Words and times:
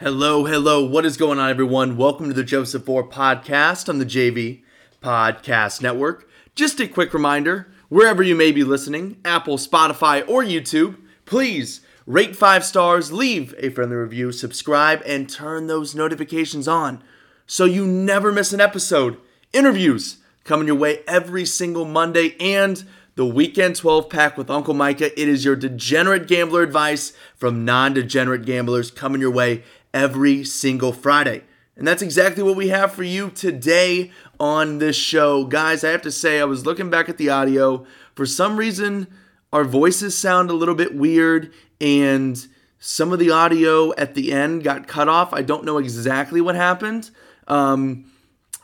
Hello, 0.00 0.44
hello. 0.44 0.84
What 0.84 1.04
is 1.04 1.16
going 1.16 1.40
on, 1.40 1.50
everyone? 1.50 1.96
Welcome 1.96 2.28
to 2.28 2.32
the 2.32 2.44
Joseph 2.44 2.88
Orr 2.88 3.02
podcast 3.02 3.88
on 3.88 3.98
the 3.98 4.06
JV 4.06 4.62
Podcast 5.02 5.82
Network. 5.82 6.30
Just 6.54 6.78
a 6.78 6.86
quick 6.86 7.12
reminder 7.12 7.66
wherever 7.88 8.22
you 8.22 8.36
may 8.36 8.52
be 8.52 8.62
listening, 8.62 9.16
Apple, 9.24 9.56
Spotify, 9.56 10.22
or 10.28 10.44
YouTube, 10.44 10.98
please 11.24 11.80
rate 12.06 12.36
five 12.36 12.64
stars, 12.64 13.10
leave 13.10 13.56
a 13.58 13.70
friendly 13.70 13.96
review, 13.96 14.30
subscribe, 14.30 15.02
and 15.04 15.28
turn 15.28 15.66
those 15.66 15.96
notifications 15.96 16.68
on 16.68 17.02
so 17.48 17.64
you 17.64 17.84
never 17.84 18.30
miss 18.30 18.52
an 18.52 18.60
episode. 18.60 19.16
Interviews 19.52 20.18
coming 20.44 20.68
your 20.68 20.76
way 20.76 21.00
every 21.08 21.44
single 21.44 21.84
Monday 21.84 22.36
and 22.38 22.84
the 23.18 23.26
weekend 23.26 23.74
12 23.74 24.08
pack 24.08 24.38
with 24.38 24.48
Uncle 24.48 24.74
Micah. 24.74 25.20
It 25.20 25.28
is 25.28 25.44
your 25.44 25.56
degenerate 25.56 26.28
gambler 26.28 26.62
advice 26.62 27.12
from 27.34 27.64
non 27.64 27.94
degenerate 27.94 28.44
gamblers 28.44 28.92
coming 28.92 29.20
your 29.20 29.32
way 29.32 29.64
every 29.92 30.44
single 30.44 30.92
Friday. 30.92 31.44
And 31.76 31.86
that's 31.86 32.02
exactly 32.02 32.42
what 32.42 32.56
we 32.56 32.68
have 32.68 32.92
for 32.92 33.04
you 33.04 33.30
today 33.30 34.10
on 34.40 34.78
this 34.78 34.96
show. 34.96 35.44
Guys, 35.44 35.84
I 35.84 35.90
have 35.90 36.02
to 36.02 36.10
say, 36.10 36.40
I 36.40 36.44
was 36.44 36.66
looking 36.66 36.90
back 36.90 37.08
at 37.08 37.18
the 37.18 37.30
audio. 37.30 37.86
For 38.14 38.26
some 38.26 38.56
reason, 38.56 39.06
our 39.52 39.64
voices 39.64 40.18
sound 40.18 40.50
a 40.50 40.54
little 40.54 40.74
bit 40.74 40.96
weird, 40.96 41.52
and 41.80 42.36
some 42.80 43.12
of 43.12 43.20
the 43.20 43.30
audio 43.30 43.94
at 43.94 44.14
the 44.14 44.32
end 44.32 44.64
got 44.64 44.88
cut 44.88 45.08
off. 45.08 45.32
I 45.32 45.42
don't 45.42 45.64
know 45.64 45.78
exactly 45.78 46.40
what 46.40 46.56
happened. 46.56 47.10
Um, 47.46 48.10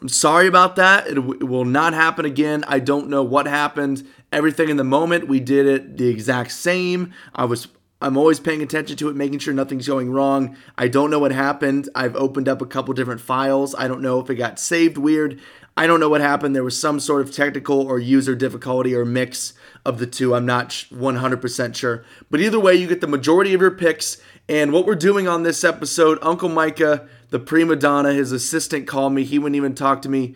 I'm 0.01 0.09
sorry 0.09 0.49
about 0.49 0.77
that. 0.77 1.07
It, 1.07 1.17
it 1.17 1.45
will 1.45 1.65
not 1.65 1.95
happen 1.95 2.25
again. 2.25 2.65
I 2.67 2.81
don't 2.81 3.09
know 3.09 3.23
what 3.23 3.47
happened. 3.47 4.07
Everything 4.33 4.69
in 4.69 4.77
the 4.77 4.85
moment, 4.85 5.29
we 5.29 5.39
did 5.41 5.67
it 5.67 5.97
the 5.97 6.09
exact 6.09 6.51
same. 6.51 7.13
I 7.35 7.45
was 7.45 7.69
I'm 8.05 8.19
always 8.19 8.39
paying 8.39 8.63
attention 8.63 8.99
to 8.99 9.09
it, 9.09 9.17
making 9.17 9.39
sure 9.39 9.55
nothing's 9.55 9.87
going 9.87 10.11
wrong. 10.11 10.59
I 10.77 10.89
don't 10.89 11.11
know 11.11 11.19
what 11.19 11.33
happened. 11.33 11.89
I've 11.95 12.15
opened 12.17 12.51
up 12.51 12.61
a 12.61 12.67
couple 12.67 12.93
different 12.93 13.23
files. 13.23 13.75
I 13.75 13.89
don't 13.89 14.03
know 14.03 14.21
if 14.21 14.29
it 14.29 14.35
got 14.35 14.59
saved 14.59 14.99
weird. 14.99 15.41
I 15.75 15.87
don't 15.87 16.01
know 16.01 16.11
what 16.11 16.21
happened. 16.21 16.55
There 16.55 16.63
was 16.63 16.79
some 16.79 17.01
sort 17.01 17.23
of 17.23 17.33
technical 17.33 17.81
or 17.81 17.99
user 17.99 18.35
difficulty 18.35 18.95
or 18.95 19.07
mix 19.07 19.55
of 19.87 19.99
the 19.99 20.07
two. 20.07 20.35
I'm 20.35 20.45
not 20.45 20.69
100% 20.69 21.75
sure. 21.75 22.05
But 22.31 22.41
either 22.41 22.61
way, 22.61 22.75
you 22.75 22.87
get 22.87 23.01
the 23.01 23.07
majority 23.07 23.55
of 23.55 23.63
your 23.63 23.71
picks. 23.71 24.21
And 24.51 24.75
what 24.75 24.85
we're 24.85 24.97
doing 24.97 25.27
on 25.27 25.43
this 25.43 25.65
episode, 25.65 26.19
Uncle 26.21 26.51
Micah, 26.51 27.09
the 27.31 27.39
prima 27.39 27.75
donna, 27.75 28.13
his 28.13 28.33
assistant 28.33 28.87
called 28.87 29.15
me. 29.15 29.25
He 29.25 29.39
wouldn't 29.39 29.57
even 29.57 29.75
talk 29.75 30.03
to 30.03 30.11
me 30.11 30.35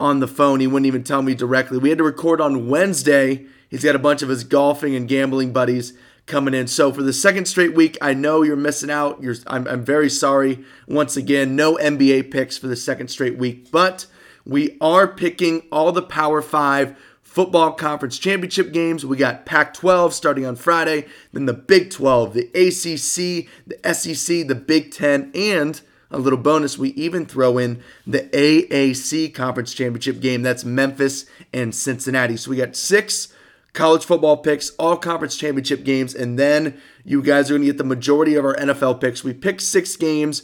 on 0.00 0.20
the 0.20 0.26
phone. 0.26 0.60
He 0.60 0.66
wouldn't 0.66 0.86
even 0.86 1.04
tell 1.04 1.20
me 1.20 1.34
directly. 1.34 1.76
We 1.76 1.90
had 1.90 1.98
to 1.98 2.04
record 2.04 2.40
on 2.40 2.70
Wednesday. 2.70 3.44
He's 3.68 3.84
got 3.84 3.94
a 3.94 4.00
bunch 4.00 4.22
of 4.22 4.30
his 4.30 4.42
golfing 4.42 4.96
and 4.96 5.06
gambling 5.06 5.52
buddies 5.52 5.92
coming 6.26 6.54
in. 6.54 6.66
So 6.66 6.92
for 6.92 7.02
the 7.02 7.12
second 7.12 7.46
straight 7.46 7.74
week, 7.74 7.98
I 8.00 8.14
know 8.14 8.42
you're 8.42 8.56
missing 8.56 8.90
out. 8.90 9.22
You're, 9.22 9.36
I'm, 9.46 9.66
I'm 9.66 9.84
very 9.84 10.10
sorry. 10.10 10.64
Once 10.86 11.16
again, 11.16 11.56
no 11.56 11.76
NBA 11.76 12.30
picks 12.30 12.56
for 12.56 12.66
the 12.66 12.76
second 12.76 13.08
straight 13.08 13.38
week, 13.38 13.70
but 13.70 14.06
we 14.44 14.76
are 14.80 15.06
picking 15.08 15.62
all 15.70 15.92
the 15.92 16.02
Power 16.02 16.42
Five 16.42 16.96
football 17.22 17.72
conference 17.72 18.18
championship 18.18 18.72
games. 18.72 19.06
We 19.06 19.16
got 19.16 19.46
Pac 19.46 19.74
12 19.74 20.12
starting 20.12 20.44
on 20.44 20.56
Friday, 20.56 21.06
then 21.32 21.46
the 21.46 21.52
Big 21.52 21.90
12, 21.90 22.34
the 22.34 22.46
ACC, 22.54 23.48
the 23.66 23.94
SEC, 23.94 24.48
the 24.48 24.56
Big 24.56 24.90
10, 24.90 25.30
and 25.34 25.80
a 26.10 26.18
little 26.18 26.38
bonus, 26.38 26.76
we 26.76 26.90
even 26.90 27.24
throw 27.24 27.56
in 27.56 27.82
the 28.04 28.22
AAC 28.32 29.32
conference 29.32 29.72
championship 29.72 30.20
game. 30.20 30.42
That's 30.42 30.64
Memphis 30.64 31.26
and 31.52 31.72
Cincinnati. 31.72 32.36
So 32.36 32.50
we 32.50 32.56
got 32.56 32.74
six 32.74 33.32
college 33.72 34.04
football 34.04 34.36
picks, 34.36 34.70
all 34.70 34.96
conference 34.96 35.36
championship 35.36 35.84
games, 35.84 36.14
and 36.14 36.38
then 36.38 36.80
you 37.04 37.22
guys 37.22 37.50
are 37.50 37.54
going 37.54 37.62
to 37.62 37.68
get 37.68 37.78
the 37.78 37.84
majority 37.84 38.34
of 38.34 38.44
our 38.44 38.56
NFL 38.56 39.00
picks. 39.00 39.22
We 39.22 39.32
picked 39.32 39.62
six 39.62 39.96
games, 39.96 40.42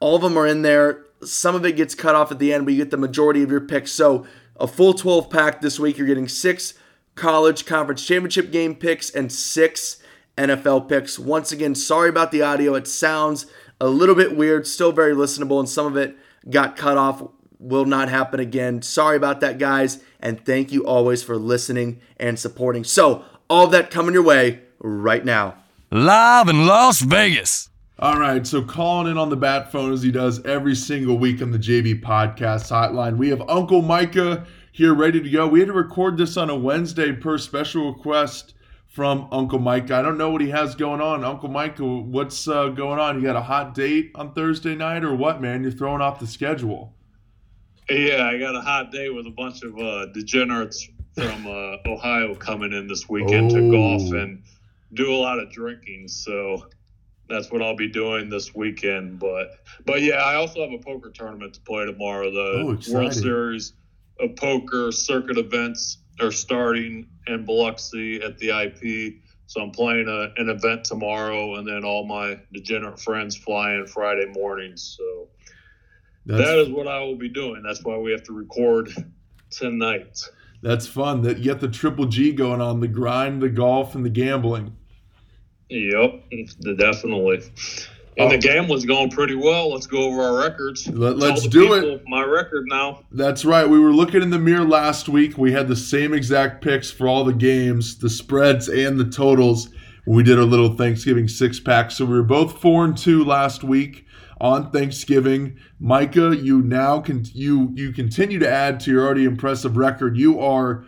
all 0.00 0.16
of 0.16 0.22
them 0.22 0.36
are 0.36 0.46
in 0.46 0.62
there. 0.62 1.04
Some 1.22 1.54
of 1.54 1.64
it 1.64 1.76
gets 1.76 1.94
cut 1.94 2.16
off 2.16 2.32
at 2.32 2.38
the 2.40 2.52
end, 2.52 2.64
but 2.64 2.74
you 2.74 2.78
get 2.78 2.90
the 2.90 2.96
majority 2.96 3.42
of 3.42 3.50
your 3.50 3.60
picks. 3.60 3.92
So 3.92 4.26
a 4.58 4.66
full 4.66 4.94
12 4.94 5.30
pack 5.30 5.60
this 5.60 5.78
week. 5.78 5.96
You're 5.96 6.06
getting 6.08 6.28
six 6.28 6.74
college 7.14 7.66
conference 7.66 8.04
championship 8.04 8.50
game 8.50 8.74
picks 8.74 9.10
and 9.10 9.30
six 9.30 10.02
NFL 10.36 10.88
picks. 10.88 11.18
Once 11.18 11.52
again, 11.52 11.74
sorry 11.74 12.08
about 12.08 12.32
the 12.32 12.42
audio. 12.42 12.74
It 12.74 12.88
sounds 12.88 13.46
a 13.80 13.86
little 13.86 14.14
bit 14.14 14.36
weird, 14.36 14.66
still 14.66 14.92
very 14.92 15.14
listenable, 15.14 15.58
and 15.60 15.68
some 15.68 15.86
of 15.86 15.96
it 15.96 16.16
got 16.50 16.76
cut 16.76 16.96
off 16.96 17.22
will 17.62 17.84
not 17.84 18.08
happen 18.08 18.40
again. 18.40 18.82
Sorry 18.82 19.16
about 19.16 19.40
that, 19.40 19.58
guys. 19.58 20.02
And 20.20 20.44
thank 20.44 20.72
you 20.72 20.84
always 20.84 21.22
for 21.22 21.36
listening 21.36 22.00
and 22.18 22.38
supporting. 22.38 22.84
So, 22.84 23.24
all 23.48 23.66
that 23.68 23.90
coming 23.90 24.14
your 24.14 24.22
way 24.22 24.60
right 24.78 25.24
now. 25.24 25.56
Live 25.90 26.48
in 26.48 26.66
Las 26.66 27.00
Vegas. 27.00 27.68
All 27.98 28.18
right, 28.18 28.44
so 28.46 28.62
calling 28.62 29.10
in 29.10 29.18
on 29.18 29.28
the 29.28 29.36
bat 29.36 29.70
phone 29.70 29.92
as 29.92 30.02
he 30.02 30.10
does 30.10 30.44
every 30.44 30.74
single 30.74 31.18
week 31.18 31.40
on 31.40 31.52
the 31.52 31.58
JV 31.58 32.02
Podcast 32.02 32.70
Hotline. 32.70 33.16
We 33.16 33.28
have 33.28 33.48
Uncle 33.48 33.82
Micah 33.82 34.46
here 34.72 34.94
ready 34.94 35.20
to 35.20 35.30
go. 35.30 35.46
We 35.46 35.60
had 35.60 35.68
to 35.68 35.74
record 35.74 36.16
this 36.16 36.36
on 36.36 36.50
a 36.50 36.56
Wednesday 36.56 37.12
per 37.12 37.38
special 37.38 37.92
request 37.92 38.54
from 38.88 39.28
Uncle 39.30 39.58
Micah. 39.58 39.96
I 39.96 40.02
don't 40.02 40.18
know 40.18 40.30
what 40.30 40.40
he 40.40 40.50
has 40.50 40.74
going 40.74 41.00
on. 41.00 41.22
Uncle 41.24 41.48
Micah, 41.48 41.84
what's 41.84 42.48
uh, 42.48 42.68
going 42.68 42.98
on? 42.98 43.16
You 43.16 43.22
got 43.22 43.36
a 43.36 43.42
hot 43.42 43.74
date 43.74 44.10
on 44.14 44.32
Thursday 44.32 44.74
night 44.74 45.04
or 45.04 45.14
what, 45.14 45.40
man? 45.40 45.62
You're 45.62 45.72
throwing 45.72 46.00
off 46.00 46.18
the 46.18 46.26
schedule. 46.26 46.94
Yeah, 47.90 48.26
I 48.26 48.38
got 48.38 48.54
a 48.54 48.60
hot 48.60 48.92
day 48.92 49.10
with 49.10 49.26
a 49.26 49.30
bunch 49.30 49.62
of 49.62 49.78
uh, 49.78 50.06
degenerates 50.06 50.88
from 51.14 51.46
uh, 51.46 51.76
Ohio 51.86 52.34
coming 52.34 52.72
in 52.72 52.86
this 52.86 53.08
weekend 53.08 53.50
Oh. 53.52 53.56
to 53.56 53.70
golf 53.70 54.02
and 54.12 54.42
do 54.94 55.12
a 55.12 55.16
lot 55.16 55.38
of 55.38 55.50
drinking. 55.50 56.08
So 56.08 56.66
that's 57.28 57.50
what 57.50 57.60
I'll 57.62 57.76
be 57.76 57.88
doing 57.88 58.28
this 58.30 58.54
weekend. 58.54 59.18
But 59.18 59.50
but 59.84 60.00
yeah, 60.02 60.16
I 60.16 60.36
also 60.36 60.60
have 60.62 60.72
a 60.72 60.82
poker 60.82 61.10
tournament 61.10 61.54
to 61.54 61.60
play 61.60 61.84
tomorrow. 61.84 62.30
The 62.30 62.62
Oh, 62.90 62.94
World. 62.94 63.14
Series 63.14 63.72
of 64.20 64.36
Poker 64.36 64.92
circuit 64.92 65.36
events 65.38 65.98
are 66.20 66.30
starting 66.32 67.06
in 67.26 67.44
Biloxi 67.44 68.22
at 68.22 68.38
the 68.38 68.50
IP. 68.50 69.14
So 69.46 69.60
I'm 69.60 69.70
playing 69.70 70.08
a, 70.08 70.32
an 70.40 70.48
event 70.48 70.84
tomorrow, 70.84 71.56
and 71.56 71.66
then 71.68 71.84
all 71.84 72.06
my 72.06 72.38
degenerate 72.54 73.00
friends 73.00 73.36
fly 73.36 73.74
in 73.74 73.86
Friday 73.86 74.26
morning. 74.32 74.76
So 74.76 75.02
That's, 76.26 76.44
that 76.44 76.58
is 76.58 76.68
what 76.68 76.86
I 76.86 77.00
will 77.00 77.16
be 77.16 77.28
doing. 77.28 77.62
That's 77.62 77.82
why 77.82 77.96
we 77.96 78.12
have 78.12 78.22
to 78.24 78.32
record 78.32 78.90
tonight. 79.50 80.18
that's 80.62 80.86
fun. 80.86 81.22
That 81.22 81.38
you 81.38 81.52
got 81.52 81.60
the 81.60 81.68
triple 81.68 82.06
G 82.06 82.32
going 82.32 82.60
on: 82.60 82.80
the 82.80 82.88
grind, 82.88 83.42
the 83.42 83.48
golf, 83.48 83.94
and 83.94 84.04
the 84.04 84.10
gambling. 84.10 84.76
Yep, 85.68 86.24
definitely. 86.76 87.42
And 88.18 88.30
the 88.30 88.36
gambling's 88.36 88.84
going 88.84 89.10
pretty 89.10 89.34
well. 89.34 89.72
Let's 89.72 89.86
go 89.86 90.02
over 90.02 90.20
our 90.20 90.36
records. 90.36 90.86
Let, 90.86 91.16
let's 91.16 91.48
do 91.48 91.72
it. 91.72 92.02
My 92.06 92.22
record 92.22 92.66
now. 92.68 93.04
That's 93.10 93.46
right. 93.46 93.66
We 93.66 93.80
were 93.80 93.92
looking 93.92 94.20
in 94.20 94.28
the 94.28 94.38
mirror 94.38 94.66
last 94.66 95.08
week. 95.08 95.38
We 95.38 95.52
had 95.52 95.66
the 95.66 95.76
same 95.76 96.12
exact 96.12 96.62
picks 96.62 96.90
for 96.90 97.08
all 97.08 97.24
the 97.24 97.32
games, 97.32 97.96
the 97.98 98.10
spreads 98.10 98.68
and 98.68 99.00
the 99.00 99.08
totals 99.08 99.70
we 100.06 100.22
did 100.22 100.38
our 100.38 100.44
little 100.44 100.76
Thanksgiving 100.76 101.28
six 101.28 101.60
pack. 101.60 101.90
So 101.90 102.04
we 102.04 102.14
were 102.14 102.22
both 102.22 102.60
four 102.60 102.84
and 102.84 102.96
two 102.96 103.24
last 103.24 103.62
week 103.62 104.06
on 104.42 104.72
Thanksgiving. 104.72 105.56
Micah, 105.78 106.36
you 106.36 106.60
now 106.60 107.00
can 107.00 107.24
you 107.32 107.72
you 107.74 107.92
continue 107.92 108.40
to 108.40 108.50
add 108.50 108.80
to 108.80 108.90
your 108.90 109.06
already 109.06 109.24
impressive 109.24 109.76
record. 109.76 110.18
You 110.18 110.40
are 110.40 110.84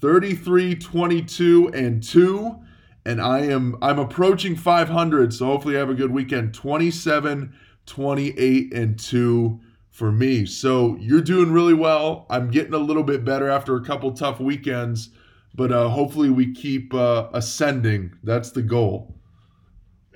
33, 0.00 0.74
22, 0.74 1.68
and 1.68 2.02
2. 2.02 2.58
And 3.06 3.22
I 3.22 3.42
am 3.42 3.76
I'm 3.80 4.00
approaching 4.00 4.56
500, 4.56 5.32
so 5.32 5.46
hopefully 5.46 5.76
I 5.76 5.78
have 5.78 5.88
a 5.88 5.94
good 5.94 6.10
weekend. 6.10 6.52
27, 6.52 7.54
28, 7.86 8.74
and 8.74 8.98
2 8.98 9.60
for 9.88 10.10
me. 10.10 10.44
So 10.44 10.96
you're 10.96 11.22
doing 11.22 11.52
really 11.52 11.74
well. 11.74 12.26
I'm 12.28 12.50
getting 12.50 12.74
a 12.74 12.78
little 12.78 13.04
bit 13.04 13.24
better 13.24 13.48
after 13.48 13.76
a 13.76 13.84
couple 13.84 14.10
tough 14.12 14.40
weekends, 14.40 15.10
but 15.54 15.70
uh, 15.70 15.88
hopefully 15.88 16.28
we 16.28 16.52
keep 16.52 16.92
uh, 16.92 17.28
ascending. 17.32 18.14
That's 18.24 18.50
the 18.50 18.62
goal. 18.62 19.16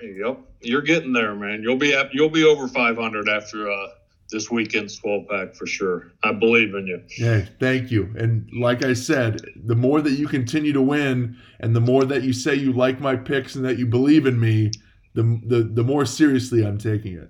Yep, 0.01 0.39
you're 0.61 0.81
getting 0.81 1.13
there, 1.13 1.35
man. 1.35 1.61
You'll 1.61 1.77
be 1.77 1.93
up, 1.93 2.09
you'll 2.13 2.29
be 2.29 2.43
over 2.43 2.67
500 2.67 3.29
after 3.29 3.71
uh, 3.71 3.87
this 4.29 4.49
weekend's 4.49 4.97
12 4.97 5.27
pack 5.29 5.55
for 5.55 5.67
sure. 5.67 6.11
I 6.23 6.31
believe 6.33 6.73
in 6.73 6.87
you. 6.87 7.01
Hey, 7.09 7.47
thank 7.59 7.91
you. 7.91 8.13
And 8.17 8.49
like 8.53 8.83
I 8.83 8.93
said, 8.93 9.41
the 9.65 9.75
more 9.75 10.01
that 10.01 10.13
you 10.13 10.27
continue 10.27 10.73
to 10.73 10.81
win, 10.81 11.37
and 11.59 11.75
the 11.75 11.81
more 11.81 12.05
that 12.05 12.23
you 12.23 12.33
say 12.33 12.55
you 12.55 12.73
like 12.73 12.99
my 12.99 13.15
picks 13.15 13.55
and 13.55 13.65
that 13.65 13.77
you 13.77 13.85
believe 13.85 14.25
in 14.25 14.39
me, 14.39 14.71
the 15.13 15.39
the, 15.45 15.63
the 15.63 15.83
more 15.83 16.05
seriously 16.05 16.65
I'm 16.65 16.77
taking 16.77 17.13
it. 17.15 17.29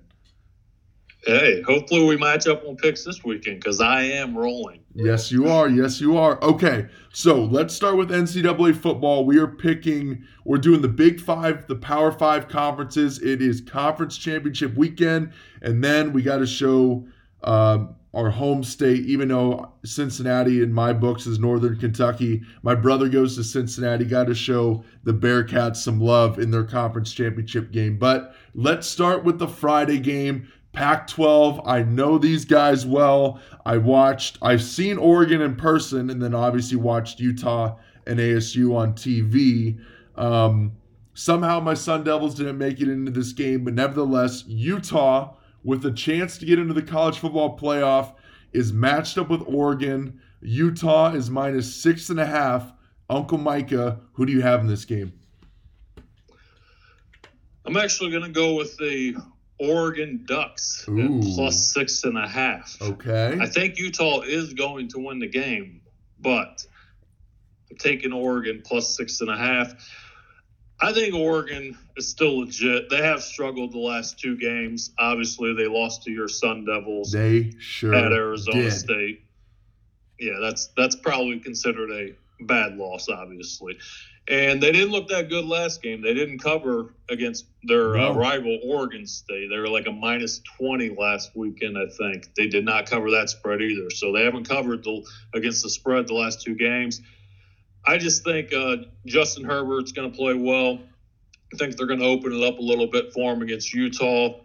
Hey, 1.24 1.62
hopefully 1.62 2.04
we 2.04 2.16
match 2.16 2.48
up 2.48 2.66
on 2.66 2.74
picks 2.74 3.04
this 3.04 3.22
weekend 3.22 3.60
because 3.60 3.80
I 3.80 4.02
am 4.02 4.36
rolling. 4.36 4.80
Yes, 4.92 5.30
you 5.30 5.48
are. 5.48 5.68
Yes, 5.68 6.00
you 6.00 6.18
are. 6.18 6.42
Okay, 6.42 6.86
so 7.12 7.44
let's 7.44 7.72
start 7.72 7.96
with 7.96 8.10
NCAA 8.10 8.74
football. 8.74 9.24
We 9.24 9.38
are 9.38 9.46
picking, 9.46 10.24
we're 10.44 10.58
doing 10.58 10.82
the 10.82 10.88
Big 10.88 11.20
Five, 11.20 11.68
the 11.68 11.76
Power 11.76 12.10
Five 12.10 12.48
conferences. 12.48 13.20
It 13.22 13.40
is 13.40 13.60
conference 13.60 14.18
championship 14.18 14.74
weekend, 14.74 15.32
and 15.62 15.82
then 15.82 16.12
we 16.12 16.22
got 16.22 16.38
to 16.38 16.46
show 16.46 17.06
um, 17.44 17.94
our 18.14 18.28
home 18.28 18.64
state, 18.64 19.06
even 19.06 19.28
though 19.28 19.72
Cincinnati 19.84 20.60
in 20.60 20.72
my 20.72 20.92
books 20.92 21.26
is 21.28 21.38
Northern 21.38 21.78
Kentucky. 21.78 22.42
My 22.62 22.74
brother 22.74 23.08
goes 23.08 23.36
to 23.36 23.44
Cincinnati, 23.44 24.04
got 24.04 24.26
to 24.26 24.34
show 24.34 24.84
the 25.04 25.14
Bearcats 25.14 25.76
some 25.76 26.00
love 26.00 26.40
in 26.40 26.50
their 26.50 26.64
conference 26.64 27.12
championship 27.12 27.70
game. 27.70 27.96
But 27.96 28.34
let's 28.54 28.88
start 28.88 29.24
with 29.24 29.38
the 29.38 29.48
Friday 29.48 29.98
game. 29.98 30.48
Pac 30.72 31.06
12, 31.06 31.60
I 31.66 31.82
know 31.82 32.16
these 32.16 32.44
guys 32.46 32.86
well. 32.86 33.40
I 33.66 33.76
watched, 33.76 34.38
I've 34.40 34.62
seen 34.62 34.96
Oregon 34.96 35.42
in 35.42 35.54
person, 35.54 36.08
and 36.08 36.22
then 36.22 36.34
obviously 36.34 36.78
watched 36.78 37.20
Utah 37.20 37.76
and 38.06 38.18
ASU 38.18 38.74
on 38.74 38.94
TV. 38.94 39.78
Um, 40.16 40.72
somehow 41.14 41.60
my 41.60 41.74
Sun 41.74 42.04
Devils 42.04 42.34
didn't 42.34 42.56
make 42.56 42.80
it 42.80 42.88
into 42.88 43.10
this 43.10 43.32
game, 43.32 43.64
but 43.64 43.74
nevertheless, 43.74 44.44
Utah, 44.46 45.34
with 45.62 45.84
a 45.84 45.92
chance 45.92 46.38
to 46.38 46.46
get 46.46 46.58
into 46.58 46.74
the 46.74 46.82
college 46.82 47.18
football 47.18 47.58
playoff, 47.58 48.14
is 48.52 48.72
matched 48.72 49.18
up 49.18 49.28
with 49.28 49.42
Oregon. 49.46 50.20
Utah 50.40 51.12
is 51.12 51.30
minus 51.30 51.72
six 51.74 52.08
and 52.08 52.18
a 52.18 52.26
half. 52.26 52.72
Uncle 53.10 53.38
Micah, 53.38 54.00
who 54.14 54.24
do 54.24 54.32
you 54.32 54.40
have 54.40 54.60
in 54.60 54.66
this 54.66 54.86
game? 54.86 55.12
I'm 57.64 57.76
actually 57.76 58.10
going 58.10 58.24
to 58.24 58.30
go 58.30 58.54
with 58.54 58.76
the 58.78 59.14
Oregon 59.62 60.24
Ducks 60.26 60.84
Ooh. 60.88 61.18
at 61.18 61.34
plus 61.34 61.72
six 61.72 62.02
and 62.04 62.18
a 62.18 62.26
half. 62.26 62.76
Okay. 62.82 63.38
I 63.40 63.46
think 63.46 63.78
Utah 63.78 64.20
is 64.20 64.54
going 64.54 64.88
to 64.88 64.98
win 64.98 65.20
the 65.20 65.28
game, 65.28 65.82
but 66.18 66.66
I'm 67.70 67.76
taking 67.76 68.12
Oregon 68.12 68.62
plus 68.64 68.96
six 68.96 69.20
and 69.20 69.30
a 69.30 69.36
half. 69.36 69.72
I 70.80 70.92
think 70.92 71.14
Oregon 71.14 71.78
is 71.96 72.08
still 72.08 72.40
legit. 72.40 72.90
They 72.90 73.02
have 73.02 73.22
struggled 73.22 73.72
the 73.72 73.78
last 73.78 74.18
two 74.18 74.36
games. 74.36 74.90
Obviously, 74.98 75.54
they 75.54 75.68
lost 75.68 76.02
to 76.04 76.10
your 76.10 76.26
Sun 76.26 76.64
Devils 76.64 77.12
They 77.12 77.52
sure 77.60 77.94
at 77.94 78.12
Arizona 78.12 78.62
did. 78.62 78.72
State. 78.72 79.22
Yeah, 80.18 80.38
that's 80.40 80.70
that's 80.76 80.96
probably 80.96 81.38
considered 81.38 81.90
a 81.92 82.44
bad 82.44 82.76
loss, 82.76 83.08
obviously. 83.08 83.78
And 84.28 84.62
they 84.62 84.70
didn't 84.70 84.92
look 84.92 85.08
that 85.08 85.28
good 85.28 85.44
last 85.44 85.82
game. 85.82 86.00
They 86.00 86.14
didn't 86.14 86.38
cover 86.38 86.94
against 87.10 87.46
their 87.64 87.96
uh, 87.98 88.12
rival 88.14 88.60
Oregon 88.64 89.04
State. 89.06 89.48
They 89.50 89.58
were 89.58 89.68
like 89.68 89.86
a 89.88 89.92
minus 89.92 90.40
20 90.58 90.90
last 90.96 91.34
weekend, 91.34 91.76
I 91.76 91.86
think. 91.86 92.32
They 92.36 92.46
did 92.46 92.64
not 92.64 92.86
cover 92.88 93.10
that 93.10 93.30
spread 93.30 93.60
either. 93.60 93.90
So 93.90 94.12
they 94.12 94.24
haven't 94.24 94.48
covered 94.48 94.84
the, 94.84 95.02
against 95.34 95.64
the 95.64 95.70
spread 95.70 96.06
the 96.06 96.14
last 96.14 96.40
two 96.42 96.54
games. 96.54 97.02
I 97.84 97.98
just 97.98 98.22
think 98.22 98.52
uh, 98.52 98.76
Justin 99.06 99.42
Herbert's 99.44 99.90
going 99.90 100.10
to 100.12 100.16
play 100.16 100.34
well. 100.34 100.78
I 101.52 101.56
think 101.56 101.76
they're 101.76 101.86
going 101.88 101.98
to 102.00 102.06
open 102.06 102.32
it 102.32 102.44
up 102.44 102.58
a 102.58 102.62
little 102.62 102.86
bit 102.86 103.12
for 103.12 103.32
him 103.32 103.42
against 103.42 103.74
Utah. 103.74 104.38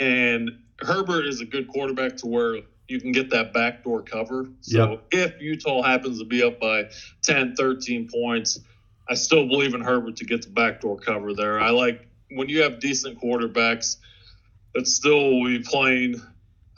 And 0.00 0.50
Herbert 0.80 1.26
is 1.26 1.40
a 1.40 1.44
good 1.44 1.68
quarterback 1.68 2.16
to 2.18 2.26
where 2.26 2.56
you 2.88 3.00
can 3.00 3.12
get 3.12 3.30
that 3.30 3.52
backdoor 3.52 4.02
cover. 4.02 4.48
So 4.62 4.90
Yep. 4.90 5.02
if 5.12 5.40
Utah 5.40 5.82
happens 5.82 6.18
to 6.18 6.24
be 6.24 6.42
up 6.42 6.58
by 6.58 6.90
10, 7.22 7.54
13 7.54 8.08
points, 8.12 8.58
I 9.10 9.14
still 9.14 9.46
believe 9.48 9.74
in 9.74 9.80
Herbert 9.80 10.16
to 10.16 10.24
get 10.24 10.42
the 10.42 10.50
backdoor 10.50 10.98
cover 10.98 11.34
there. 11.34 11.60
I 11.60 11.70
like 11.70 12.06
when 12.30 12.48
you 12.48 12.62
have 12.62 12.78
decent 12.80 13.20
quarterbacks 13.20 13.96
that 14.74 14.86
still 14.86 15.32
will 15.40 15.46
be 15.46 15.58
playing, 15.58 16.22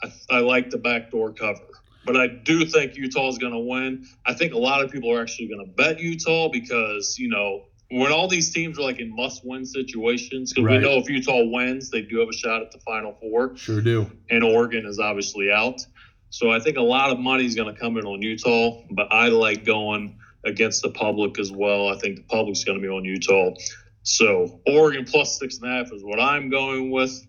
I, 0.01 0.11
I 0.31 0.39
like 0.39 0.71
the 0.71 0.79
backdoor 0.79 1.33
cover. 1.33 1.61
But 2.05 2.17
I 2.17 2.27
do 2.27 2.65
think 2.65 2.97
Utah 2.97 3.29
is 3.29 3.37
going 3.37 3.53
to 3.53 3.59
win. 3.59 4.05
I 4.25 4.33
think 4.33 4.53
a 4.53 4.57
lot 4.57 4.83
of 4.83 4.91
people 4.91 5.13
are 5.13 5.21
actually 5.21 5.47
going 5.47 5.65
to 5.65 5.71
bet 5.71 5.99
Utah 5.99 6.49
because, 6.49 7.17
you 7.19 7.29
know, 7.29 7.65
when 7.91 8.11
all 8.11 8.27
these 8.27 8.51
teams 8.51 8.79
are 8.79 8.81
like 8.81 8.99
in 8.99 9.15
must 9.15 9.45
win 9.45 9.63
situations, 9.65 10.51
because 10.51 10.65
Right. 10.67 10.81
we 10.81 10.83
know 10.85 10.97
if 10.97 11.07
Utah 11.07 11.43
wins, 11.45 11.91
they 11.91 12.01
do 12.01 12.19
have 12.19 12.27
a 12.29 12.33
shot 12.33 12.61
at 12.63 12.71
the 12.71 12.79
Final 12.79 13.13
Four 13.21 13.55
Sure 13.55 13.79
do. 13.79 14.09
and 14.31 14.43
Oregon 14.43 14.85
is 14.87 14.97
obviously 14.99 15.51
out. 15.51 15.85
So 16.31 16.51
I 16.51 16.59
think 16.59 16.77
a 16.77 16.81
lot 16.81 17.11
of 17.11 17.19
money 17.19 17.45
is 17.45 17.53
going 17.53 17.71
to 17.73 17.79
come 17.79 17.95
in 17.97 18.05
on 18.05 18.21
Utah, 18.23 18.81
but 18.89 19.07
I 19.13 19.27
like 19.27 19.63
going 19.63 20.17
against 20.45 20.81
the 20.81 20.89
public 20.89 21.39
as 21.39 21.51
well. 21.51 21.87
I 21.87 21.97
think 21.97 22.17
the 22.17 22.23
public's 22.23 22.63
going 22.63 22.79
to 22.79 22.81
be 22.81 22.91
on 22.91 23.05
Utah. 23.05 23.53
So 24.03 24.59
Oregon 24.67 25.05
plus 25.05 25.39
six 25.39 25.57
and 25.59 25.71
a 25.71 25.77
half 25.77 25.93
is 25.93 26.03
what 26.03 26.19
I'm 26.19 26.49
going 26.49 26.91
with. 26.91 27.25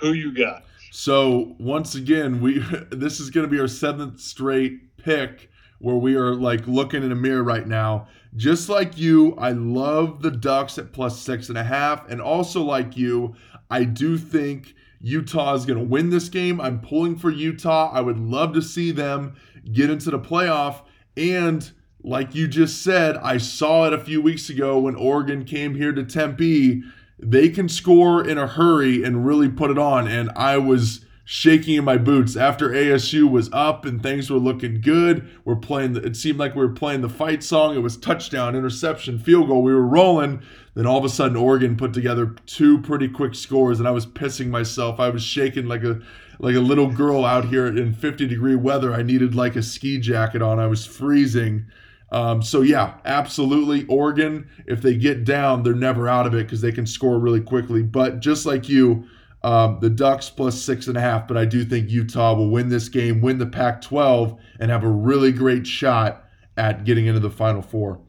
Who 0.00 0.12
you 0.12 0.34
got? 0.34 0.64
So 0.90 1.54
once 1.58 1.94
again, 1.94 2.40
we 2.40 2.58
this 2.90 3.20
is 3.20 3.30
going 3.30 3.46
to 3.46 3.50
be 3.50 3.60
our 3.60 3.68
seventh 3.68 4.20
straight 4.20 4.96
pick 4.96 5.50
where 5.78 5.96
we 5.96 6.14
are 6.14 6.34
like 6.34 6.66
looking 6.66 7.02
in 7.02 7.12
a 7.12 7.16
mirror 7.16 7.42
right 7.42 7.66
now. 7.66 8.08
Just 8.36 8.68
like 8.68 8.98
you, 8.98 9.34
I 9.36 9.52
love 9.52 10.22
the 10.22 10.30
Ducks 10.30 10.78
at 10.78 10.92
plus 10.92 11.18
six 11.18 11.48
and 11.48 11.58
a 11.58 11.64
half, 11.64 12.08
and 12.08 12.20
also 12.20 12.62
like 12.62 12.96
you, 12.96 13.34
I 13.70 13.84
do 13.84 14.18
think 14.18 14.74
Utah 15.00 15.54
is 15.54 15.64
going 15.64 15.78
to 15.78 15.84
win 15.84 16.10
this 16.10 16.28
game. 16.28 16.60
I'm 16.60 16.80
pulling 16.80 17.16
for 17.16 17.30
Utah. 17.30 17.90
I 17.92 18.00
would 18.00 18.18
love 18.18 18.52
to 18.54 18.62
see 18.62 18.90
them 18.92 19.34
get 19.72 19.90
into 19.90 20.10
the 20.10 20.18
playoff. 20.18 20.82
And 21.16 21.70
like 22.02 22.34
you 22.34 22.48
just 22.48 22.82
said, 22.82 23.16
I 23.18 23.38
saw 23.38 23.86
it 23.86 23.92
a 23.92 23.98
few 23.98 24.20
weeks 24.20 24.48
ago 24.48 24.78
when 24.78 24.94
Oregon 24.94 25.44
came 25.44 25.74
here 25.74 25.92
to 25.92 26.04
Tempe 26.04 26.82
they 27.22 27.48
can 27.48 27.68
score 27.68 28.26
in 28.26 28.38
a 28.38 28.46
hurry 28.46 29.04
and 29.04 29.26
really 29.26 29.48
put 29.48 29.70
it 29.70 29.78
on. 29.78 30.08
And 30.08 30.30
I 30.36 30.58
was 30.58 31.04
shaking 31.24 31.76
in 31.76 31.84
my 31.84 31.96
boots 31.96 32.34
after 32.34 32.70
ASU 32.70 33.30
was 33.30 33.50
up 33.52 33.84
and 33.84 34.02
things 34.02 34.30
were 34.30 34.38
looking 34.38 34.80
good. 34.80 35.28
We're 35.44 35.56
playing. 35.56 35.92
The, 35.92 36.02
it 36.02 36.16
seemed 36.16 36.38
like 36.38 36.54
we 36.54 36.62
were 36.64 36.72
playing 36.72 37.02
the 37.02 37.08
fight 37.08 37.42
song. 37.42 37.76
It 37.76 37.80
was 37.80 37.96
touchdown, 37.96 38.56
interception, 38.56 39.18
field 39.18 39.48
goal. 39.48 39.62
We 39.62 39.72
were 39.72 39.86
rolling. 39.86 40.42
Then 40.74 40.86
all 40.86 40.98
of 40.98 41.04
a 41.04 41.08
sudden, 41.08 41.36
Oregon 41.36 41.76
put 41.76 41.92
together 41.92 42.34
two 42.46 42.80
pretty 42.80 43.08
quick 43.08 43.34
scores, 43.34 43.80
and 43.80 43.88
I 43.88 43.90
was 43.90 44.06
pissing 44.06 44.48
myself. 44.48 45.00
I 45.00 45.10
was 45.10 45.22
shaking 45.22 45.66
like 45.66 45.84
a 45.84 46.00
like 46.38 46.54
a 46.54 46.60
little 46.60 46.90
girl 46.90 47.26
out 47.26 47.44
here 47.46 47.66
in 47.66 47.92
50 47.92 48.26
degree 48.26 48.54
weather. 48.54 48.94
I 48.94 49.02
needed 49.02 49.34
like 49.34 49.56
a 49.56 49.62
ski 49.62 49.98
jacket 49.98 50.40
on. 50.40 50.58
I 50.58 50.68
was 50.68 50.86
freezing. 50.86 51.66
Um, 52.12 52.42
so 52.42 52.62
yeah, 52.62 52.94
absolutely. 53.04 53.86
Oregon, 53.86 54.48
if 54.66 54.82
they 54.82 54.96
get 54.96 55.24
down, 55.24 55.62
they're 55.62 55.74
never 55.74 56.08
out 56.08 56.26
of 56.26 56.34
it 56.34 56.44
because 56.44 56.60
they 56.60 56.72
can 56.72 56.86
score 56.86 57.18
really 57.18 57.40
quickly. 57.40 57.82
But 57.82 58.20
just 58.20 58.46
like 58.46 58.68
you, 58.68 59.04
um, 59.42 59.78
the 59.80 59.90
Ducks 59.90 60.28
plus 60.28 60.60
six 60.60 60.88
and 60.88 60.96
a 60.96 61.00
half. 61.00 61.28
But 61.28 61.36
I 61.36 61.44
do 61.44 61.64
think 61.64 61.90
Utah 61.90 62.34
will 62.34 62.50
win 62.50 62.68
this 62.68 62.88
game, 62.88 63.20
win 63.20 63.38
the 63.38 63.46
Pac-12, 63.46 64.38
and 64.58 64.70
have 64.70 64.84
a 64.84 64.88
really 64.88 65.32
great 65.32 65.66
shot 65.66 66.24
at 66.56 66.84
getting 66.84 67.06
into 67.06 67.20
the 67.20 67.30
Final 67.30 67.62
Four. 67.62 68.00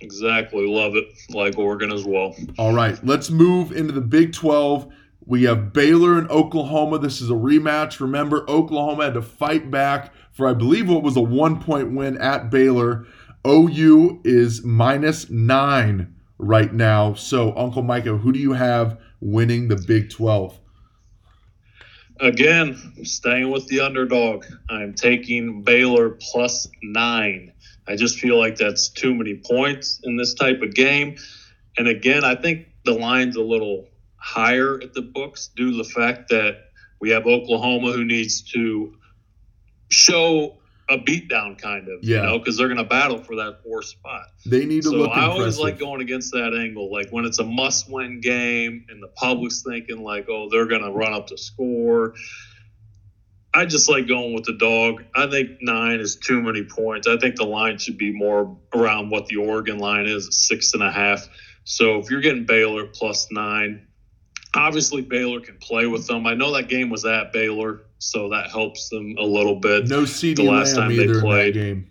Exactly. 0.00 0.66
Love 0.66 0.96
it. 0.96 1.06
Like 1.30 1.56
Oregon 1.56 1.92
as 1.92 2.04
well. 2.04 2.34
All 2.58 2.72
right, 2.72 2.98
let's 3.04 3.30
move 3.30 3.70
into 3.72 3.92
the 3.92 4.00
Big 4.00 4.32
12. 4.32 4.92
We 5.24 5.44
have 5.44 5.72
Baylor 5.72 6.18
and 6.18 6.28
Oklahoma. 6.30 6.98
This 6.98 7.20
is 7.20 7.30
a 7.30 7.34
rematch. 7.34 8.00
Remember, 8.00 8.44
Oklahoma 8.48 9.04
had 9.04 9.14
to 9.14 9.22
fight 9.22 9.70
back 9.70 10.12
for, 10.32 10.48
I 10.48 10.52
believe, 10.52 10.88
what 10.88 11.02
was 11.02 11.16
a 11.16 11.20
one 11.20 11.60
point 11.60 11.92
win 11.92 12.18
at 12.18 12.50
Baylor. 12.50 13.06
OU 13.46 14.20
is 14.24 14.64
minus 14.64 15.30
nine 15.30 16.14
right 16.38 16.72
now. 16.72 17.14
So, 17.14 17.56
Uncle 17.56 17.82
Micah, 17.82 18.16
who 18.16 18.32
do 18.32 18.38
you 18.38 18.52
have 18.52 19.00
winning 19.20 19.68
the 19.68 19.76
Big 19.76 20.10
12? 20.10 20.58
Again, 22.20 22.78
I'm 22.96 23.04
staying 23.04 23.50
with 23.50 23.66
the 23.68 23.80
underdog. 23.80 24.44
I'm 24.68 24.94
taking 24.94 25.62
Baylor 25.62 26.10
plus 26.20 26.68
nine. 26.82 27.52
I 27.86 27.96
just 27.96 28.18
feel 28.18 28.38
like 28.38 28.56
that's 28.56 28.88
too 28.88 29.14
many 29.14 29.40
points 29.44 30.00
in 30.04 30.16
this 30.16 30.34
type 30.34 30.62
of 30.62 30.74
game. 30.74 31.16
And 31.76 31.88
again, 31.88 32.24
I 32.24 32.34
think 32.34 32.68
the 32.84 32.92
line's 32.92 33.36
a 33.36 33.42
little 33.42 33.88
higher 34.22 34.80
at 34.80 34.94
the 34.94 35.02
books 35.02 35.50
due 35.56 35.72
to 35.72 35.76
the 35.76 35.84
fact 35.84 36.28
that 36.28 36.66
we 37.00 37.10
have 37.10 37.26
Oklahoma 37.26 37.92
who 37.92 38.04
needs 38.04 38.42
to 38.52 38.94
show 39.90 40.58
a 40.88 40.96
beatdown 40.98 41.58
kind 41.60 41.88
of, 41.88 42.02
Yeah. 42.02 42.18
you 42.18 42.22
know, 42.26 42.38
because 42.38 42.56
they're 42.56 42.68
going 42.68 42.78
to 42.78 42.84
battle 42.84 43.18
for 43.18 43.36
that 43.36 43.62
fourth 43.64 43.86
spot. 43.86 44.26
They 44.46 44.64
need 44.64 44.82
to 44.82 44.90
So 44.90 44.96
look 44.96 45.10
I 45.10 45.24
always 45.26 45.58
like 45.58 45.78
going 45.78 46.00
against 46.02 46.32
that 46.32 46.54
angle, 46.54 46.92
like 46.92 47.10
when 47.10 47.24
it's 47.24 47.38
a 47.40 47.44
must-win 47.44 48.20
game 48.20 48.86
and 48.88 49.02
the 49.02 49.08
public's 49.08 49.62
thinking 49.62 50.02
like, 50.02 50.26
"Oh, 50.28 50.48
they're 50.50 50.66
going 50.66 50.82
to 50.82 50.90
run 50.90 51.12
up 51.14 51.26
the 51.28 51.38
score." 51.38 52.14
I 53.54 53.66
just 53.66 53.88
like 53.88 54.06
going 54.06 54.34
with 54.34 54.44
the 54.44 54.54
dog. 54.54 55.04
I 55.14 55.26
think 55.28 55.58
nine 55.60 56.00
is 56.00 56.16
too 56.16 56.40
many 56.40 56.64
points. 56.64 57.06
I 57.06 57.16
think 57.18 57.36
the 57.36 57.44
line 57.44 57.78
should 57.78 57.98
be 57.98 58.10
more 58.12 58.56
around 58.74 59.10
what 59.10 59.26
the 59.26 59.36
Oregon 59.36 59.78
line 59.78 60.06
is, 60.06 60.28
six 60.46 60.72
and 60.74 60.82
a 60.82 60.90
half. 60.90 61.28
So 61.64 61.98
if 61.98 62.10
you're 62.10 62.22
getting 62.22 62.44
Baylor 62.44 62.86
plus 62.86 63.28
nine, 63.30 63.86
obviously 64.54 65.02
Baylor 65.02 65.40
can 65.40 65.56
play 65.58 65.86
with 65.86 66.06
them. 66.06 66.26
I 66.26 66.34
know 66.34 66.52
that 66.54 66.68
game 66.68 66.90
was 66.90 67.04
at 67.04 67.32
Baylor, 67.32 67.82
so 67.98 68.28
that 68.30 68.50
helps 68.50 68.88
them 68.88 69.16
a 69.18 69.24
little 69.24 69.56
bit. 69.56 69.88
no 69.88 70.02
CeeDee 70.02 70.36
the 70.36 70.42
last 70.44 70.76
Lamb 70.76 70.88
time 70.88 70.96
they 70.96 71.04
either 71.04 71.12
in 71.14 71.18
that 71.18 71.24
played. 71.24 71.54
game. 71.54 71.90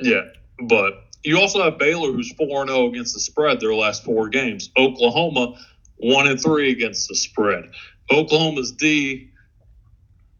Yeah, 0.00 0.22
but 0.68 1.04
you 1.22 1.38
also 1.38 1.62
have 1.62 1.78
Baylor, 1.78 2.12
who's 2.12 2.32
four 2.32 2.62
and 2.62 2.70
zero 2.70 2.86
against 2.88 3.14
the 3.14 3.20
spread 3.20 3.60
their 3.60 3.74
last 3.74 4.04
four 4.04 4.28
games. 4.28 4.70
Oklahoma, 4.76 5.56
one 5.96 6.26
and 6.26 6.40
three 6.40 6.70
against 6.70 7.08
the 7.08 7.14
spread. 7.14 7.70
Oklahoma's 8.10 8.72
D 8.72 9.30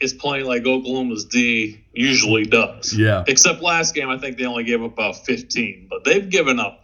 is 0.01 0.15
playing 0.15 0.47
like 0.47 0.65
Oklahoma's 0.65 1.27
D 1.27 1.85
usually 1.93 2.45
does. 2.45 2.95
Yeah. 2.97 3.23
Except 3.29 3.61
last 3.61 3.95
game, 3.95 4.09
I 4.09 4.17
think 4.19 4.39
they 4.39 4.47
only 4.47 4.65
gave 4.65 4.83
up 4.83 4.95
about 4.95 5.27
15, 5.27 5.87
but 5.91 6.05
they've 6.05 6.29
given 6.29 6.59
up 6.59 6.83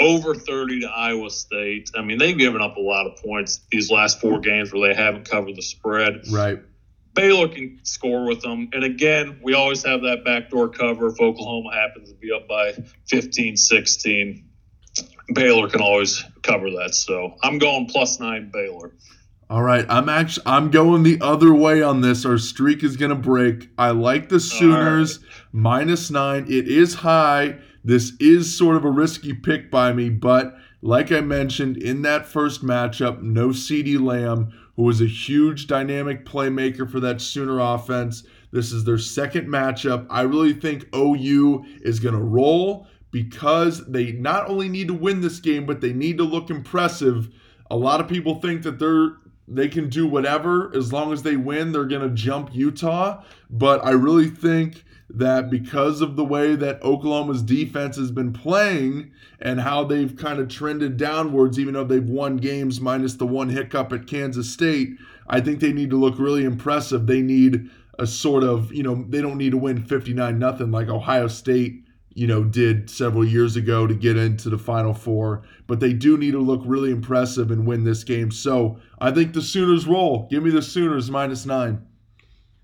over 0.00 0.34
30 0.34 0.80
to 0.80 0.86
Iowa 0.86 1.30
State. 1.30 1.90
I 1.96 2.02
mean, 2.02 2.18
they've 2.18 2.36
given 2.36 2.60
up 2.60 2.76
a 2.76 2.80
lot 2.80 3.06
of 3.06 3.16
points 3.16 3.60
these 3.70 3.90
last 3.90 4.20
four 4.20 4.40
games 4.40 4.72
where 4.72 4.88
they 4.88 4.94
haven't 4.94 5.28
covered 5.28 5.56
the 5.56 5.62
spread. 5.62 6.22
Right. 6.30 6.60
Baylor 7.14 7.48
can 7.48 7.80
score 7.82 8.26
with 8.26 8.42
them. 8.42 8.68
And 8.72 8.84
again, 8.84 9.40
we 9.42 9.54
always 9.54 9.84
have 9.84 10.02
that 10.02 10.24
backdoor 10.24 10.68
cover 10.68 11.08
if 11.08 11.20
Oklahoma 11.20 11.72
happens 11.74 12.10
to 12.10 12.14
be 12.14 12.30
up 12.30 12.46
by 12.46 12.72
15, 13.08 13.56
16. 13.56 14.44
Baylor 15.34 15.68
can 15.68 15.80
always 15.80 16.24
cover 16.42 16.70
that. 16.70 16.94
So 16.94 17.34
I'm 17.42 17.58
going 17.58 17.86
plus 17.86 18.20
nine 18.20 18.50
Baylor. 18.52 18.92
All 19.50 19.62
right, 19.62 19.86
I'm 19.88 20.10
actually 20.10 20.42
I'm 20.46 20.70
going 20.70 21.02
the 21.02 21.18
other 21.22 21.54
way 21.54 21.82
on 21.82 22.02
this. 22.02 22.26
Our 22.26 22.36
streak 22.36 22.84
is 22.84 22.98
gonna 22.98 23.14
break. 23.14 23.70
I 23.78 23.90
like 23.90 24.28
the 24.28 24.40
Sooners 24.40 25.20
minus 25.52 26.10
nine. 26.10 26.44
It 26.44 26.68
is 26.68 26.94
high. 26.94 27.56
This 27.84 28.12
is 28.20 28.56
sort 28.56 28.76
of 28.76 28.84
a 28.84 28.90
risky 28.90 29.32
pick 29.32 29.70
by 29.70 29.92
me, 29.92 30.10
but 30.10 30.54
like 30.82 31.10
I 31.10 31.20
mentioned 31.20 31.76
in 31.76 32.02
that 32.02 32.26
first 32.26 32.64
matchup, 32.64 33.22
no 33.22 33.48
CeeDee 33.48 34.00
Lamb, 34.00 34.52
who 34.76 34.84
was 34.84 35.00
a 35.00 35.06
huge 35.06 35.66
dynamic 35.66 36.24
playmaker 36.24 36.90
for 36.90 37.00
that 37.00 37.20
Sooner 37.20 37.58
offense. 37.60 38.24
This 38.52 38.72
is 38.72 38.84
their 38.84 38.98
second 38.98 39.48
matchup. 39.48 40.06
I 40.10 40.22
really 40.22 40.52
think 40.52 40.86
OU 40.94 41.64
is 41.82 42.00
gonna 42.00 42.22
roll 42.22 42.86
because 43.10 43.86
they 43.86 44.12
not 44.12 44.48
only 44.48 44.68
need 44.68 44.88
to 44.88 44.94
win 44.94 45.20
this 45.20 45.40
game, 45.40 45.66
but 45.66 45.80
they 45.80 45.92
need 45.92 46.18
to 46.18 46.24
look 46.24 46.50
impressive. 46.50 47.28
A 47.70 47.76
lot 47.76 48.00
of 48.00 48.08
people 48.08 48.40
think 48.40 48.62
that 48.62 48.78
they're 48.78 49.16
they 49.50 49.68
can 49.68 49.88
do 49.88 50.06
whatever 50.06 50.70
as 50.76 50.92
long 50.92 51.12
as 51.12 51.22
they 51.22 51.36
win, 51.36 51.72
they're 51.72 51.86
going 51.86 52.06
to 52.06 52.14
jump 52.14 52.50
Utah, 52.52 53.22
but 53.48 53.82
I 53.84 53.92
really 53.92 54.28
think 54.28 54.84
that 55.10 55.50
because 55.50 56.00
of 56.00 56.16
the 56.16 56.24
way 56.24 56.54
that 56.54 56.82
Oklahoma's 56.82 57.42
defense 57.42 57.96
has 57.96 58.10
been 58.10 58.32
playing 58.32 59.10
and 59.40 59.60
how 59.60 59.84
they've 59.84 60.16
kind 60.16 60.38
of 60.38 60.48
trended 60.48 60.96
downwards 60.96 61.58
even 61.58 61.74
though 61.74 61.84
they've 61.84 62.08
won 62.08 62.36
games 62.36 62.80
minus 62.80 63.14
the 63.14 63.26
one 63.26 63.48
hiccup 63.48 63.92
at 63.92 64.06
Kansas 64.06 64.50
State, 64.50 64.90
I 65.28 65.40
think 65.40 65.60
they 65.60 65.72
need 65.72 65.90
to 65.90 65.96
look 65.96 66.18
really 66.18 66.44
impressive. 66.44 67.06
They 67.06 67.22
need 67.22 67.70
a 67.98 68.06
sort 68.06 68.44
of, 68.44 68.72
you 68.72 68.82
know, 68.82 69.06
they 69.08 69.22
don't 69.22 69.38
need 69.38 69.52
to 69.52 69.58
win 69.58 69.82
59 69.82 70.38
nothing 70.38 70.70
like 70.70 70.88
Ohio 70.88 71.26
State 71.26 71.84
you 72.18 72.26
know, 72.26 72.42
did 72.42 72.90
several 72.90 73.24
years 73.24 73.54
ago 73.54 73.86
to 73.86 73.94
get 73.94 74.16
into 74.16 74.50
the 74.50 74.58
Final 74.58 74.92
Four. 74.92 75.44
But 75.68 75.78
they 75.78 75.92
do 75.92 76.18
need 76.18 76.32
to 76.32 76.40
look 76.40 76.62
really 76.64 76.90
impressive 76.90 77.52
and 77.52 77.64
win 77.64 77.84
this 77.84 78.02
game. 78.02 78.32
So 78.32 78.80
I 79.00 79.12
think 79.12 79.34
the 79.34 79.40
Sooners 79.40 79.86
roll. 79.86 80.26
Give 80.28 80.42
me 80.42 80.50
the 80.50 80.60
Sooners 80.60 81.12
minus 81.12 81.46
nine. 81.46 81.86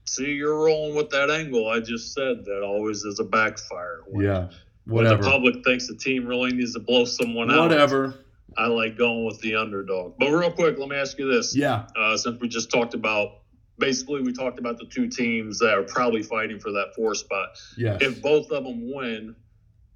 See, 0.07 0.33
you're 0.33 0.65
rolling 0.65 0.95
with 0.95 1.11
that 1.11 1.31
angle. 1.31 1.69
I 1.69 1.81
just 1.81 2.13
said 2.13 2.45
that 2.45 2.63
always 2.63 3.05
is 3.05 3.21
a 3.21 3.25
backfire. 3.25 4.01
When, 4.07 4.25
yeah. 4.27 4.49
Whatever. 4.87 5.15
When 5.15 5.23
the 5.23 5.31
public 5.31 5.65
thinks 5.65 5.89
the 5.89 5.97
team 5.97 6.27
really 6.27 6.53
needs 6.53 6.75
to 6.75 6.81
blow 6.81 7.05
someone 7.05 7.51
out. 7.51 7.71
Whatever. 7.71 8.15
I 8.57 8.67
like 8.67 8.97
going 8.99 9.25
with 9.25 9.41
the 9.41 9.57
underdog. 9.57 10.15
But 10.19 10.31
real 10.31 10.53
quick, 10.53 10.79
let 10.79 10.89
me 10.89 10.97
ask 10.97 11.19
you 11.19 11.31
this. 11.33 11.57
Yeah. 11.57 11.87
Uh, 11.99 12.17
since 12.17 12.41
we 12.41 12.49
just 12.49 12.71
talked 12.71 12.95
about 12.95 13.39
basically 13.79 14.23
we 14.23 14.33
talked 14.33 14.59
about 14.59 14.79
the 14.79 14.85
two 14.87 15.09
teams 15.09 15.59
that 15.59 15.75
are 15.75 15.83
probably 15.83 16.23
fighting 16.23 16.61
for 16.61 16.71
that 16.73 16.93
four 16.95 17.15
spot. 17.15 17.49
Yeah. 17.77 17.99
If 18.01 18.23
both 18.23 18.51
of 18.53 18.65
them 18.65 18.93
win, 18.95 19.35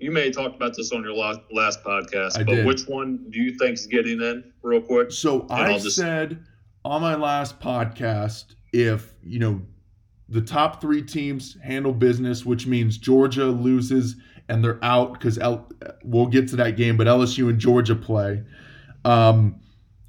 you 0.01 0.11
may 0.11 0.25
have 0.27 0.35
talked 0.35 0.57
about 0.57 0.75
this 0.77 0.91
on 0.93 1.03
your 1.03 1.13
last, 1.15 1.41
podcast, 1.85 2.39
I 2.39 2.45
but 2.45 2.55
did. 2.57 2.67
which 2.67 2.83
one 2.87 3.27
do 3.31 3.39
you 3.41 3.57
think 3.59 3.75
is 3.75 3.87
getting 3.87 4.21
in, 4.21 4.53
real 4.63 4.81
quick? 4.81 5.13
So 5.13 5.43
And 5.43 5.53
I 5.53 5.79
just- 5.79 5.97
said 5.97 6.43
on 6.85 7.03
my 7.03 7.15
last 7.15 7.61
podcast, 7.61 8.55
if 8.73 9.13
you 9.23 9.39
know 9.39 9.63
the 10.29 10.41
top 10.41 10.81
three 10.81 11.03
teams 11.03 11.57
handle 11.63 11.93
business, 11.93 12.45
which 12.45 12.67
means 12.67 12.99
Georgia 12.99 13.47
loses 13.47 14.17
and 14.49 14.63
they're 14.63 14.83
out 14.83 15.15
because 15.15 15.39
L- 15.39 15.71
we'll 16.05 16.27
get 16.27 16.49
to 16.49 16.57
that 16.57 16.77
game, 16.77 16.97
but 16.97 17.07
LSU 17.07 17.49
and 17.49 17.59
Georgia 17.59 17.95
play. 17.95 18.43
Um, 19.05 19.61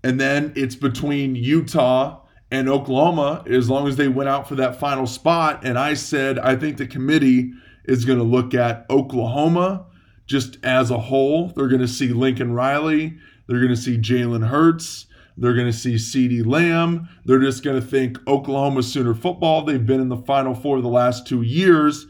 and 0.03 0.19
then 0.19 0.53
it's 0.55 0.75
between 0.75 1.35
Utah 1.35 2.21
and 2.51 2.69
Oklahoma 2.69 3.43
as 3.47 3.69
long 3.69 3.87
as 3.87 3.95
they 3.95 4.07
went 4.07 4.29
out 4.29 4.47
for 4.47 4.55
that 4.55 4.79
final 4.79 5.05
spot. 5.05 5.65
And 5.65 5.77
I 5.77 5.93
said 5.93 6.39
I 6.39 6.55
think 6.55 6.77
the 6.77 6.87
committee 6.87 7.51
is 7.85 8.05
going 8.05 8.19
to 8.19 8.25
look 8.25 8.53
at 8.53 8.85
Oklahoma 8.89 9.85
just 10.25 10.57
as 10.63 10.91
a 10.91 10.99
whole. 10.99 11.49
They're 11.49 11.67
going 11.67 11.81
to 11.81 11.87
see 11.87 12.09
Lincoln 12.09 12.53
Riley. 12.53 13.17
They're 13.47 13.59
going 13.59 13.69
to 13.69 13.77
see 13.77 13.97
Jalen 13.97 14.47
Hurts. 14.47 15.07
They're 15.39 15.53
going 15.53 15.71
to 15.71 15.73
see 15.73 15.95
CeeDee 15.95 16.45
Lamb. 16.45 17.07
They're 17.25 17.39
just 17.39 17.63
going 17.63 17.79
to 17.79 17.85
think 17.85 18.17
Oklahoma 18.27 18.83
Sooner 18.83 19.13
football. 19.13 19.63
They've 19.63 19.85
been 19.85 20.01
in 20.01 20.09
the 20.09 20.17
Final 20.17 20.53
Four 20.53 20.81
the 20.81 20.89
last 20.89 21.25
two 21.25 21.41
years, 21.41 22.07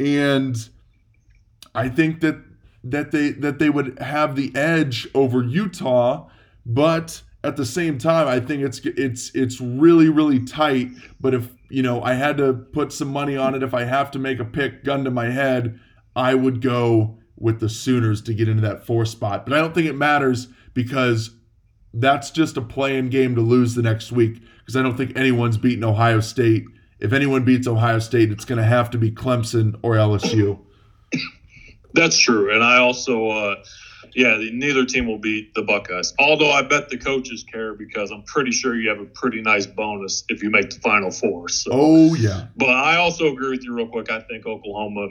and 0.00 0.56
I 1.74 1.88
think 1.88 2.20
that 2.20 2.42
that 2.84 3.12
they 3.12 3.30
that 3.30 3.58
they 3.58 3.70
would 3.70 3.98
have 4.00 4.34
the 4.34 4.54
edge 4.56 5.06
over 5.14 5.42
Utah, 5.42 6.28
but 6.66 7.22
at 7.44 7.56
the 7.56 7.64
same 7.64 7.98
time, 7.98 8.26
I 8.26 8.40
think 8.40 8.62
it's 8.62 8.80
it's 8.84 9.30
it's 9.34 9.60
really 9.60 10.08
really 10.08 10.44
tight. 10.44 10.90
But 11.20 11.34
if 11.34 11.48
you 11.70 11.82
know, 11.82 12.02
I 12.02 12.14
had 12.14 12.36
to 12.38 12.52
put 12.52 12.92
some 12.92 13.08
money 13.08 13.36
on 13.36 13.54
it. 13.54 13.62
If 13.62 13.74
I 13.74 13.84
have 13.84 14.10
to 14.12 14.18
make 14.18 14.40
a 14.40 14.44
pick, 14.44 14.84
gun 14.84 15.04
to 15.04 15.10
my 15.10 15.30
head, 15.30 15.78
I 16.16 16.34
would 16.34 16.60
go 16.60 17.18
with 17.36 17.60
the 17.60 17.68
Sooners 17.68 18.22
to 18.22 18.34
get 18.34 18.48
into 18.48 18.62
that 18.62 18.86
four 18.86 19.04
spot. 19.04 19.46
But 19.46 19.54
I 19.54 19.60
don't 19.60 19.74
think 19.74 19.86
it 19.86 19.96
matters 19.96 20.48
because 20.74 21.30
that's 21.94 22.30
just 22.30 22.56
a 22.56 22.62
playing 22.62 23.10
game 23.10 23.34
to 23.34 23.40
lose 23.40 23.74
the 23.74 23.82
next 23.82 24.12
week. 24.12 24.40
Because 24.58 24.76
I 24.76 24.82
don't 24.82 24.96
think 24.96 25.16
anyone's 25.16 25.58
beaten 25.58 25.84
Ohio 25.84 26.20
State. 26.20 26.64
If 27.00 27.12
anyone 27.12 27.44
beats 27.44 27.66
Ohio 27.66 27.98
State, 27.98 28.30
it's 28.30 28.44
going 28.44 28.58
to 28.58 28.64
have 28.64 28.90
to 28.90 28.98
be 28.98 29.10
Clemson 29.10 29.78
or 29.82 29.94
LSU. 29.94 30.58
That's 31.94 32.18
true, 32.18 32.54
and 32.54 32.64
I 32.64 32.78
also, 32.78 33.28
uh, 33.28 33.56
yeah, 34.14 34.38
neither 34.52 34.86
team 34.86 35.06
will 35.06 35.18
beat 35.18 35.52
the 35.54 35.62
Buckeyes. 35.62 36.14
Although 36.18 36.50
I 36.50 36.62
bet 36.62 36.88
the 36.88 36.96
coaches 36.96 37.44
care 37.50 37.74
because 37.74 38.10
I'm 38.10 38.22
pretty 38.22 38.50
sure 38.50 38.74
you 38.74 38.88
have 38.88 39.00
a 39.00 39.04
pretty 39.04 39.42
nice 39.42 39.66
bonus 39.66 40.24
if 40.30 40.42
you 40.42 40.50
make 40.50 40.70
the 40.70 40.80
Final 40.80 41.10
Four. 41.10 41.50
So. 41.50 41.70
Oh 41.72 42.14
yeah, 42.14 42.46
But 42.56 42.70
I 42.70 42.96
also 42.96 43.26
agree 43.30 43.50
with 43.50 43.64
you 43.64 43.74
real 43.74 43.88
quick. 43.88 44.10
I 44.10 44.20
think 44.20 44.46
Oklahoma, 44.46 45.08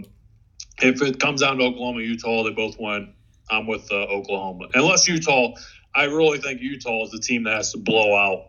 if 0.82 1.02
it 1.04 1.20
comes 1.20 1.42
down 1.42 1.58
to 1.58 1.66
Oklahoma, 1.66 2.02
Utah, 2.02 2.44
they 2.44 2.52
both 2.52 2.78
win. 2.80 3.14
I'm 3.52 3.68
with 3.68 3.92
uh, 3.92 3.96
Oklahoma. 3.96 4.68
Unless 4.74 5.08
Utah, 5.08 5.54
I 5.94 6.06
really 6.06 6.40
think 6.40 6.62
Utah 6.62 7.04
is 7.04 7.12
the 7.12 7.20
team 7.20 7.44
that 7.44 7.56
has 7.56 7.72
to 7.74 7.78
blow 7.78 8.16
out 8.16 8.48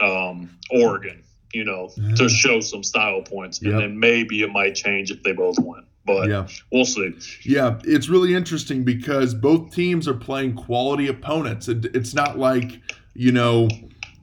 um, 0.00 0.58
Oregon, 0.70 1.22
you 1.52 1.64
know, 1.64 1.90
to 2.16 2.28
show 2.28 2.60
some 2.60 2.82
style 2.82 3.22
points. 3.22 3.62
Yep. 3.62 3.72
And 3.72 3.82
then 3.82 3.98
maybe 3.98 4.42
it 4.42 4.50
might 4.50 4.74
change 4.74 5.10
if 5.10 5.22
they 5.22 5.32
both 5.32 5.58
win. 5.58 5.84
But 6.04 6.28
yeah. 6.28 6.48
we'll 6.72 6.84
see. 6.84 7.14
Yeah, 7.44 7.78
it's 7.84 8.08
really 8.08 8.34
interesting 8.34 8.84
because 8.84 9.34
both 9.34 9.72
teams 9.72 10.08
are 10.08 10.14
playing 10.14 10.54
quality 10.54 11.06
opponents. 11.08 11.68
It, 11.68 11.94
it's 11.94 12.12
not 12.12 12.38
like, 12.38 12.80
you 13.14 13.32
know, 13.32 13.68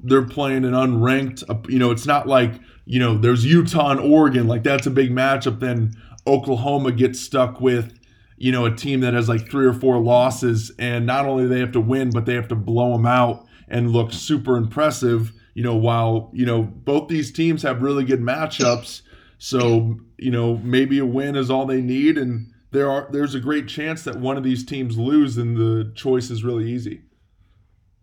they're 0.03 0.25
playing 0.25 0.65
an 0.65 0.73
unranked, 0.73 1.69
you 1.69 1.79
know, 1.79 1.91
it's 1.91 2.05
not 2.05 2.27
like, 2.27 2.53
you 2.85 2.99
know, 2.99 3.17
there's 3.17 3.45
Utah 3.45 3.91
and 3.91 3.99
Oregon. 3.99 4.47
Like, 4.47 4.63
that's 4.63 4.87
a 4.87 4.91
big 4.91 5.11
matchup. 5.11 5.59
Then 5.59 5.93
Oklahoma 6.25 6.91
gets 6.91 7.19
stuck 7.19 7.61
with, 7.61 7.98
you 8.39 8.53
know, 8.53 8.65
a 8.65 8.73
team 8.73 9.01
that 9.01 9.13
has 9.13 9.27
like 9.29 9.51
three 9.51 9.65
or 9.65 9.73
four 9.73 9.99
losses. 9.99 10.71
And 10.79 11.05
not 11.05 11.25
only 11.25 11.43
do 11.43 11.49
they 11.49 11.59
have 11.59 11.73
to 11.73 11.81
win, 11.81 12.09
but 12.09 12.25
they 12.25 12.33
have 12.33 12.47
to 12.47 12.55
blow 12.55 12.93
them 12.93 13.05
out 13.05 13.45
and 13.67 13.91
look 13.91 14.13
super 14.13 14.55
impressive, 14.57 15.33
you 15.53 15.61
know, 15.61 15.75
while, 15.75 16.31
you 16.33 16.45
know, 16.45 16.63
both 16.63 17.09
these 17.09 17.31
teams 17.31 17.61
have 17.63 17.81
really 17.81 18.05
good 18.05 18.21
matchups. 18.21 19.01
So, 19.37 19.99
you 20.17 20.31
know, 20.31 20.57
maybe 20.57 20.99
a 20.99 21.05
win 21.05 21.35
is 21.35 21.51
all 21.51 21.65
they 21.65 21.81
need, 21.81 22.17
and 22.17 22.51
there 22.71 22.89
are 22.91 23.07
there's 23.11 23.35
a 23.35 23.39
great 23.39 23.69
chance 23.69 24.03
that 24.03 24.17
one 24.17 24.35
of 24.35 24.43
these 24.43 24.65
teams 24.65 24.97
lose, 24.97 25.37
and 25.37 25.55
the 25.55 25.93
choice 25.95 26.29
is 26.29 26.43
really 26.43 26.69
easy. 26.69 27.03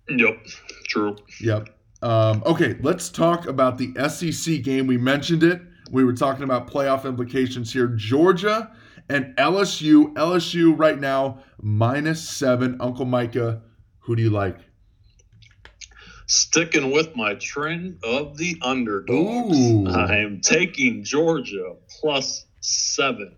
Yep, 0.09 0.47
true. 0.89 1.17
Yep. 1.43 1.69
Um, 2.01 2.43
okay, 2.47 2.77
let's 2.81 3.11
talk 3.11 3.47
about 3.47 3.77
the 3.77 3.93
SEC 4.09 4.63
game. 4.63 4.87
We 4.87 4.97
mentioned 4.97 5.43
it. 5.43 5.61
We 5.91 6.05
were 6.05 6.15
talking 6.15 6.45
about 6.45 6.71
playoff 6.71 7.05
implications 7.05 7.71
here. 7.71 7.89
Georgia 7.89 8.73
and 9.09 9.37
LSU. 9.37 10.13
LSU 10.15 10.79
right 10.79 10.99
now 10.99 11.43
minus 11.61 12.29
seven. 12.29 12.77
Uncle 12.81 13.05
Micah, 13.05 13.63
who 14.01 14.17
do 14.17 14.23
you 14.23 14.31
like? 14.31 14.59
Sticking 16.27 16.91
with 16.91 17.15
my 17.15 17.35
trend 17.35 17.99
of 18.03 18.37
the 18.37 18.59
underdogs, 18.63 19.57
Ooh. 19.57 19.89
I 19.89 20.17
am 20.17 20.41
taking 20.41 21.05
Georgia 21.05 21.77
plus 22.01 22.47
seven. 22.61 23.37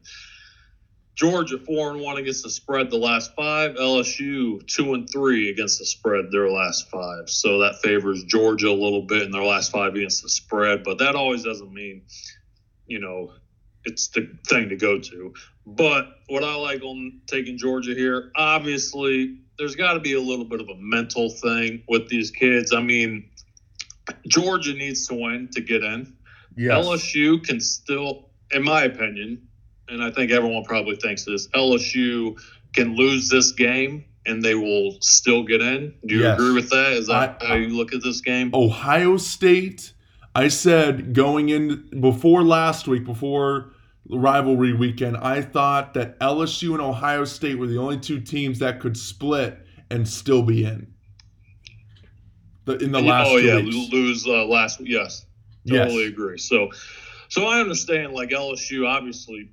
Georgia 1.15 1.59
four 1.59 1.91
and 1.91 2.01
one 2.01 2.17
against 2.17 2.45
the 2.45 2.51
spread 2.51 2.91
the 2.91 2.97
last 2.97 3.35
five. 3.35 3.75
LSU 3.75 4.65
two 4.69 4.95
and 4.95 5.11
three 5.11 5.51
against 5.51 5.81
the 5.81 5.85
spread 5.85 6.27
their 6.31 6.49
last 6.49 6.89
five. 6.89 7.29
So 7.29 7.59
that 7.59 7.81
favors 7.83 8.23
Georgia 8.23 8.69
a 8.69 8.73
little 8.73 9.03
bit 9.03 9.23
in 9.23 9.33
their 9.33 9.45
last 9.45 9.73
five 9.73 9.95
against 9.97 10.23
the 10.23 10.29
spread, 10.29 10.85
but 10.85 10.99
that 10.99 11.17
always 11.17 11.43
doesn't 11.43 11.75
mean, 11.75 12.03
you 12.87 13.01
know, 13.01 13.33
it's 13.85 14.09
the 14.09 14.31
thing 14.47 14.69
to 14.69 14.77
go 14.77 14.99
to. 15.01 15.35
But 15.77 16.07
what 16.29 16.43
I 16.43 16.55
like 16.55 16.83
on 16.83 17.21
taking 17.27 17.59
Georgia 17.59 17.95
here, 17.95 18.31
obviously, 18.37 19.37
there's 19.59 19.75
got 19.77 19.95
to 19.95 20.01
be 20.01 20.15
a 20.15 20.21
little 20.21 20.45
bit 20.45 20.61
of 20.61 20.69
a 20.69 20.77
mental 20.77 21.29
thing 21.31 21.83
with 21.89 22.09
these 22.09 22.31
kids. 22.31 22.73
I 22.73 22.81
mean, 22.81 23.29
Georgia 24.27 24.73
needs 24.73 25.07
to 25.09 25.15
win 25.15 25.49
to 25.53 25.61
get 25.61 25.83
in. 25.83 26.15
Yes. 26.57 26.87
LSU 26.87 27.45
can 27.45 27.61
still, 27.61 28.31
in 28.51 28.65
my 28.65 28.83
opinion, 28.85 29.47
and 29.89 30.03
I 30.03 30.11
think 30.11 30.31
everyone 30.31 30.65
probably 30.65 30.97
thinks 30.97 31.25
this, 31.25 31.49
LSU 31.49 32.39
can 32.75 32.97
lose 32.97 33.29
this 33.29 33.53
game 33.53 34.05
and 34.27 34.43
they 34.43 34.55
will 34.55 34.97
still 35.01 35.43
get 35.43 35.61
in. 35.61 35.95
Do 36.07 36.15
you 36.15 36.23
Yes. 36.23 36.39
agree 36.39 36.53
with 36.55 36.71
that? 36.71 36.93
Is 36.95 37.07
that 37.09 37.39
I- 37.43 37.47
how 37.47 37.55
you 37.55 37.69
look 37.69 37.95
at 37.95 38.03
this 38.03 38.21
game? 38.21 38.51
Ohio 38.55 39.17
State, 39.19 39.93
I 40.35 40.49
said 40.49 41.13
going 41.15 41.49
in 41.51 41.89
before 42.01 42.43
last 42.43 42.87
week, 42.89 43.05
before 43.05 43.73
rivalry 44.11 44.73
weekend, 44.73 45.17
I 45.19 45.43
thought 45.43 45.95
that 45.95 46.19
LSU 46.21 46.73
and 46.73 46.81
Ohio 46.81 47.25
State 47.25 47.59
were 47.59 47.67
the 47.67 47.79
only 47.79 47.99
two 47.99 48.21
teams 48.21 48.59
that 48.61 48.81
could 48.81 48.97
split 48.97 49.59
and 49.91 50.07
still 50.09 50.43
be 50.43 50.65
in. 50.65 50.93
the, 52.65 52.77
in 52.79 52.93
the 52.93 53.01
last 53.01 53.29
oh 53.31 53.37
yeah, 53.37 53.61
weeks. 53.61 53.93
lose 53.93 54.27
uh, 54.27 54.45
last 54.45 54.79
week. 54.81 54.89
Yes, 54.91 55.25
Yes. 55.65 55.87
totally 55.87 56.07
agree. 56.07 56.39
So, 56.39 56.71
so 57.29 57.47
I 57.47 57.61
understand 57.61 58.13
like 58.13 58.31
LSU 58.31 58.87
obviously 58.87 59.51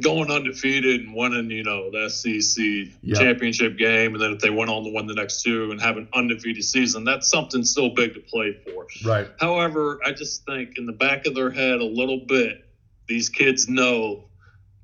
going 0.00 0.30
undefeated 0.30 1.00
and 1.00 1.14
winning, 1.14 1.50
you 1.50 1.64
know, 1.64 1.90
the 1.90 2.08
SEC 2.08 2.92
Yeah. 3.02 3.18
championship 3.18 3.76
game, 3.76 4.14
and 4.14 4.22
then 4.22 4.32
if 4.32 4.38
they 4.40 4.50
went 4.50 4.70
on 4.70 4.84
to 4.84 4.90
win 4.94 5.06
the 5.06 5.14
next 5.14 5.42
two 5.42 5.70
and 5.72 5.80
have 5.80 5.96
an 5.96 6.06
undefeated 6.14 6.62
season, 6.64 7.02
that's 7.04 7.28
something 7.28 7.64
still 7.64 7.90
big 7.90 8.14
to 8.14 8.20
play 8.20 8.56
for. 8.64 8.86
Right. 9.04 9.26
However, 9.40 9.98
I 10.04 10.12
just 10.12 10.44
think 10.46 10.78
in 10.78 10.86
the 10.86 10.92
back 10.92 11.26
of 11.26 11.34
their 11.34 11.50
head 11.50 11.80
a 11.80 11.84
little 11.84 12.20
bit, 12.26 12.64
these 13.10 13.28
kids 13.28 13.68
know 13.68 14.24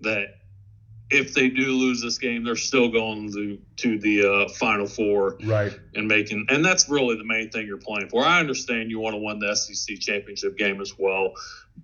that 0.01 0.27
if 1.11 1.33
they 1.33 1.49
do 1.49 1.67
lose 1.71 2.03
this 2.03 2.19
game, 2.19 2.43
they're 2.43 2.57
still 2.57 2.89
going 2.89 3.33
to 3.33 3.57
to 3.77 3.99
the 4.01 4.27
uh, 4.27 4.49
Final 4.49 4.89
Four 4.89 5.37
Right. 5.45 5.73
and 5.95 6.09
making, 6.09 6.47
and 6.51 6.65
that's 6.65 6.89
really 6.89 7.17
the 7.17 7.25
main 7.25 7.49
thing 7.51 7.67
you're 7.69 7.77
playing 7.79 8.09
for. 8.09 8.25
I 8.25 8.41
understand 8.41 8.91
you 8.91 8.99
want 8.99 9.15
to 9.15 9.19
win 9.23 9.39
the 9.39 9.55
SEC 9.55 10.01
championship 10.01 10.59
game 10.59 10.81
as 10.81 10.93
well, 10.99 11.35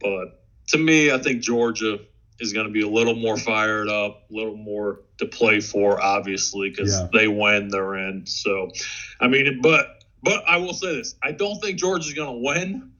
but 0.00 0.40
to 0.68 0.78
me, 0.78 1.12
I 1.12 1.18
think 1.18 1.42
Georgia 1.42 1.98
is 2.40 2.52
going 2.52 2.66
to 2.66 2.72
be 2.72 2.82
a 2.82 2.88
little 2.88 3.14
more 3.14 3.36
fired 3.36 3.88
up, 3.88 4.24
a 4.28 4.34
little 4.34 4.56
more 4.56 5.02
to 5.18 5.26
play 5.26 5.60
for, 5.60 6.02
obviously, 6.02 6.70
because 6.70 6.90
Yeah. 6.90 7.06
they 7.12 7.28
win, 7.28 7.68
they're 7.68 7.94
in. 7.96 8.26
So, 8.26 8.72
I 9.20 9.28
mean, 9.28 9.60
but 9.62 10.02
but 10.24 10.42
I 10.48 10.56
will 10.56 10.74
say 10.74 10.96
this: 10.96 11.14
I 11.22 11.30
don't 11.30 11.60
think 11.60 11.78
Georgia's 11.78 12.14
going 12.14 12.34
to 12.42 12.44
win. 12.44 12.90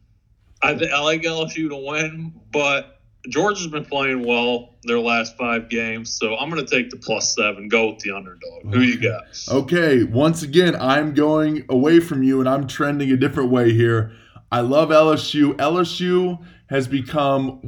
I, 0.63 0.71
I 0.95 1.01
like 1.01 1.23
LSU 1.23 1.69
to 1.71 1.77
win, 1.77 2.33
but 2.53 3.02
Georgia's 3.29 3.69
been 3.69 3.85
playing 3.85 4.27
well 4.27 4.71
their 4.85 4.99
last 4.99 5.37
five 5.37 5.69
games, 5.69 6.13
so 6.13 6.37
I'm 6.37 6.51
going 6.51 6.65
to 6.65 6.71
take 6.71 6.91
the 6.91 6.97
plus 6.97 7.35
seven. 7.35 7.69
Go 7.69 7.91
with 7.93 8.01
the 8.01 8.11
underdog. 8.11 8.75
Who 8.75 8.81
you 8.81 9.01
got? 9.01 9.23
Okay, 9.49 10.03
once 10.05 10.43
again, 10.43 10.75
I'm 10.77 11.15
going 11.15 11.65
away 11.69 12.01
from 12.01 12.23
you 12.23 12.41
and 12.41 12.49
I'm 12.49 12.67
trending 12.67 13.11
a 13.13 13.17
different 13.17 13.51
way 13.51 13.73
here. 13.73 14.13
I 14.51 14.61
love 14.61 14.89
LSU. 14.91 15.55
LSU 15.55 16.45
has 16.69 16.89
become 16.89 17.61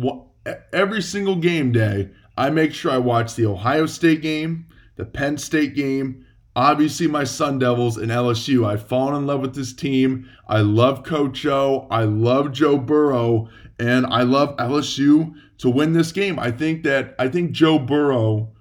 every 0.73 1.03
single 1.03 1.37
game 1.37 1.73
day. 1.73 2.11
I 2.37 2.51
make 2.51 2.75
sure 2.75 2.91
I 2.91 2.99
watch 2.99 3.37
the 3.37 3.47
Ohio 3.47 3.87
State 3.87 4.23
game, 4.23 4.67
the 4.97 5.05
Penn 5.05 5.39
State 5.39 5.75
game, 5.75 6.27
obviously 6.57 7.07
my 7.07 7.25
Sun 7.25 7.59
Devils 7.59 7.97
and 7.97 8.11
LSU. 8.11 8.67
I've 8.67 8.87
fallen 8.87 9.15
in 9.15 9.27
love 9.27 9.41
with 9.41 9.55
this 9.55 9.73
team. 9.73 10.29
I 10.49 10.61
love 10.61 11.05
Coach 11.05 11.45
O. 11.47 11.87
I 11.91 12.05
love 12.05 12.53
Joe 12.53 12.79
Burrow, 12.79 13.49
and 13.79 14.07
I 14.07 14.23
love 14.23 14.57
LSU 14.57 15.35
to 15.59 15.71
win 15.71 15.93
this 15.93 16.13
game. 16.13 16.39
I 16.39 16.51
think 16.51 16.83
that 16.85 17.15
I 17.19 17.29
think 17.29 17.53
Joe 17.53 17.79
Burrow 17.79 18.53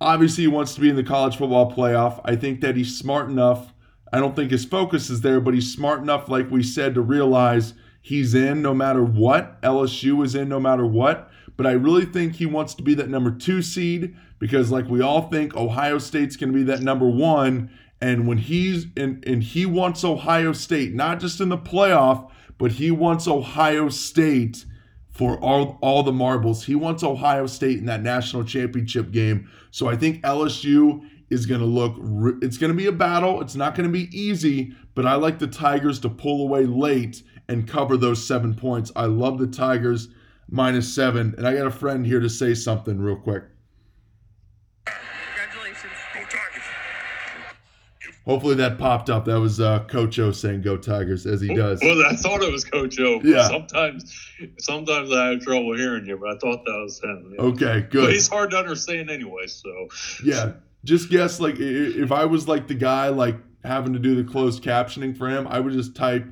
obviously 0.00 0.46
wants 0.46 0.74
to 0.74 0.80
be 0.80 0.88
in 0.88 0.96
the 0.96 1.04
college 1.04 1.36
football 1.36 1.72
playoff. 1.72 2.20
I 2.24 2.36
think 2.36 2.60
that 2.60 2.76
he's 2.76 2.96
smart 2.96 3.28
enough. 3.28 3.72
I 4.12 4.18
don't 4.18 4.34
think 4.34 4.50
his 4.50 4.64
focus 4.64 5.10
is 5.10 5.20
there, 5.20 5.40
but 5.40 5.54
he's 5.54 5.72
smart 5.72 6.00
enough, 6.00 6.28
like 6.28 6.50
we 6.50 6.62
said, 6.62 6.94
to 6.94 7.00
realize 7.00 7.74
he's 8.00 8.34
in 8.34 8.62
no 8.62 8.74
matter 8.74 9.04
what. 9.04 9.60
LSU 9.62 10.24
is 10.24 10.34
in 10.34 10.48
no 10.48 10.58
matter 10.58 10.86
what. 10.86 11.30
But 11.56 11.66
I 11.66 11.72
really 11.72 12.06
think 12.06 12.34
he 12.34 12.46
wants 12.46 12.74
to 12.74 12.82
be 12.82 12.94
that 12.94 13.10
number 13.10 13.30
two 13.30 13.62
seed 13.62 14.16
because, 14.38 14.70
like 14.70 14.88
we 14.88 15.02
all 15.02 15.28
think, 15.28 15.54
Ohio 15.54 15.98
State's 15.98 16.36
going 16.36 16.52
to 16.52 16.58
be 16.58 16.64
that 16.64 16.80
number 16.80 17.08
one. 17.08 17.70
And 18.00 18.26
when 18.26 18.38
he's 18.38 18.86
in, 18.96 19.22
and 19.26 19.42
he 19.42 19.66
wants 19.66 20.02
Ohio 20.02 20.52
State, 20.54 20.94
not 20.94 21.20
just 21.20 21.40
in 21.40 21.50
the 21.50 21.58
playoff, 21.58 22.30
but 22.56 22.72
he 22.72 22.90
wants 22.90 23.28
Ohio 23.28 23.90
State 23.90 24.64
for 25.10 25.38
all, 25.38 25.78
all 25.82 26.02
the 26.02 26.12
marbles. 26.12 26.64
He 26.64 26.74
wants 26.74 27.02
Ohio 27.02 27.46
State 27.46 27.78
in 27.78 27.86
that 27.86 28.02
national 28.02 28.44
championship 28.44 29.10
game. 29.10 29.50
So 29.70 29.88
I 29.88 29.96
think 29.96 30.22
LSU 30.22 31.08
is 31.30 31.46
going 31.46 31.60
to 31.60 31.66
look, 31.66 31.96
it's 32.42 32.58
going 32.58 32.72
to 32.72 32.76
be 32.76 32.86
a 32.86 32.92
battle. 32.92 33.40
It's 33.40 33.54
not 33.54 33.74
going 33.74 33.88
to 33.88 33.92
be 33.92 34.08
easy, 34.16 34.74
but 34.94 35.06
I 35.06 35.14
like 35.14 35.38
the 35.38 35.46
Tigers 35.46 36.00
to 36.00 36.08
pull 36.08 36.42
away 36.42 36.66
late 36.66 37.22
and 37.48 37.68
cover 37.68 37.96
those 37.96 38.24
seven 38.24 38.54
points. 38.54 38.92
I 38.94 39.06
love 39.06 39.38
the 39.38 39.46
Tigers 39.46 40.08
minus 40.48 40.92
seven. 40.92 41.34
And 41.36 41.46
I 41.46 41.54
got 41.54 41.66
a 41.66 41.70
friend 41.70 42.06
here 42.06 42.20
to 42.20 42.28
say 42.28 42.54
something 42.54 43.00
real 43.00 43.16
quick. 43.16 43.44
Hopefully 48.26 48.54
that 48.56 48.78
popped 48.78 49.08
up. 49.08 49.24
That 49.24 49.40
was 49.40 49.60
uh, 49.60 49.80
Coach 49.84 50.18
O 50.18 50.30
saying 50.30 50.60
"Go 50.62 50.76
Tigers" 50.76 51.26
as 51.26 51.40
he 51.40 51.54
does. 51.54 51.80
Well, 51.82 52.04
I 52.06 52.14
thought 52.16 52.42
it 52.42 52.52
was 52.52 52.64
Coach 52.64 52.98
O. 53.00 53.20
Yeah. 53.22 53.48
Sometimes, 53.48 54.30
sometimes 54.58 55.10
I 55.10 55.30
have 55.30 55.40
trouble 55.40 55.74
hearing 55.74 56.04
you, 56.06 56.18
but 56.18 56.30
I 56.30 56.38
thought 56.38 56.64
that 56.64 56.80
was 56.82 57.00
him. 57.02 57.34
yeah. 57.34 57.42
Okay, 57.42 57.86
good. 57.90 58.04
But 58.06 58.12
he's 58.12 58.28
hard 58.28 58.50
to 58.50 58.58
understand 58.58 59.10
anyway. 59.10 59.46
So 59.46 59.88
Yeah, 60.22 60.52
just 60.84 61.10
guess 61.10 61.40
like 61.40 61.56
if 61.58 62.12
I 62.12 62.26
was 62.26 62.46
like 62.46 62.68
the 62.68 62.74
guy 62.74 63.08
like 63.08 63.36
having 63.64 63.94
to 63.94 63.98
do 63.98 64.14
the 64.14 64.30
closed 64.30 64.62
captioning 64.62 65.16
for 65.16 65.28
him, 65.28 65.46
I 65.46 65.58
would 65.58 65.72
just 65.72 65.96
type 65.96 66.26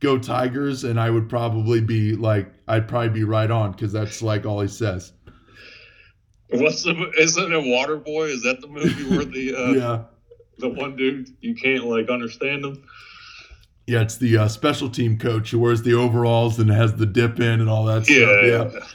"Go 0.00 0.18
Tigers" 0.18 0.84
and 0.84 0.98
I 0.98 1.10
would 1.10 1.28
probably 1.28 1.82
be 1.82 2.16
like 2.16 2.50
I'd 2.66 2.88
probably 2.88 3.10
be 3.10 3.24
right 3.24 3.50
on 3.50 3.72
because 3.72 3.92
that's 3.92 4.22
like 4.22 4.46
all 4.46 4.62
he 4.62 4.68
says. 4.68 5.12
what's 6.48 6.82
the? 6.84 7.12
Isn't 7.18 7.52
it 7.52 7.64
Waterboy? 7.64 8.30
Is 8.30 8.42
that 8.42 8.60
the 8.62 8.68
movie 8.68 9.10
where 9.14 9.24
the 9.26 9.54
uh, 9.54 9.70
yeah, 9.72 10.04
the 10.58 10.68
one 10.68 10.96
dude 10.96 11.28
you 11.40 11.54
can't 11.54 11.84
like 11.84 12.08
understand 12.08 12.64
him? 12.64 12.84
yeah, 13.86 14.00
it's 14.00 14.16
the 14.16 14.38
uh, 14.38 14.48
special 14.48 14.88
team 14.88 15.18
coach 15.18 15.50
who 15.50 15.58
wears 15.58 15.82
the 15.82 15.92
overalls 15.94 16.58
and 16.58 16.70
has 16.70 16.94
the 16.94 17.04
dip 17.06 17.38
in 17.38 17.60
and 17.60 17.68
all 17.68 17.84
that 17.84 18.08
Yeah, 18.08 18.70
stuff. 18.70 18.72
yeah. 18.74 18.86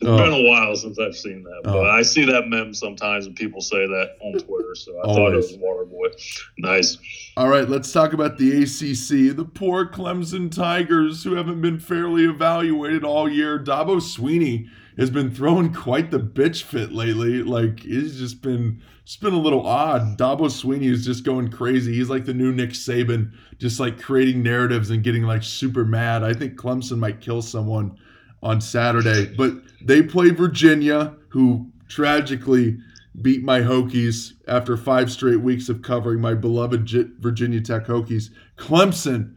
It's 0.00 0.08
Oh. 0.08 0.16
been 0.16 0.32
a 0.32 0.48
while 0.48 0.76
since 0.76 0.96
I've 0.98 1.16
seen 1.16 1.42
that, 1.42 1.60
but 1.64 1.76
Oh. 1.76 1.84
I 1.84 2.02
see 2.02 2.24
that 2.26 2.48
meme 2.48 2.72
sometimes, 2.72 3.26
and 3.26 3.34
people 3.34 3.60
say 3.60 3.84
that 3.86 4.12
on 4.20 4.32
Twitter. 4.38 4.74
So 4.76 4.92
I 5.00 5.02
thought 5.06 5.32
it 5.32 5.34
Always. 5.34 5.52
was 5.52 5.56
Waterboy. 5.58 6.48
Nice. 6.58 6.98
All 7.36 7.48
right, 7.48 7.68
let's 7.68 7.90
talk 7.92 8.12
about 8.12 8.38
the 8.38 8.62
ACC. 8.62 9.30
The 9.36 9.44
poor 9.44 9.86
Clemson 9.86 10.54
Tigers, 10.54 11.24
who 11.24 11.34
haven't 11.34 11.60
been 11.60 11.80
fairly 11.80 12.24
evaluated 12.24 13.02
all 13.02 13.28
year. 13.28 13.58
Dabo 13.58 13.96
Swinney 14.00 14.66
has 14.96 15.10
been 15.10 15.30
throwing 15.30 15.72
quite 15.72 16.10
the 16.12 16.18
bitch 16.20 16.62
fit 16.62 16.92
lately. 16.92 17.42
Like 17.42 17.80
he's 17.80 18.18
just 18.18 18.40
been, 18.40 18.80
it's 19.02 19.16
been 19.16 19.32
a 19.34 19.40
little 19.40 19.66
odd. 19.66 20.16
Dabo 20.16 20.42
Swinney 20.46 20.90
is 20.92 21.04
just 21.04 21.24
going 21.24 21.50
crazy. 21.50 21.92
He's 21.94 22.08
like 22.10 22.24
the 22.24 22.34
new 22.34 22.52
Nick 22.52 22.70
Saban, 22.70 23.32
just 23.58 23.80
like 23.80 24.00
creating 24.00 24.42
narratives 24.44 24.90
and 24.90 25.02
getting 25.02 25.24
like 25.24 25.42
super 25.42 25.84
mad. 25.84 26.22
I 26.22 26.34
think 26.34 26.54
Clemson 26.56 26.98
might 26.98 27.20
kill 27.20 27.42
someone 27.42 27.96
on 28.42 28.60
Saturday, 28.60 29.34
but 29.36 29.52
they 29.82 30.02
play 30.02 30.30
Virginia, 30.30 31.14
who 31.28 31.70
tragically 31.88 32.78
beat 33.20 33.42
my 33.42 33.60
Hokies 33.60 34.32
after 34.46 34.76
five 34.76 35.10
straight 35.10 35.40
weeks 35.40 35.68
of 35.68 35.82
covering 35.82 36.20
my 36.20 36.34
beloved 36.34 36.88
Virginia 37.18 37.60
Tech 37.60 37.86
Hokies. 37.86 38.30
Clemson, 38.56 39.34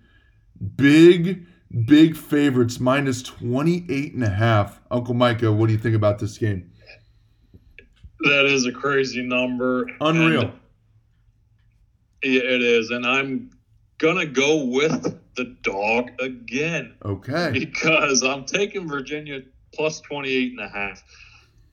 big, 0.75 1.45
big 1.85 2.15
favorites, 2.15 2.79
minus 2.79 3.23
28 3.23 4.13
and 4.13 4.23
a 4.23 4.29
half. 4.29 4.79
Uncle 4.91 5.13
Micah, 5.15 5.51
what 5.51 5.67
do 5.67 5.73
you 5.73 5.79
think 5.79 5.95
about 5.95 6.19
this 6.19 6.37
game? 6.37 6.71
That 8.23 8.45
is 8.45 8.67
a 8.67 8.71
crazy 8.71 9.23
number. 9.23 9.87
Unreal. 9.99 10.41
And- 10.41 10.53
yeah, 12.23 12.41
it 12.43 12.61
is, 12.61 12.91
and 12.91 13.03
I'm 13.03 13.49
gonna 13.97 14.27
go 14.27 14.65
with 14.65 15.19
the 15.35 15.55
dog 15.61 16.11
again 16.19 16.95
Okay. 17.05 17.51
because 17.53 18.23
I'm 18.23 18.45
taking 18.45 18.87
Virginia 18.87 19.41
plus 19.73 20.01
28 20.01 20.51
and 20.51 20.59
a 20.59 20.67
half. 20.69 21.03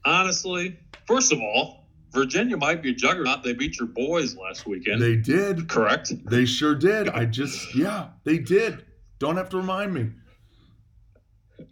Honestly, 0.05 0.79
first 1.05 1.31
of 1.33 1.39
all, 1.41 1.87
Virginia 2.13 2.57
might 2.57 2.81
be 2.81 2.89
a 2.91 2.93
juggernaut. 2.93 3.43
They 3.43 3.53
beat 3.53 3.77
your 3.77 3.87
boys 3.87 4.35
last 4.35 4.65
weekend, 4.65 5.01
They 5.01 5.15
did. 5.15 5.67
correct? 5.69 6.11
They 6.25 6.45
sure 6.45 6.73
did. 6.73 7.09
I 7.09 7.25
just, 7.25 7.75
yeah, 7.75 8.07
they 8.23 8.37
did. 8.39 8.85
Don't 9.19 9.35
have 9.37 9.49
to 9.49 9.57
remind 9.57 9.93
me. 9.93 10.09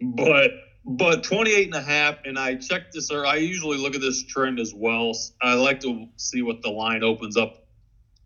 But 0.02 0.50
but 0.84 1.22
28 1.24 1.66
and 1.66 1.74
a 1.74 1.82
half, 1.82 2.16
and 2.24 2.38
I 2.38 2.54
checked 2.54 2.94
this, 2.94 3.10
or 3.10 3.26
I 3.26 3.36
usually 3.36 3.76
look 3.78 3.94
at 3.94 4.00
this 4.00 4.22
trend 4.24 4.58
as 4.60 4.72
well. 4.74 5.12
I 5.42 5.54
like 5.54 5.80
to 5.80 6.06
see 6.16 6.42
what 6.42 6.62
the 6.62 6.70
line 6.70 7.02
opens 7.02 7.36
up 7.36 7.66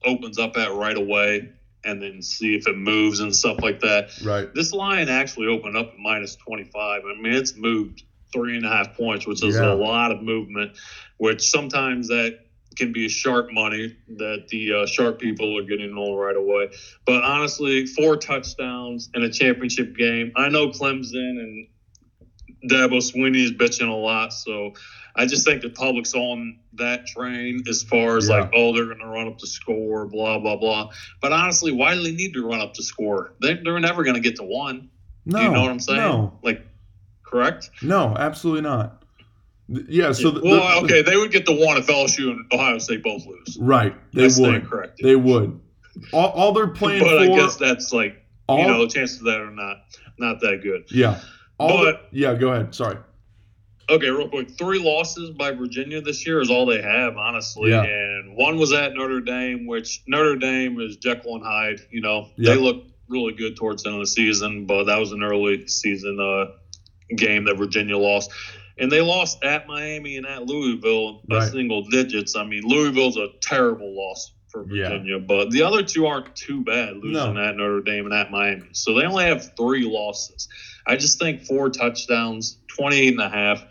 opens 0.04 0.38
up 0.38 0.56
at 0.56 0.72
right 0.72 0.96
away 0.96 1.52
and 1.84 2.00
then 2.00 2.22
see 2.22 2.54
if 2.54 2.66
it 2.68 2.76
moves 2.76 3.20
and 3.20 3.34
stuff 3.34 3.58
like 3.60 3.80
that. 3.80 4.10
Right. 4.22 4.52
This 4.54 4.72
line 4.72 5.08
actually 5.08 5.48
opened 5.48 5.76
up 5.76 5.92
at 5.92 5.98
minus 5.98 6.36
25. 6.36 7.02
I 7.04 7.20
mean, 7.20 7.32
it's 7.32 7.56
moved 7.56 8.04
three 8.32 8.56
and 8.56 8.64
a 8.64 8.68
half 8.68 8.96
points, 8.96 9.26
which 9.26 9.42
is 9.44 9.56
Yeah. 9.56 9.72
a 9.72 9.74
lot 9.74 10.12
of 10.12 10.22
movement, 10.22 10.72
which 11.18 11.42
sometimes 11.42 12.08
that 12.08 12.38
can 12.76 12.92
be 12.92 13.08
sharp 13.08 13.52
money 13.52 13.94
that 14.16 14.48
the 14.48 14.72
uh, 14.72 14.86
sharp 14.86 15.18
people 15.18 15.58
are 15.58 15.62
getting 15.64 15.92
on 15.92 16.16
right 16.16 16.36
away. 16.36 16.70
But 17.04 17.22
honestly, 17.22 17.84
four 17.86 18.16
touchdowns 18.16 19.10
in 19.14 19.22
a 19.22 19.30
championship 19.30 19.94
game. 19.96 20.32
I 20.36 20.48
know 20.48 20.68
Clemson 20.68 21.38
and 21.38 21.66
Dabo 22.70 22.98
Swinney 22.98 23.44
is 23.44 23.52
bitching 23.52 23.88
a 23.88 23.92
lot, 23.92 24.32
so 24.32 24.72
I 25.14 25.26
just 25.26 25.44
think 25.46 25.62
the 25.62 25.70
public's 25.70 26.14
on 26.14 26.58
that 26.74 27.06
train 27.06 27.62
as 27.68 27.82
far 27.82 28.16
as 28.16 28.28
Yeah. 28.28 28.40
like, 28.40 28.50
oh, 28.54 28.72
they're 28.74 28.86
going 28.86 28.98
to 28.98 29.06
run 29.06 29.26
up 29.28 29.38
the 29.38 29.46
score, 29.46 30.06
blah 30.06 30.38
blah 30.38 30.56
blah. 30.56 30.90
But 31.20 31.32
honestly, 31.32 31.70
why 31.72 31.94
do 31.94 32.02
they 32.02 32.12
need 32.12 32.32
to 32.34 32.46
run 32.48 32.60
up 32.60 32.74
the 32.74 32.82
score? 32.82 33.34
They, 33.40 33.54
they're 33.54 33.78
never 33.80 34.04
going 34.04 34.14
to 34.14 34.20
get 34.20 34.36
to 34.36 34.42
one. 34.44 34.88
No. 35.26 35.38
Do 35.38 35.44
you 35.44 35.50
know 35.52 35.60
what 35.62 35.70
I'm 35.70 35.80
saying? 35.80 35.98
No. 35.98 36.38
Like, 36.42 36.66
correct? 37.24 37.70
No, 37.82 38.16
absolutely 38.16 38.62
not. 38.62 39.02
Yeah, 39.68 40.12
so 40.12 40.30
the, 40.30 40.40
well, 40.42 40.80
the- 40.80 40.84
okay, 40.86 41.02
they 41.02 41.16
would 41.16 41.30
get 41.30 41.46
the 41.46 41.54
one 41.54 41.76
if 41.76 41.86
LSU 41.86 42.30
and 42.30 42.52
Ohio 42.52 42.78
State 42.78 43.02
both 43.02 43.24
lose. 43.26 43.56
Right. 43.60 43.94
They 44.12 44.28
stand 44.28 44.62
would. 44.62 44.70
corrected. 44.70 45.06
They 45.06 45.16
would. 45.16 45.60
All, 46.12 46.28
all 46.30 46.52
they're 46.52 46.66
playing 46.68 47.02
but 47.04 47.18
I 47.18 47.28
guess 47.28 47.56
that's 47.56 47.92
like 47.92 48.22
All, 48.48 48.58
you 48.60 48.66
know, 48.66 48.80
the 48.86 48.92
chances 48.92 49.18
of 49.18 49.24
that 49.26 49.40
are 49.40 49.50
not 49.50 49.76
not 50.18 50.40
that 50.40 50.60
good. 50.62 50.84
yeah. 50.90 51.20
All 51.58 51.84
But- 51.84 52.08
yeah, 52.12 52.34
go 52.34 52.50
ahead. 52.52 52.74
Sorry. 52.74 52.96
Okay, 53.90 54.08
real 54.10 54.28
quick. 54.28 54.50
Three 54.56 54.78
losses 54.78 55.30
by 55.30 55.52
Virginia 55.52 56.00
this 56.00 56.26
year 56.26 56.40
is 56.40 56.50
all 56.50 56.66
they 56.66 56.80
have, 56.80 57.16
honestly. 57.16 57.70
Yeah. 57.70 57.82
And 57.82 58.36
one 58.36 58.56
was 58.58 58.72
at 58.72 58.94
Notre 58.94 59.20
Dame, 59.20 59.66
which 59.66 60.02
Notre 60.06 60.36
Dame 60.36 60.80
is 60.80 60.96
Jekyll 60.96 61.36
and 61.36 61.44
Hyde. 61.44 61.80
You 61.90 62.00
know, 62.00 62.28
they 62.38 62.56
look 62.56 62.84
really 63.08 63.32
good 63.34 63.56
towards 63.56 63.82
the 63.82 63.90
end 63.90 63.96
of 63.96 64.02
the 64.02 64.06
season, 64.06 64.66
but 64.66 64.84
that 64.84 64.98
was 64.98 65.12
an 65.12 65.22
early 65.22 65.66
season 65.66 66.18
uh, 66.20 66.52
game 67.16 67.44
that 67.44 67.56
Virginia 67.58 67.98
lost. 67.98 68.30
And 68.78 68.90
they 68.90 69.00
lost 69.02 69.44
at 69.44 69.66
Miami 69.66 70.16
and 70.16 70.26
at 70.26 70.46
Louisville 70.46 71.20
by 71.28 71.38
Right. 71.38 71.52
single 71.52 71.82
digits. 71.82 72.34
I 72.36 72.44
mean, 72.44 72.62
Louisville's 72.64 73.16
a 73.18 73.28
terrible 73.42 73.94
loss 73.94 74.32
for 74.52 74.66
Yeah. 74.70 74.90
Virginia, 74.90 75.18
but 75.18 75.50
the 75.50 75.62
other 75.62 75.82
two 75.82 76.06
aren't 76.06 76.34
too 76.36 76.62
bad, 76.62 76.96
losing 76.98 77.34
No. 77.34 77.40
at 77.42 77.56
Notre 77.56 77.80
Dame 77.80 78.04
and 78.04 78.14
at 78.14 78.30
Miami. 78.30 78.68
So 78.72 78.94
they 78.94 79.04
only 79.04 79.24
have 79.24 79.56
three 79.56 79.84
losses. 79.84 80.48
I 80.86 80.96
just 80.96 81.18
think 81.18 81.42
four 81.44 81.70
touchdowns, 81.70 82.58
28 82.76 83.12
and 83.14 83.20
a 83.20 83.28
half. 83.28 83.64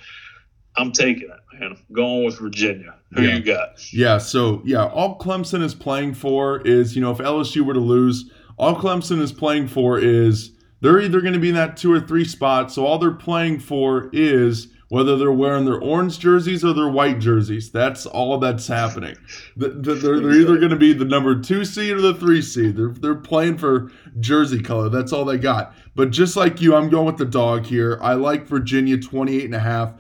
I'm 0.78 0.92
taking 0.92 1.24
it, 1.24 1.60
man. 1.60 1.72
I'm 1.72 1.78
going 1.96 2.26
with 2.26 2.40
Virginia. 2.40 2.96
Who 3.14 3.24
Yeah. 3.24 3.36
you 3.36 3.44
got? 3.44 3.94
Yeah, 3.94 4.18
so 4.18 4.62
yeah, 4.66 4.86
all 4.86 5.20
Clemson 5.20 5.62
is 5.62 5.74
playing 5.76 6.14
for 6.16 6.62
is, 6.66 6.96
you 6.96 7.02
know, 7.02 7.12
if 7.12 7.18
LSU 7.20 7.62
were 7.64 7.74
to 7.74 7.80
lose, 7.82 8.30
all 8.58 8.76
Clemson 8.76 9.20
is 9.22 9.32
playing 9.32 9.68
for 9.68 10.00
is 10.00 10.52
they're 10.82 11.00
either 11.02 11.20
going 11.22 11.34
to 11.34 11.40
be 11.40 11.50
in 11.50 11.56
that 11.56 11.78
two 11.78 11.92
or 11.94 12.00
three 12.00 12.24
spot. 12.26 12.72
So 12.72 12.86
all 12.86 12.98
they're 12.98 13.12
playing 13.12 13.60
for 13.60 14.10
is 14.14 14.70
whether 14.92 15.16
they're 15.16 15.32
wearing 15.32 15.64
their 15.64 15.80
orange 15.80 16.20
jerseys 16.20 16.66
or 16.66 16.74
their 16.74 16.90
white 16.90 17.18
jerseys. 17.18 17.72
That's 17.72 18.06
all 18.06 18.38
that's 18.40 18.68
happening. 18.68 19.16
The- 19.56 19.70
the- 19.70 19.96
They're, 19.96 20.20
they're 20.20 20.34
either 20.34 20.58
going 20.58 20.72
to 20.72 20.76
be 20.76 20.92
the 20.92 21.06
number 21.06 21.40
two 21.40 21.64
seed 21.64 21.94
or 21.94 22.02
the 22.02 22.14
three 22.14 22.42
seed. 22.42 22.76
They're, 22.76 22.90
they're 22.90 23.16
playing 23.16 23.58
for 23.58 23.90
jersey 24.20 24.62
color. 24.62 24.90
That's 24.90 25.14
all 25.14 25.24
they 25.24 25.38
got. 25.38 25.74
But 25.96 26.10
just 26.12 26.36
like 26.36 26.60
you, 26.60 26.76
I'm 26.76 26.90
going 26.90 27.06
with 27.06 27.16
the 27.16 27.24
dog 27.26 27.66
here. 27.66 28.00
I 28.02 28.16
like 28.16 28.46
Virginia 28.48 28.98
28 28.98 29.46
and 29.46 29.56
a 29.56 29.60
half. 29.60 29.94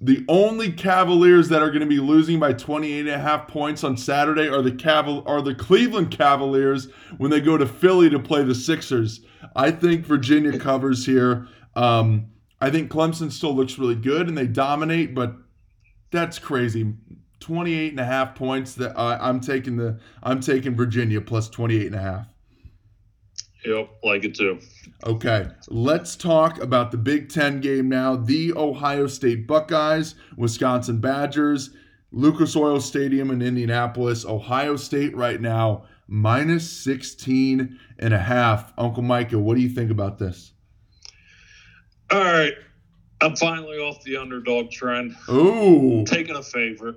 The 0.00 0.24
only 0.30 0.72
Cavaliers 0.72 1.50
that 1.50 1.60
are 1.60 1.68
going 1.68 1.80
to 1.80 1.86
be 1.86 1.98
losing 2.00 2.40
by 2.40 2.54
28 2.54 3.00
and 3.00 3.08
a 3.10 3.18
half 3.18 3.48
points 3.48 3.84
on 3.84 3.98
Saturday 3.98 4.48
are 4.48 4.62
the 4.62 4.72
Caval- 4.72 5.28
are 5.28 5.42
the 5.42 5.54
Cleveland 5.54 6.10
Cavaliers 6.10 6.88
when 7.18 7.30
they 7.30 7.42
go 7.42 7.58
to 7.58 7.66
Philly 7.66 8.08
to 8.08 8.18
play 8.18 8.42
the 8.44 8.54
Sixers. 8.54 9.20
I 9.54 9.70
think 9.70 10.06
Virginia 10.06 10.58
covers 10.58 11.04
here. 11.04 11.48
Um, 11.76 12.28
I 12.60 12.70
think 12.70 12.90
Clemson 12.90 13.32
still 13.32 13.54
looks 13.54 13.78
really 13.78 13.94
good 13.94 14.28
and 14.28 14.36
they 14.36 14.46
dominate, 14.46 15.14
but 15.14 15.34
that's 16.10 16.38
crazy. 16.38 16.94
28 17.40 17.92
and 17.92 18.00
a 18.00 18.04
half 18.04 18.34
points 18.34 18.74
that 18.74 18.98
I'm 18.98 19.40
taking 19.40 19.76
the 19.76 19.98
I'm 20.22 20.40
taking 20.40 20.76
Virginia 20.76 21.20
plus 21.20 21.48
28 21.48 21.86
and 21.86 21.94
a 21.94 22.00
half. 22.00 22.26
Yep, 23.64 23.90
like 24.02 24.24
it 24.24 24.34
too. 24.34 24.58
Okay, 25.04 25.48
let's 25.68 26.16
talk 26.16 26.62
about 26.62 26.90
the 26.90 26.96
Big 26.96 27.28
Ten 27.28 27.60
game 27.60 27.88
now. 27.88 28.16
The 28.16 28.52
Ohio 28.54 29.06
State 29.06 29.46
Buckeyes, 29.46 30.14
Wisconsin 30.36 30.98
Badgers, 30.98 31.70
Lucas 32.10 32.56
Oil 32.56 32.80
Stadium 32.80 33.30
in 33.30 33.42
Indianapolis. 33.42 34.24
Ohio 34.24 34.76
State 34.76 35.14
right 35.14 35.40
now, 35.40 35.84
minus 36.08 36.70
16 36.70 37.78
and 37.98 38.14
a 38.14 38.18
half. 38.18 38.72
Uncle 38.78 39.02
Micah, 39.02 39.38
what 39.38 39.56
do 39.56 39.62
you 39.62 39.68
think 39.68 39.90
about 39.90 40.18
this? 40.18 40.52
All 42.10 42.20
right. 42.20 42.54
I'm 43.20 43.36
finally 43.36 43.76
off 43.76 44.02
the 44.02 44.16
underdog 44.16 44.70
trend. 44.70 45.14
Ooh, 45.28 46.04
Taking 46.06 46.36
a 46.36 46.42
favorite. 46.42 46.96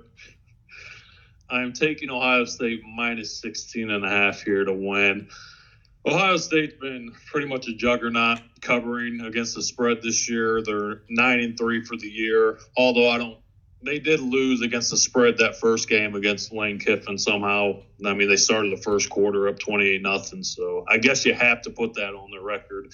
I'm 1.50 1.72
taking 1.72 2.10
Ohio 2.10 2.46
State 2.46 2.82
minus 2.84 3.40
16 3.40 3.90
and 3.90 4.04
a 4.04 4.08
half 4.08 4.42
here 4.42 4.64
to 4.64 4.72
win. 4.72 5.28
Ohio 6.06 6.36
State's 6.36 6.74
been 6.80 7.12
pretty 7.30 7.46
much 7.46 7.68
a 7.68 7.74
juggernaut 7.74 8.40
covering 8.60 9.20
against 9.20 9.54
the 9.54 9.62
spread 9.62 10.02
this 10.02 10.28
year. 10.28 10.62
They're 10.62 11.02
nine 11.08 11.40
and 11.40 11.56
three 11.56 11.84
for 11.84 11.96
the 11.96 12.08
year. 12.08 12.58
Although 12.76 13.08
I 13.08 13.18
don't, 13.18 13.38
they 13.82 13.98
did 13.98 14.20
lose 14.20 14.62
against 14.62 14.90
the 14.90 14.96
spread 14.96 15.38
that 15.38 15.56
first 15.60 15.88
game 15.88 16.14
against 16.14 16.52
Lane 16.52 16.78
Kiffin 16.78 17.18
somehow. 17.18 17.82
I 18.04 18.14
mean, 18.14 18.28
they 18.28 18.36
started 18.36 18.72
the 18.72 18.82
first 18.82 19.10
quarter 19.10 19.46
up 19.48 19.58
28 19.58 20.02
nothing. 20.02 20.42
So 20.42 20.84
I 20.88 20.98
guess 20.98 21.24
you 21.24 21.34
have 21.34 21.62
to 21.62 21.70
put 21.70 21.94
that 21.94 22.14
on 22.14 22.30
the 22.30 22.40
record 22.40 22.92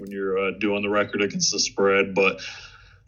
when 0.00 0.10
you're 0.10 0.38
uh, 0.38 0.50
doing 0.58 0.82
the 0.82 0.88
record 0.88 1.22
against 1.22 1.52
the 1.52 1.58
spread. 1.58 2.14
But 2.14 2.40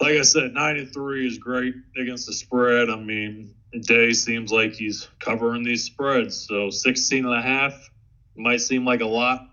like 0.01 0.17
I 0.17 0.23
said, 0.23 0.53
nine 0.53 0.77
and 0.77 0.93
three 0.93 1.27
is 1.27 1.39
great 1.39 1.75
against 1.97 2.27
the 2.27 2.33
spread. 2.33 2.91
I 2.91 2.97
mean, 2.97 3.55
Day 3.81 4.13
seems 4.13 4.53
like 4.53 4.75
he's 4.75 5.09
covering 5.19 5.63
these 5.63 5.85
spreads. 5.85 6.47
So 6.47 6.71
16 6.71 7.25
and 7.25 7.35
a 7.35 7.43
half 7.43 7.91
might 8.37 8.61
seem 8.61 8.85
like 8.85 9.01
a 9.01 9.07
lot 9.07 9.49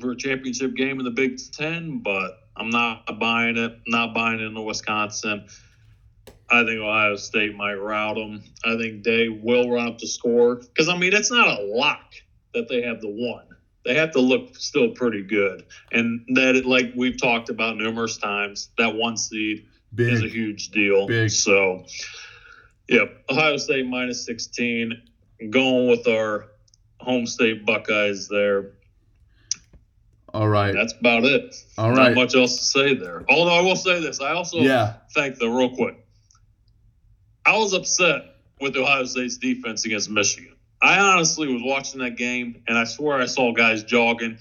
for 0.00 0.12
a 0.12 0.16
championship 0.16 0.74
game 0.74 0.98
in 0.98 1.04
the 1.04 1.10
Big 1.10 1.38
Ten, 1.52 1.98
but 1.98 2.38
I'm 2.56 2.70
not 2.70 3.18
buying 3.18 3.56
it. 3.56 3.78
Not 3.86 4.14
buying 4.14 4.40
it 4.40 4.44
in 4.44 4.64
Wisconsin. 4.64 5.46
I 6.50 6.64
think 6.64 6.80
Ohio 6.80 7.16
State 7.16 7.54
might 7.54 7.74
rout 7.74 8.16
them. 8.16 8.42
I 8.64 8.76
think 8.76 9.02
Day 9.02 9.28
will 9.28 9.70
run 9.70 9.88
up 9.88 9.98
the 9.98 10.06
score 10.06 10.56
because 10.56 10.88
I 10.88 10.96
mean 10.96 11.12
it's 11.12 11.30
not 11.30 11.46
a 11.46 11.62
lock 11.62 12.14
that 12.54 12.68
they 12.68 12.82
have 12.82 13.00
the 13.00 13.10
one. 13.10 13.47
They 13.88 13.94
have 13.94 14.10
to 14.12 14.20
look 14.20 14.54
still 14.54 14.90
pretty 14.90 15.22
good, 15.22 15.64
and 15.92 16.20
that 16.34 16.56
it, 16.56 16.66
like 16.66 16.92
we've 16.94 17.18
talked 17.18 17.48
about 17.48 17.78
numerous 17.78 18.18
times, 18.18 18.68
that 18.76 18.94
one 18.94 19.16
seed 19.16 19.64
is 19.96 20.22
a 20.22 20.28
huge 20.28 20.68
deal. 20.68 21.06
Big. 21.06 21.30
So, 21.30 21.86
yep, 22.86 23.24
Ohio 23.30 23.56
State 23.56 23.86
minus 23.86 24.26
16. 24.26 24.92
Going 25.48 25.88
with 25.88 26.06
our 26.06 26.48
home 27.00 27.24
state 27.26 27.64
Buckeyes 27.64 28.28
there. 28.28 28.72
All 30.34 30.48
right, 30.48 30.74
That's 30.74 30.92
about 30.92 31.24
it. 31.24 31.54
all 31.78 31.88
Not 31.92 31.96
right. 32.08 32.14
much 32.14 32.34
else 32.34 32.58
to 32.58 32.64
say 32.64 32.94
there. 32.94 33.24
Although 33.30 33.54
I 33.58 33.62
will 33.62 33.74
say 33.76 34.02
this, 34.02 34.20
I 34.20 34.32
also 34.32 34.58
Yeah, 34.58 34.96
think 35.14 35.36
though 35.38 35.56
real 35.56 35.74
quick. 35.74 35.96
I 37.46 37.56
was 37.56 37.72
upset 37.72 38.34
with 38.60 38.76
Ohio 38.76 39.04
State's 39.06 39.38
defense 39.38 39.86
against 39.86 40.10
Michigan. 40.10 40.56
I 40.80 40.98
honestly 41.00 41.52
was 41.52 41.62
watching 41.64 42.00
that 42.00 42.16
game, 42.16 42.62
and 42.68 42.78
I 42.78 42.84
swear 42.84 43.18
I 43.18 43.26
saw 43.26 43.52
guys 43.52 43.84
jogging. 43.84 44.38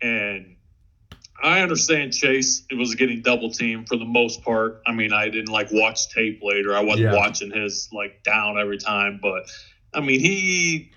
And 0.00 0.56
I 1.42 1.60
understand 1.60 2.12
Chase 2.12 2.64
it 2.70 2.76
was 2.76 2.94
getting 2.94 3.22
double 3.22 3.50
teamed 3.50 3.88
for 3.88 3.96
the 3.96 4.04
most 4.04 4.42
part. 4.42 4.82
I 4.86 4.92
mean, 4.92 5.12
I 5.12 5.28
didn't 5.28 5.52
like 5.52 5.68
watch 5.72 6.08
tape 6.10 6.40
later. 6.42 6.76
I 6.76 6.80
wasn't 6.80 7.12
Yeah. 7.12 7.16
watching 7.16 7.50
his 7.50 7.88
like 7.92 8.22
down 8.22 8.58
every 8.58 8.78
time, 8.78 9.18
but 9.20 9.50
I 9.92 10.00
mean, 10.00 10.20
he 10.20 10.92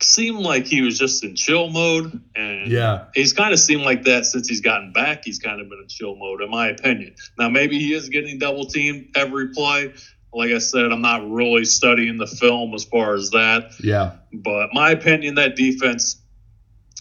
seemed 0.00 0.40
like 0.40 0.66
he 0.66 0.82
was 0.82 0.98
just 0.98 1.24
in 1.24 1.34
chill 1.34 1.70
mode, 1.70 2.20
and 2.34 2.70
yeah, 2.70 3.06
he's 3.14 3.32
kind 3.32 3.52
of 3.54 3.58
seemed 3.58 3.82
like 3.82 4.04
that 4.04 4.26
since 4.26 4.46
he's 4.48 4.60
gotten 4.60 4.92
back. 4.92 5.24
He's 5.24 5.38
kind 5.38 5.60
of 5.60 5.68
been 5.70 5.78
in 5.80 5.88
chill 5.88 6.14
mode, 6.16 6.42
in 6.42 6.50
my 6.50 6.68
opinion. 6.68 7.14
Now, 7.38 7.48
maybe 7.48 7.78
he 7.78 7.94
is 7.94 8.10
getting 8.10 8.38
double 8.38 8.66
teamed 8.66 9.08
every 9.16 9.48
play. 9.54 9.94
Like 10.36 10.50
I 10.50 10.58
said, 10.58 10.92
I'm 10.92 11.00
not 11.00 11.28
really 11.30 11.64
studying 11.64 12.18
the 12.18 12.26
film 12.26 12.74
as 12.74 12.84
far 12.84 13.14
as 13.14 13.30
that, 13.30 13.70
yeah. 13.82 14.16
but 14.34 14.68
my 14.74 14.90
opinion, 14.90 15.36
that 15.36 15.56
defense 15.56 16.20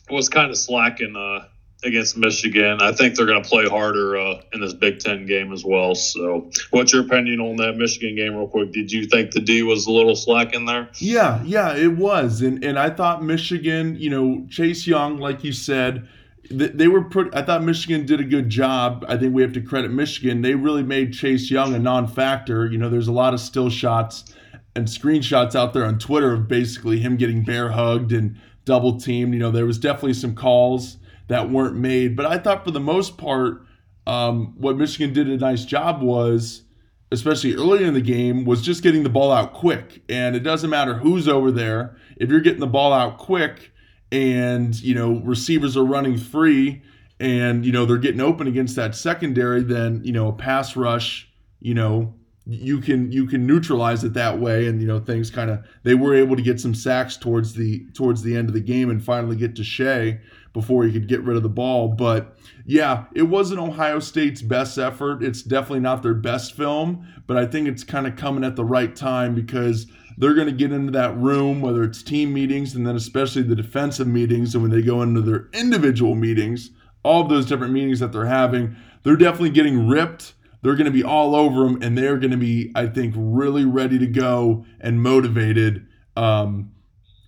was 0.10 0.30
kind 0.30 0.52
of 0.52 0.58
slacking 0.58 1.18
uh, 1.18 1.46
against 1.84 2.16
Michigan. 2.16 2.78
I 2.82 2.94
think 2.94 3.16
they're 3.16 3.26
going 3.26 3.44
to 3.44 3.50
play 3.50 3.66
harder 3.66 4.18
uh, 4.18 4.42
in 4.54 4.62
this 4.62 4.74
Big 4.74 5.00
Ten 5.00 5.26
game 5.26 5.52
as 5.52 5.66
well. 5.66 5.96
So, 5.96 6.50
what's 6.72 6.94
your 6.94 7.04
opinion 7.04 7.42
on 7.42 7.58
that 7.58 7.76
Michigan 7.76 8.16
game, 8.16 8.36
real 8.36 8.48
quick? 8.48 8.72
Did 8.72 8.90
you 8.90 9.06
think 9.06 9.32
the 9.32 9.42
D 9.42 9.64
was 9.64 9.86
a 9.86 9.92
little 9.92 10.16
slack 10.16 10.54
in 10.54 10.66
there? 10.66 10.90
Yeah, 10.96 11.44
yeah, 11.44 11.76
it 11.76 11.98
was, 11.98 12.42
and 12.42 12.64
and 12.64 12.80
I 12.80 12.90
thought 12.90 13.22
Michigan, 13.22 13.98
you 14.00 14.10
know, 14.10 14.48
Chase 14.50 14.88
Young, 14.88 15.18
like 15.18 15.44
you 15.44 15.52
said, 15.52 16.08
they 16.50 16.88
were 16.88 17.04
pretty. 17.04 17.32
I 17.34 17.42
thought 17.42 17.64
Michigan 17.64 18.06
did 18.06 18.20
a 18.20 18.24
good 18.24 18.50
job. 18.50 19.06
I 19.08 19.18
think 19.18 19.34
we 19.34 19.42
have 19.42 19.54
to 19.54 19.62
credit 19.62 19.92
Michigan. 19.92 20.42
They 20.42 20.56
really 20.56 20.84
made 20.84 21.14
Chase 21.14 21.50
Young 21.50 21.74
a 21.74 21.80
non-factor. 21.80 22.68
You 22.68 22.78
know, 22.78 22.90
there's 22.90 23.08
a 23.08 23.14
lot 23.14 23.34
of 23.34 23.40
still 23.40 23.70
shots 23.70 24.36
and 24.76 24.88
screenshots 24.88 25.56
out 25.56 25.74
there 25.74 25.86
on 25.86 25.98
Twitter 25.98 26.34
of 26.34 26.48
basically 26.48 27.00
him 27.00 27.18
getting 27.18 27.44
bear 27.44 27.72
hugged 27.72 28.12
and 28.12 28.40
double 28.66 29.00
teamed. 29.00 29.34
You 29.34 29.40
know, 29.40 29.52
there 29.52 29.66
was 29.66 29.80
definitely 29.80 30.14
some 30.14 30.36
calls 30.36 30.98
that 31.28 31.50
weren't 31.50 31.76
made, 31.76 32.16
but 32.16 32.26
I 32.26 32.38
thought 32.38 32.64
for 32.64 32.72
the 32.72 32.80
most 32.80 33.18
part, 33.18 33.66
um, 34.06 34.54
what 34.58 34.78
Michigan 34.78 35.14
did 35.14 35.28
a 35.28 35.38
nice 35.38 35.66
job 35.66 36.04
was 36.04 36.66
especially 37.12 37.56
early 37.56 37.84
in 37.84 37.94
the 37.94 38.02
game, 38.02 38.46
was 38.46 38.62
just 38.62 38.84
getting 38.84 39.04
the 39.04 39.10
ball 39.10 39.32
out 39.32 39.54
quick. 39.54 40.04
And 40.10 40.36
it 40.36 40.42
doesn't 40.42 40.70
matter 40.70 40.96
who's 40.96 41.28
over 41.28 41.52
there. 41.52 41.98
If 42.18 42.30
you're 42.30 42.42
getting 42.42 42.60
the 42.60 42.68
ball 42.68 42.94
out 42.94 43.18
quick 43.18 43.72
and, 44.12 44.80
you 44.82 44.96
know, 44.96 45.20
receivers 45.22 45.76
are 45.76 45.86
running 45.86 46.18
free 46.18 46.82
and, 47.20 47.66
you 47.66 47.72
know, 47.72 47.86
they're 47.86 47.98
getting 47.98 48.22
open 48.22 48.48
against 48.48 48.76
that 48.76 48.96
secondary, 48.96 49.64
then, 49.64 50.02
you 50.04 50.12
know, 50.12 50.28
a 50.28 50.34
pass 50.34 50.76
rush, 50.76 51.30
you 51.60 51.74
know, 51.74 52.14
you 52.48 52.80
can 52.80 53.12
you 53.12 53.26
can 53.26 53.48
neutralize 53.48 54.04
it 54.04 54.14
that 54.14 54.40
way. 54.40 54.68
And 54.68 54.80
you 54.80 54.88
know 54.88 55.00
things 55.00 55.32
kind 55.32 55.50
of 55.50 55.66
they 55.84 55.96
were 55.96 56.14
able 56.14 56.36
to 56.36 56.42
get 56.42 56.60
some 56.60 56.76
sacks 56.76 57.18
towards 57.18 57.54
the 57.54 57.86
towards 57.94 58.22
the 58.22 58.36
end 58.36 58.50
of 58.50 58.54
the 58.54 58.62
game 58.62 58.90
and 58.90 59.04
finally 59.04 59.36
get 59.36 59.56
to 59.56 59.64
Shea 59.64 60.20
before 60.54 60.84
he 60.84 60.92
could 60.94 61.08
get 61.08 61.24
rid 61.24 61.38
of 61.38 61.44
the 61.44 61.50
ball. 61.50 61.88
But 61.88 62.38
yeah 62.66 63.06
it 63.16 63.24
wasn't 63.24 63.62
Ohio 63.62 64.00
State's 64.00 64.44
best 64.44 64.78
effort. 64.78 65.24
It's 65.24 65.42
definitely 65.42 65.80
not 65.80 66.04
their 66.04 66.14
best 66.14 66.56
film 66.56 67.08
but 67.28 67.38
I 67.38 67.46
think 67.46 67.68
it's 67.68 67.84
kind 67.84 68.06
of 68.06 68.16
coming 68.16 68.44
at 68.44 68.56
the 68.56 68.66
right 68.66 68.96
time 68.96 69.34
because 69.34 69.88
they're 70.18 70.34
going 70.34 70.48
to 70.48 70.54
get 70.54 70.72
into 70.72 70.92
that 70.92 71.16
room, 71.18 71.62
whether 71.62 71.84
it's 71.84 72.02
team 72.02 72.34
meetings 72.34 72.76
and 72.76 72.86
then 72.86 72.96
especially 72.96 73.42
the 73.42 73.56
defensive 73.56 74.08
meetings, 74.08 74.54
and 74.54 74.64
when 74.64 74.72
they 74.72 74.82
go 74.82 75.02
into 75.02 75.22
their 75.22 75.48
individual 75.54 76.16
meetings, 76.16 76.72
all 77.04 77.22
of 77.22 77.30
those 77.30 77.46
different 77.46 77.74
meetings 77.74 78.00
that 78.00 78.12
they're 78.12 78.26
having, 78.26 78.76
they're 79.04 79.16
definitely 79.16 79.52
getting 79.52 79.88
ripped. 79.88 80.34
They're 80.62 80.76
going 80.76 80.86
to 80.86 80.92
be 80.92 81.04
all 81.04 81.36
over 81.36 81.64
them, 81.64 81.82
and 81.84 81.98
they're 81.98 82.18
going 82.18 82.32
to 82.32 82.38
be, 82.38 82.72
I 82.74 82.88
think, 82.88 83.14
really 83.16 83.66
ready 83.66 84.00
to 84.00 84.08
go 84.08 84.66
and 84.80 85.02
motivated 85.02 85.86
um, 86.18 86.72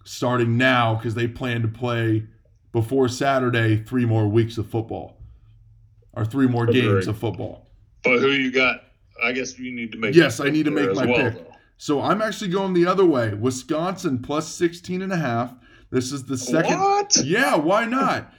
starting 0.06 0.58
now 0.58 0.96
because 0.96 1.14
they 1.14 1.28
plan 1.28 1.62
to 1.62 1.68
play 1.68 2.26
before 2.72 3.08
Saturday 3.08 3.84
three 3.84 4.06
more 4.06 4.28
weeks 4.28 4.58
of 4.58 4.68
football 4.68 5.18
or 6.14 6.26
three 6.26 6.48
more 6.48 6.66
games 6.66 7.08
of 7.08 7.18
football. 7.18 7.68
But 8.04 8.20
who 8.20 8.32
you 8.32 8.52
got? 8.52 8.86
I 9.24 9.32
guess 9.32 9.60
you 9.60 9.72
need 9.72 9.92
to 9.92 9.98
make. 9.98 10.16
Yes, 10.16 10.40
I 10.40 10.50
need 10.50 10.66
to 10.66 10.72
make 10.72 10.94
my 10.94 11.06
well, 11.06 11.32
pick. 11.32 11.34
though. 11.36 11.57
So 11.78 12.02
I'm 12.02 12.22
actually 12.22 12.50
going 12.50 12.74
the 12.74 12.86
other 12.88 13.06
way. 13.06 13.34
Wisconsin 13.34 14.20
plus 14.22 14.48
16 14.48 15.02
and 15.02 15.14
a 15.14 15.18
half. 15.18 15.54
This 15.92 16.12
is 16.12 16.24
the 16.26 16.38
second. 16.38 16.80
What? 16.80 17.16
Yeah, 17.24 17.56
why 17.56 17.86
not? 17.86 18.34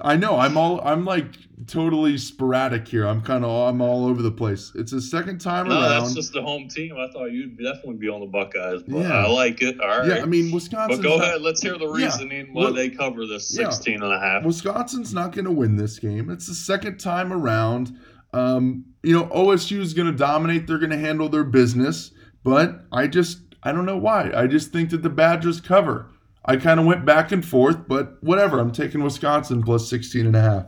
I 0.00 0.16
know. 0.16 0.38
I'm 0.38 0.56
all 0.56 0.80
I'm 0.82 1.04
like 1.04 1.26
totally 1.66 2.16
sporadic 2.16 2.86
here. 2.88 3.06
I'm 3.06 3.20
kind 3.20 3.44
of 3.44 3.50
I'm 3.68 3.80
all 3.82 4.06
over 4.06 4.22
the 4.22 4.30
place. 4.30 4.72
It's 4.74 4.92
the 4.92 5.00
second 5.00 5.38
time 5.40 5.66
around. 5.68 5.80
No, 5.80 5.86
around. 5.88 6.02
that's 6.04 6.14
just 6.14 6.32
the 6.32 6.40
home 6.42 6.68
team. 6.68 6.96
I 6.96 7.10
thought 7.12 7.26
you'd 7.32 7.58
definitely 7.58 7.96
be 7.96 8.08
on 8.08 8.20
the 8.20 8.26
Buckeyes, 8.26 8.82
but 8.86 8.98
Yeah. 8.98 9.24
I 9.24 9.28
like 9.28 9.60
it. 9.62 9.80
All 9.80 9.88
right. 9.88 10.06
yeah, 10.08 10.22
I 10.22 10.24
mean 10.26 10.50
Wisconsin. 10.52 11.02
but 11.02 11.06
go 11.08 11.16
ahead. 11.16 11.42
Let's 11.42 11.60
hear 11.60 11.76
the 11.76 11.88
reasoning 11.88 12.54
why 12.54 12.64
Look- 12.64 12.76
they 12.76 12.88
cover 12.90 13.26
this 13.26 13.54
Yeah. 13.58 13.68
16 13.70 14.02
and 14.02 14.12
a 14.12 14.18
half. 14.20 14.44
Wisconsin's 14.44 15.12
not 15.12 15.32
going 15.32 15.44
to 15.46 15.50
win 15.52 15.76
this 15.76 15.98
game. 15.98 16.30
It's 16.30 16.46
the 16.46 16.54
second 16.54 16.98
time 16.98 17.32
around. 17.32 17.96
Um, 18.32 18.84
you 19.02 19.12
know, 19.12 19.24
OSU 19.26 19.80
is 19.80 19.92
going 19.92 20.10
to 20.10 20.16
dominate. 20.16 20.66
They're 20.66 20.78
going 20.78 20.90
to 20.90 20.96
handle 20.98 21.28
their 21.28 21.44
business. 21.44 22.12
But 22.44 22.84
I 22.90 23.06
just, 23.06 23.40
I 23.62 23.72
don't 23.72 23.86
know 23.86 23.96
why. 23.96 24.32
I 24.34 24.46
just 24.46 24.72
think 24.72 24.90
that 24.90 25.02
the 25.02 25.10
Badgers 25.10 25.60
cover. 25.60 26.06
I 26.44 26.56
kind 26.56 26.80
of 26.80 26.86
went 26.86 27.04
back 27.04 27.30
and 27.30 27.44
forth, 27.44 27.86
but 27.86 28.22
whatever. 28.22 28.58
I'm 28.58 28.72
taking 28.72 29.02
Wisconsin 29.02 29.62
plus 29.62 29.88
16 29.88 30.26
and 30.26 30.34
a 30.34 30.40
half. 30.40 30.66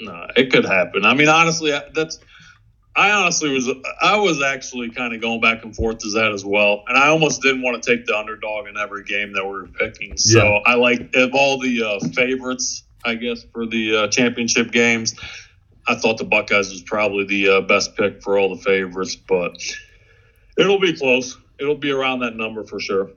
No, 0.00 0.26
it 0.36 0.52
could 0.52 0.66
happen. 0.66 1.06
I 1.06 1.14
mean, 1.14 1.28
honestly, 1.28 1.72
that's. 1.94 2.20
I 2.94 3.10
honestly 3.12 3.50
was. 3.50 3.68
I 4.02 4.16
was 4.18 4.42
actually 4.42 4.90
kind 4.90 5.14
of 5.14 5.20
going 5.22 5.40
back 5.40 5.64
and 5.64 5.74
forth 5.74 6.04
as 6.04 6.12
that 6.14 6.32
as 6.32 6.44
well, 6.44 6.82
and 6.88 6.98
I 6.98 7.08
almost 7.08 7.40
didn't 7.42 7.62
want 7.62 7.82
to 7.82 7.96
take 7.96 8.06
the 8.06 8.14
underdog 8.16 8.68
in 8.68 8.76
every 8.76 9.04
game 9.04 9.32
that 9.34 9.44
we 9.44 9.50
were 9.50 9.66
picking. 9.68 10.16
So 10.18 10.42
Yeah. 10.42 10.60
I 10.66 10.74
like 10.74 11.14
of 11.14 11.30
all 11.34 11.58
the 11.58 11.82
uh, 11.82 12.08
favorites, 12.14 12.84
I 13.04 13.14
guess, 13.14 13.44
for 13.52 13.64
the 13.66 13.96
uh, 13.96 14.08
championship 14.08 14.70
games. 14.70 15.14
I 15.88 15.94
thought 15.94 16.18
the 16.18 16.24
Buckeyes 16.24 16.70
was 16.70 16.82
probably 16.82 17.24
the 17.24 17.48
uh, 17.48 17.60
best 17.62 17.96
pick 17.96 18.22
for 18.22 18.38
all 18.38 18.54
the 18.54 18.62
favorites, 18.62 19.14
but 19.16 19.56
it'll 20.56 20.80
be 20.80 20.92
close. 20.92 21.38
It'll 21.58 21.76
be 21.76 21.90
around 21.90 22.20
that 22.20 22.36
number 22.36 22.64
for 22.64 22.80
sure. 22.80 23.10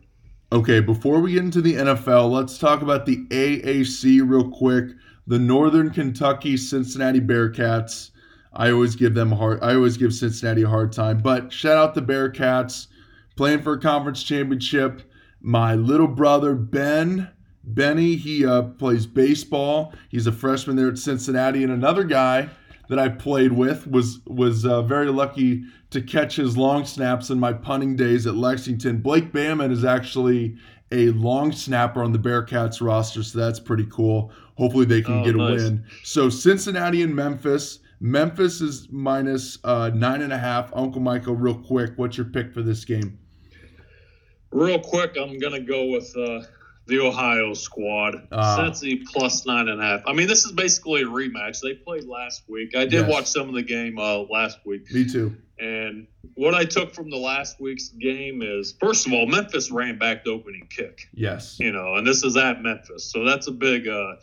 Okay, 0.51 0.79
before 0.79 1.19
we 1.19 1.33
get 1.33 1.43
into 1.43 1.61
the 1.61 1.75
NFL, 1.75 2.31
let's 2.31 2.57
talk 2.57 2.81
about 2.81 3.05
the 3.05 3.17
AAC 3.27 4.27
real 4.27 4.49
quick. 4.49 4.85
The 5.27 5.37
Northern 5.37 5.91
Kentucky 5.91 6.57
Cincinnati 6.57 7.21
Bearcats. 7.21 8.09
I 8.53 8.71
always 8.71 8.95
give 8.95 9.13
them 9.13 9.31
a 9.31 9.35
hard. 9.35 9.59
I 9.61 9.75
always 9.75 9.95
give 9.95 10.13
Cincinnati 10.13 10.63
a 10.63 10.67
hard 10.67 10.91
time, 10.91 11.19
but 11.19 11.53
shout 11.53 11.77
out 11.77 11.93
the 11.93 12.01
Bearcats 12.01 12.87
playing 13.35 13.61
for 13.61 13.73
a 13.73 13.79
conference 13.79 14.23
championship. 14.23 15.03
My 15.39 15.75
little 15.75 16.07
brother 16.07 16.55
Ben, 16.55 17.29
Benny, 17.63 18.15
he 18.15 18.43
uh, 18.43 18.63
plays 18.63 19.05
baseball. 19.05 19.93
He's 20.09 20.25
a 20.25 20.31
freshman 20.31 20.75
there 20.75 20.89
at 20.89 20.97
Cincinnati, 20.97 21.63
and 21.63 21.71
another 21.71 22.03
guy 22.03 22.49
that 22.89 22.97
I 22.97 23.09
played 23.09 23.53
with 23.53 23.85
was 23.87 24.19
was 24.25 24.65
uh, 24.65 24.81
very 24.81 25.11
lucky 25.11 25.63
to 25.91 26.01
catch 26.01 26.35
his 26.35 26.55
long 26.57 26.85
snaps 26.85 27.29
in 27.29 27.39
my 27.39 27.51
punting 27.53 27.95
days 27.95 28.27
at 28.27 28.35
Lexington. 28.35 28.97
Blake 29.01 29.31
Bamman 29.31 29.71
is 29.71 29.83
actually 29.83 30.55
a 30.91 31.09
long 31.11 31.51
snapper 31.51 32.03
on 32.03 32.11
the 32.11 32.19
Bearcats 32.19 32.81
roster, 32.81 33.23
so 33.23 33.39
that's 33.39 33.59
pretty 33.59 33.85
cool. 33.91 34.31
Hopefully 34.55 34.85
they 34.85 35.01
can 35.01 35.19
Oh, 35.21 35.23
get 35.25 35.35
a 35.35 35.37
win. 35.37 35.83
So 36.03 36.29
Cincinnati 36.29 37.01
and 37.03 37.15
Memphis. 37.15 37.79
Memphis 38.01 38.61
is 38.61 38.87
minus 38.91 39.57
uh, 39.63 39.91
nine 39.93 40.21
and 40.21 40.31
a 40.31 40.37
half. 40.37 40.71
Uncle 40.73 41.01
Michael, 41.01 41.35
real 41.35 41.55
quick, 41.57 41.91
what's 41.97 42.17
your 42.17 42.27
pick 42.27 42.53
for 42.53 42.61
this 42.61 42.85
game? 42.85 43.17
Real 44.51 44.79
quick, 44.79 45.15
I'm 45.19 45.37
gonna 45.37 45.59
go 45.59 45.87
with 45.87 46.11
uh, 46.17 46.41
the 46.87 46.99
Ohio 46.99 47.53
squad. 47.53 48.27
Ah. 48.31 48.57
Cincy 48.59 49.03
plus 49.05 49.45
nine 49.45 49.67
and 49.67 49.79
a 49.79 49.83
half. 49.83 50.01
I 50.07 50.13
mean, 50.13 50.27
this 50.27 50.43
is 50.45 50.51
basically 50.53 51.01
a 51.03 51.05
rematch. 51.05 51.59
They 51.61 51.73
played 51.75 52.05
last 52.05 52.43
week. 52.47 52.75
I 52.75 52.85
did 52.85 52.93
Yes. 52.93 53.09
watch 53.11 53.25
some 53.27 53.47
of 53.47 53.53
the 53.53 53.61
game 53.61 53.99
uh, 53.99 54.19
last 54.23 54.59
week, 54.65 54.91
Me 54.91 55.05
too. 55.07 55.35
And 55.59 56.07
what 56.35 56.55
I 56.55 56.63
took 56.63 56.93
from 56.93 57.09
the 57.09 57.17
last 57.17 57.59
week's 57.59 57.89
game 57.89 58.41
is, 58.41 58.73
first 58.79 59.05
of 59.05 59.13
all, 59.13 59.27
Memphis 59.27 59.71
ran 59.71 59.97
back 59.97 60.23
the 60.23 60.31
opening 60.31 60.67
kick. 60.69 61.09
Yes. 61.13 61.57
You 61.59 61.71
know, 61.71 61.95
and 61.95 62.07
this 62.07 62.23
is 62.23 62.37
at 62.37 62.61
Memphis, 62.61 63.11
so 63.11 63.25
that's 63.25 63.47
a 63.47 63.51
big, 63.51 63.87
uh, 63.87 64.15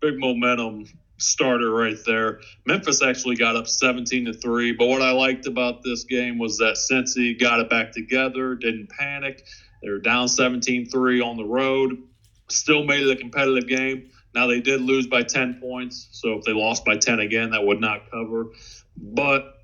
big 0.00 0.18
momentum 0.18 0.86
starter 1.18 1.70
right 1.70 1.98
there. 2.06 2.40
Memphis 2.64 3.02
actually 3.02 3.36
got 3.36 3.56
up 3.56 3.66
17 3.66 4.26
to 4.26 4.32
3, 4.32 4.72
but 4.72 4.86
what 4.86 5.02
I 5.02 5.10
liked 5.10 5.46
about 5.46 5.82
this 5.82 6.04
game 6.04 6.38
was 6.38 6.56
that 6.58 6.76
Cincy 6.76 7.38
got 7.38 7.60
it 7.60 7.68
back 7.68 7.92
together, 7.92 8.54
didn't 8.54 8.88
panic. 8.88 9.44
They 9.82 9.90
were 9.90 9.98
down 9.98 10.26
17-3 10.26 11.24
on 11.24 11.36
the 11.36 11.44
road, 11.44 12.02
still 12.48 12.84
made 12.84 13.06
it 13.06 13.10
a 13.10 13.16
competitive 13.16 13.68
game. 13.68 14.10
Now 14.34 14.46
they 14.46 14.60
did 14.60 14.80
lose 14.80 15.06
by 15.06 15.22
10 15.22 15.60
points, 15.60 16.08
so 16.12 16.34
if 16.34 16.44
they 16.44 16.52
lost 16.52 16.84
by 16.84 16.96
10 16.96 17.20
again, 17.20 17.50
that 17.50 17.64
would 17.64 17.80
not 17.80 18.10
cover. 18.10 18.52
But 18.96 19.57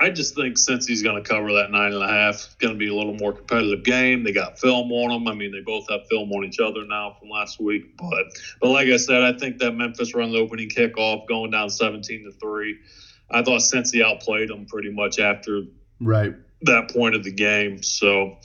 I 0.00 0.10
just 0.10 0.36
think 0.36 0.56
Cincy's 0.56 1.02
going 1.02 1.20
to 1.20 1.28
cover 1.28 1.52
that 1.54 1.72
nine 1.72 1.92
and 1.92 2.02
a 2.02 2.08
half. 2.08 2.34
It's 2.36 2.54
going 2.54 2.72
to 2.72 2.78
be 2.78 2.88
a 2.88 2.94
little 2.94 3.14
more 3.14 3.32
competitive 3.32 3.82
game. 3.84 4.22
They 4.22 4.32
got 4.32 4.58
film 4.58 4.92
on 4.92 5.10
them. 5.10 5.26
I 5.26 5.34
mean, 5.34 5.50
they 5.50 5.60
both 5.60 5.88
have 5.90 6.02
film 6.08 6.30
on 6.32 6.44
each 6.44 6.60
other 6.60 6.84
now 6.86 7.16
from 7.18 7.30
last 7.30 7.60
week. 7.60 7.96
But 7.96 8.26
but 8.60 8.68
like 8.70 8.88
I 8.88 8.96
said, 8.96 9.22
I 9.22 9.36
think 9.36 9.58
that 9.58 9.72
Memphis 9.72 10.14
run 10.14 10.30
the 10.30 10.38
opening 10.38 10.68
kickoff, 10.68 11.26
going 11.26 11.50
down 11.50 11.68
seventeen 11.68 12.24
to 12.24 12.32
three. 12.38 12.78
I 13.30 13.42
thought 13.42 13.60
Cincy 13.60 14.02
outplayed 14.04 14.48
them 14.50 14.66
pretty 14.66 14.90
much 14.90 15.18
after 15.18 15.62
Right. 16.00 16.32
that 16.62 16.90
point 16.92 17.14
of 17.16 17.24
the 17.24 17.32
game. 17.32 17.82
So 17.82 18.36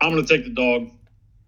I'm 0.00 0.10
going 0.12 0.24
to 0.24 0.36
take 0.36 0.44
the 0.44 0.50
dog 0.50 0.90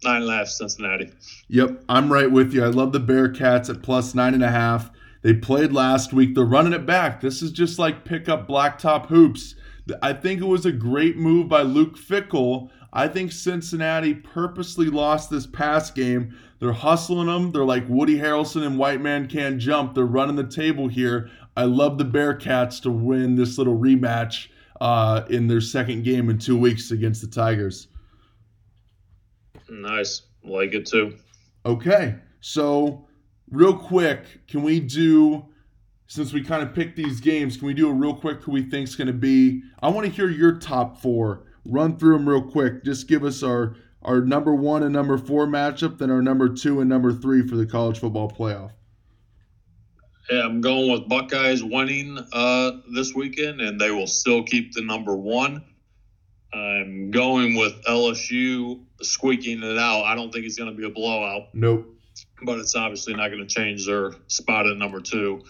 nine 0.02 0.22
and 0.22 0.30
a 0.30 0.36
half 0.36 0.48
Cincinnati. 0.48 1.12
Yep, 1.48 1.84
I'm 1.88 2.12
right 2.12 2.30
with 2.30 2.52
you. 2.54 2.64
I 2.64 2.68
love 2.68 2.92
the 2.92 3.00
Bearcats 3.00 3.68
at 3.68 3.82
plus 3.82 4.14
nine 4.14 4.34
and 4.34 4.42
a 4.42 4.50
half. 4.50 4.90
They 5.24 5.32
played 5.32 5.72
last 5.72 6.12
week. 6.12 6.34
They're 6.34 6.44
running 6.44 6.74
it 6.74 6.84
back. 6.84 7.22
This 7.22 7.40
is 7.40 7.50
just 7.50 7.78
like 7.78 8.04
pick 8.04 8.28
up 8.28 8.46
blacktop 8.46 9.06
hoops. 9.06 9.54
I 10.02 10.12
think 10.12 10.42
it 10.42 10.46
was 10.46 10.66
a 10.66 10.72
great 10.72 11.16
move 11.16 11.48
by 11.48 11.62
Luke 11.62 11.96
Fickell. 11.96 12.68
I 12.92 13.08
think 13.08 13.32
Cincinnati 13.32 14.12
purposely 14.12 14.86
lost 14.86 15.30
this 15.30 15.46
past 15.46 15.94
game. 15.94 16.36
They're 16.60 16.74
hustling 16.74 17.28
them. 17.28 17.52
They're 17.52 17.64
like 17.64 17.88
Woody 17.88 18.18
Harrelson 18.18 18.66
and 18.66 18.78
White 18.78 19.00
Man 19.00 19.26
Can't 19.26 19.58
Jump. 19.58 19.94
They're 19.94 20.04
running 20.04 20.36
the 20.36 20.46
table 20.46 20.88
here. 20.88 21.30
I 21.56 21.64
love 21.64 21.96
the 21.96 22.04
Bearcats 22.04 22.82
to 22.82 22.90
win 22.90 23.34
this 23.34 23.56
little 23.56 23.78
rematch 23.78 24.48
uh, 24.82 25.22
in 25.30 25.46
their 25.46 25.62
second 25.62 26.04
game 26.04 26.28
in 26.28 26.36
two 26.36 26.58
weeks 26.58 26.90
against 26.90 27.22
the 27.22 27.28
Tigers. 27.28 27.88
Nice, 29.70 30.20
like 30.44 30.74
it 30.74 30.84
too. 30.84 31.16
Okay, 31.64 32.16
so 32.42 33.03
real 33.54 33.76
quick, 33.76 34.46
can 34.48 34.62
we 34.62 34.80
do 34.80 35.46
since 36.06 36.32
we 36.32 36.42
kind 36.42 36.62
of 36.62 36.74
picked 36.74 36.96
these 36.96 37.20
games? 37.20 37.56
Can 37.56 37.66
we 37.66 37.74
do 37.74 37.88
a 37.88 37.92
real 37.92 38.14
quick 38.14 38.42
who 38.42 38.52
we 38.52 38.62
think's 38.62 38.94
going 38.94 39.06
to 39.06 39.12
be? 39.12 39.62
I 39.80 39.88
want 39.88 40.06
to 40.06 40.12
hear 40.12 40.28
your 40.28 40.58
top 40.58 41.00
four. 41.00 41.44
Run 41.64 41.96
through 41.96 42.18
them 42.18 42.28
real 42.28 42.42
quick. 42.42 42.84
Just 42.84 43.08
give 43.08 43.24
us 43.24 43.42
our 43.42 43.76
our 44.02 44.20
number 44.20 44.54
one 44.54 44.82
and 44.82 44.92
number 44.92 45.16
four 45.16 45.46
matchup, 45.46 45.96
then 45.96 46.10
our 46.10 46.20
number 46.20 46.50
two 46.50 46.80
and 46.80 46.90
number 46.90 47.10
three 47.10 47.46
for 47.46 47.56
the 47.56 47.64
college 47.64 47.98
football 47.98 48.30
playoff. 48.30 48.72
Yeah, 50.30 50.42
I'm 50.44 50.60
going 50.60 50.92
with 50.92 51.08
Buckeyes 51.08 51.64
winning 51.64 52.18
uh, 52.34 52.72
this 52.94 53.14
weekend, 53.14 53.62
and 53.62 53.80
they 53.80 53.90
will 53.90 54.06
still 54.06 54.42
keep 54.42 54.74
the 54.74 54.82
number 54.82 55.16
one. 55.16 55.64
I'm 56.52 57.10
going 57.10 57.56
with 57.56 57.82
LSU 57.84 58.84
squeaking 59.00 59.62
it 59.62 59.78
out. 59.78 60.04
I 60.04 60.14
don't 60.14 60.32
think 60.32 60.44
it's 60.44 60.56
going 60.56 60.70
to 60.70 60.76
be 60.76 60.86
a 60.86 60.90
blowout, 60.90 61.54
Nope. 61.54 61.93
But 62.42 62.58
it's 62.58 62.74
obviously 62.76 63.14
not 63.14 63.28
going 63.28 63.46
to 63.46 63.46
change 63.52 63.86
their 63.86 64.12
spot 64.26 64.66
at 64.66 64.76
number 64.76 65.00
two. 65.00 65.42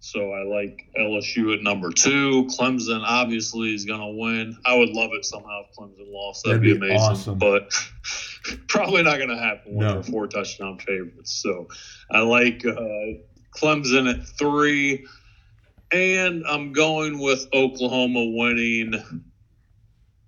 So 0.00 0.32
I 0.32 0.42
like 0.42 0.86
LSU 1.00 1.54
at 1.56 1.62
number 1.62 1.90
two. 1.90 2.44
Clemson 2.58 3.02
obviously 3.06 3.74
is 3.74 3.86
going 3.86 4.00
to 4.00 4.20
win. 4.20 4.54
I 4.66 4.76
would 4.76 4.90
love 4.90 5.10
it 5.14 5.24
somehow 5.24 5.62
if 5.62 5.74
Clemson 5.76 6.04
lost. 6.12 6.44
That'd, 6.44 6.60
That'd 6.60 6.78
be, 6.80 6.86
be 6.86 6.92
amazing. 6.92 7.10
awesome. 7.10 7.38
But 7.38 7.72
probably 8.68 9.02
not 9.02 9.16
going 9.16 9.30
to 9.30 9.38
happen 9.38 9.78
No. 9.78 9.94
they're 9.94 10.02
four 10.02 10.26
touchdown 10.26 10.78
favorites. 10.78 11.32
So 11.42 11.68
I 12.10 12.20
like 12.20 12.66
uh, 12.66 12.76
Clemson 13.56 14.12
at 14.12 14.26
three. 14.28 15.06
And 15.90 16.44
I'm 16.46 16.72
going 16.74 17.18
with 17.18 17.46
Oklahoma 17.54 18.24
winning. 18.36 18.92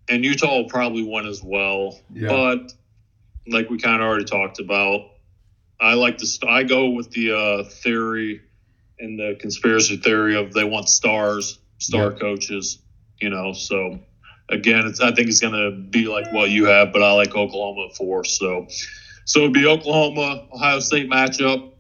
And 0.09 0.25
Utah 0.25 0.57
will 0.57 0.69
probably 0.69 1.03
win 1.03 1.27
as 1.27 1.43
well. 1.43 1.99
Yeah. 2.15 2.29
But 2.29 2.73
like 3.49 3.69
we 3.69 3.77
kind 3.79 4.01
of 4.01 4.09
already 4.09 4.25
talked 4.25 4.59
about, 4.61 5.11
I 5.81 5.95
like 5.95 6.19
to. 6.19 6.27
St- 6.27 6.51
I 6.51 6.63
go 6.63 6.91
with 6.91 7.11
the 7.11 7.33
uh, 7.33 7.65
theory 7.65 8.41
and 8.99 9.19
the 9.19 9.37
conspiracy 9.39 9.97
theory 9.99 10.37
of 10.37 10.53
they 10.53 10.65
want 10.65 10.89
stars, 10.89 11.59
star 11.79 12.13
Yeah. 12.13 12.19
coaches. 12.19 12.79
You 13.21 13.31
know, 13.31 13.53
so 13.55 13.99
again, 14.51 14.87
it's, 14.87 15.01
I 15.01 15.13
think 15.13 15.29
it's 15.29 15.41
going 15.41 15.55
to 15.55 15.71
be 15.71 16.07
like 16.07 16.33
what 16.33 16.51
you 16.51 16.67
have, 16.67 16.93
but 16.93 17.03
I 17.03 17.13
like 17.13 17.35
Oklahoma 17.35 17.87
at 17.91 17.97
four. 17.97 18.25
So, 18.25 18.67
so 19.25 19.41
it'd 19.41 19.53
be 19.55 19.67
Oklahoma 19.67 20.47
Ohio 20.53 20.81
State 20.81 21.11
matchup, 21.11 21.73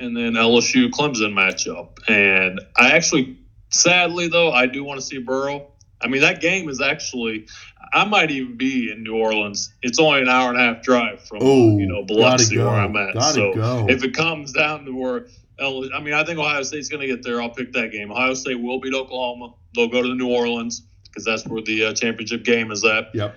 and 0.00 0.16
then 0.16 0.32
LSU 0.32 0.90
Clemson 0.90 1.32
matchup. 1.34 1.98
And 2.08 2.60
I 2.76 2.90
actually, 2.92 3.38
sadly 3.70 4.28
though, 4.28 4.50
I 4.52 4.66
do 4.66 4.82
want 4.84 4.98
to 5.00 5.06
see 5.06 5.18
Burrow. 5.18 5.70
I 6.04 6.08
mean, 6.08 6.20
that 6.20 6.40
game 6.40 6.68
is 6.68 6.80
actually. 6.80 7.46
I 7.92 8.04
might 8.04 8.30
even 8.32 8.56
be 8.56 8.90
in 8.90 9.04
New 9.04 9.16
Orleans. 9.16 9.72
It's 9.82 10.00
only 10.00 10.22
an 10.22 10.28
hour 10.28 10.50
and 10.50 10.58
a 10.58 10.60
half 10.60 10.82
drive 10.82 11.20
from 11.20 11.38
Oh, 11.42 11.78
you 11.78 11.86
know 11.86 12.04
Biloxi 12.04 12.56
go. 12.56 12.66
where 12.66 12.74
I'm 12.74 12.96
at. 12.96 13.20
So 13.22 13.54
go. 13.54 13.86
if 13.88 14.02
it 14.02 14.14
comes 14.14 14.52
down 14.52 14.84
to 14.86 14.92
where 14.92 15.26
I 15.60 16.00
mean, 16.00 16.14
I 16.14 16.24
think 16.24 16.38
Ohio 16.38 16.62
State's 16.64 16.88
going 16.88 17.00
to 17.02 17.06
get 17.06 17.22
there. 17.22 17.40
I'll 17.40 17.50
pick 17.50 17.72
that 17.72 17.92
game. 17.92 18.10
Ohio 18.10 18.34
State 18.34 18.60
will 18.60 18.80
beat 18.80 18.94
Oklahoma. 18.94 19.54
They'll 19.74 19.88
go 19.88 20.02
to 20.02 20.08
the 20.08 20.14
New 20.14 20.28
Orleans 20.32 20.82
because 21.04 21.24
that's 21.24 21.46
where 21.46 21.62
the 21.62 21.86
uh, 21.86 21.92
championship 21.94 22.44
game 22.44 22.72
is 22.72 22.84
at. 22.84 23.14
Yep. 23.14 23.36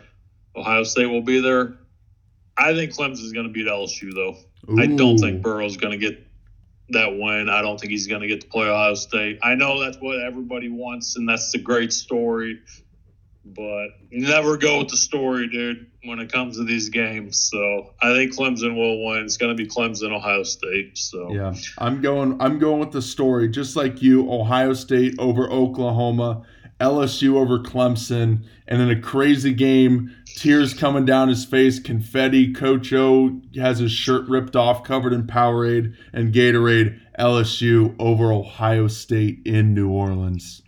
Ohio 0.56 0.84
State 0.84 1.06
will 1.06 1.21
be 1.21 1.39
there. 1.39 1.77
I 2.58 2.73
think 2.73 2.91
Clemson's 2.93 3.32
going 3.34 3.45
to 3.45 3.53
beat 3.53 3.67
LSU 3.67 4.13
though. 4.13 4.36
I 4.82 4.88
don't 4.88 5.01
Ooh. 5.01 5.17
think 5.19 5.43
Burrow's 5.43 5.77
going 5.77 5.91
to 5.91 5.97
get 5.99 6.27
that 6.89 7.17
win. 7.17 7.50
I 7.50 7.62
don't 7.62 7.80
think 7.80 7.91
he's 7.91 8.08
going 8.08 8.21
to 8.21 8.28
get 8.28 8.41
to 8.41 8.47
play 8.47 8.67
Ohio 8.67 8.95
State. 8.95 9.39
I 9.43 9.56
know 9.56 9.80
that's 9.80 9.97
what 9.97 10.19
everybody 10.21 10.69
wants, 10.69 11.15
and 11.17 11.28
that's 11.28 11.52
the 11.52 11.60
great 11.60 11.91
story. 11.91 12.60
But 13.45 13.88
never 14.12 14.58
go 14.58 14.80
with 14.80 14.89
the 14.89 14.97
story, 14.97 15.47
dude, 15.47 15.89
when 16.04 16.19
it 16.19 16.32
comes 16.32 16.58
to 16.58 16.65
these 16.65 16.89
games. 16.89 17.50
So 17.50 17.93
I 18.02 18.13
think 18.13 18.36
Clemson 18.36 18.76
will 18.76 19.06
win. 19.06 19.23
It's 19.23 19.38
going 19.38 19.56
to 19.56 19.63
be 19.63 19.69
Clemson, 19.69 20.12
Ohio 20.12 20.43
State. 20.43 20.97
So 20.97 21.32
Yeah, 21.32 21.54
I'm 21.78 22.02
going. 22.02 22.41
I'm 22.41 22.60
going 22.60 22.80
with 22.80 22.91
the 22.91 23.02
story, 23.02 23.47
just 23.47 23.76
like 23.78 24.02
you. 24.02 24.30
Ohio 24.30 24.73
State 24.73 25.15
over 25.17 25.50
Oklahoma, 25.50 26.43
LSU 26.80 27.36
over 27.36 27.60
Clemson, 27.60 28.44
and 28.68 28.82
in 28.82 28.90
a 28.90 29.00
crazy 29.02 29.54
game, 29.54 30.16
tears 30.36 30.74
coming 30.74 31.06
down 31.06 31.28
his 31.28 31.44
face, 31.44 31.80
confetti. 31.80 32.54
Coach 32.54 32.94
O 32.94 33.42
has 33.56 33.80
his 33.80 33.92
shirt 33.92 34.28
ripped 34.30 34.56
off, 34.56 34.84
covered 34.84 35.13
in 35.13 35.24
Powerade 35.24 35.96
and 36.13 36.34
Gatorade. 36.34 37.00
LSU 37.18 37.96
over 37.98 38.32
Ohio 38.32 38.88
State 38.88 39.40
in 39.46 39.74
New 39.74 39.90
Orleans. 39.90 40.62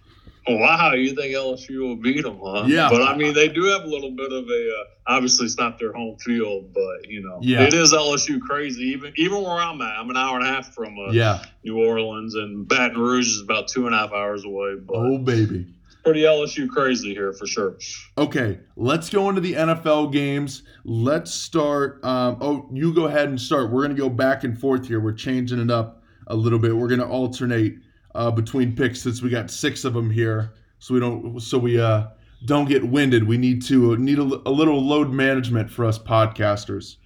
Wow, 0.47 0.93
you 0.93 1.13
think 1.13 1.35
LSU 1.35 1.77
will 1.81 1.95
beat 1.95 2.23
them, 2.23 2.39
huh? 2.43 2.63
Yeah. 2.65 2.89
But 2.89 3.03
I 3.03 3.15
mean, 3.15 3.35
they 3.35 3.49
do 3.49 3.65
have 3.65 3.83
a 3.83 3.87
little 3.87 4.09
bit 4.09 4.31
of 4.31 4.45
a. 4.49 4.69
Uh, 4.79 4.83
obviously, 5.05 5.45
it's 5.45 5.59
not 5.59 5.77
their 5.77 5.93
home 5.93 6.17
field, 6.17 6.73
but 6.73 7.07
you 7.07 7.21
know, 7.21 7.37
Yeah. 7.43 7.61
it 7.67 7.75
is 7.75 7.93
LSU 7.93 8.39
crazy. 8.39 8.81
Even 8.85 9.13
even 9.15 9.43
where 9.43 9.59
I'm 9.59 9.79
at, 9.81 9.95
I'm 9.95 10.09
an 10.09 10.17
hour 10.17 10.37
and 10.39 10.47
a 10.47 10.49
half 10.49 10.73
from 10.73 10.97
uh, 10.97 11.11
Yeah. 11.11 11.43
New 11.63 11.77
Orleans, 11.77 12.33
and 12.33 12.67
Baton 12.67 12.97
Rouge 12.99 13.27
is 13.27 13.41
about 13.41 13.67
two 13.67 13.85
and 13.85 13.93
a 13.93 13.99
half 13.99 14.11
hours 14.11 14.43
away. 14.43 14.73
But 14.83 14.95
Oh 14.95 15.19
baby. 15.19 15.67
Pretty 16.03 16.21
LSU 16.21 16.69
crazy 16.69 17.13
here 17.13 17.33
for 17.33 17.45
sure. 17.45 17.75
Okay, 18.17 18.59
let's 18.75 19.09
go 19.09 19.29
into 19.29 19.41
the 19.41 19.53
NFL 19.53 20.11
games. 20.11 20.63
Let's 20.83 21.31
start. 21.31 22.03
Um, 22.03 22.37
oh, 22.41 22.69
you 22.71 22.93
go 22.93 23.05
ahead 23.05 23.29
and 23.29 23.39
start. 23.39 23.71
We're 23.71 23.83
going 23.83 23.95
to 23.95 24.01
go 24.01 24.09
back 24.09 24.43
and 24.43 24.59
forth 24.59 24.87
here. 24.87 24.99
We're 24.99 25.13
changing 25.13 25.59
it 25.59 25.71
up 25.71 26.03
a 26.27 26.35
little 26.35 26.59
bit. 26.59 26.75
We're 26.75 26.87
going 26.87 27.01
to 27.01 27.07
alternate 27.07 27.77
uh, 28.15 28.31
between 28.31 28.75
picks 28.75 29.01
since 29.01 29.21
we 29.21 29.29
got 29.29 29.51
six 29.51 29.85
of 29.85 29.93
them 29.93 30.09
here, 30.09 30.53
so 30.79 30.93
we 30.93 30.99
don't 30.99 31.39
so 31.39 31.57
we 31.57 31.79
uh, 31.79 32.07
don't 32.45 32.67
get 32.67 32.83
winded. 32.83 33.23
We 33.23 33.37
need 33.37 33.61
to 33.65 33.93
uh, 33.93 33.95
need 33.95 34.19
a, 34.19 34.23
a 34.23 34.51
little 34.51 34.81
load 34.81 35.11
management 35.11 35.69
for 35.69 35.85
us 35.85 35.99
podcasters. 35.99 36.97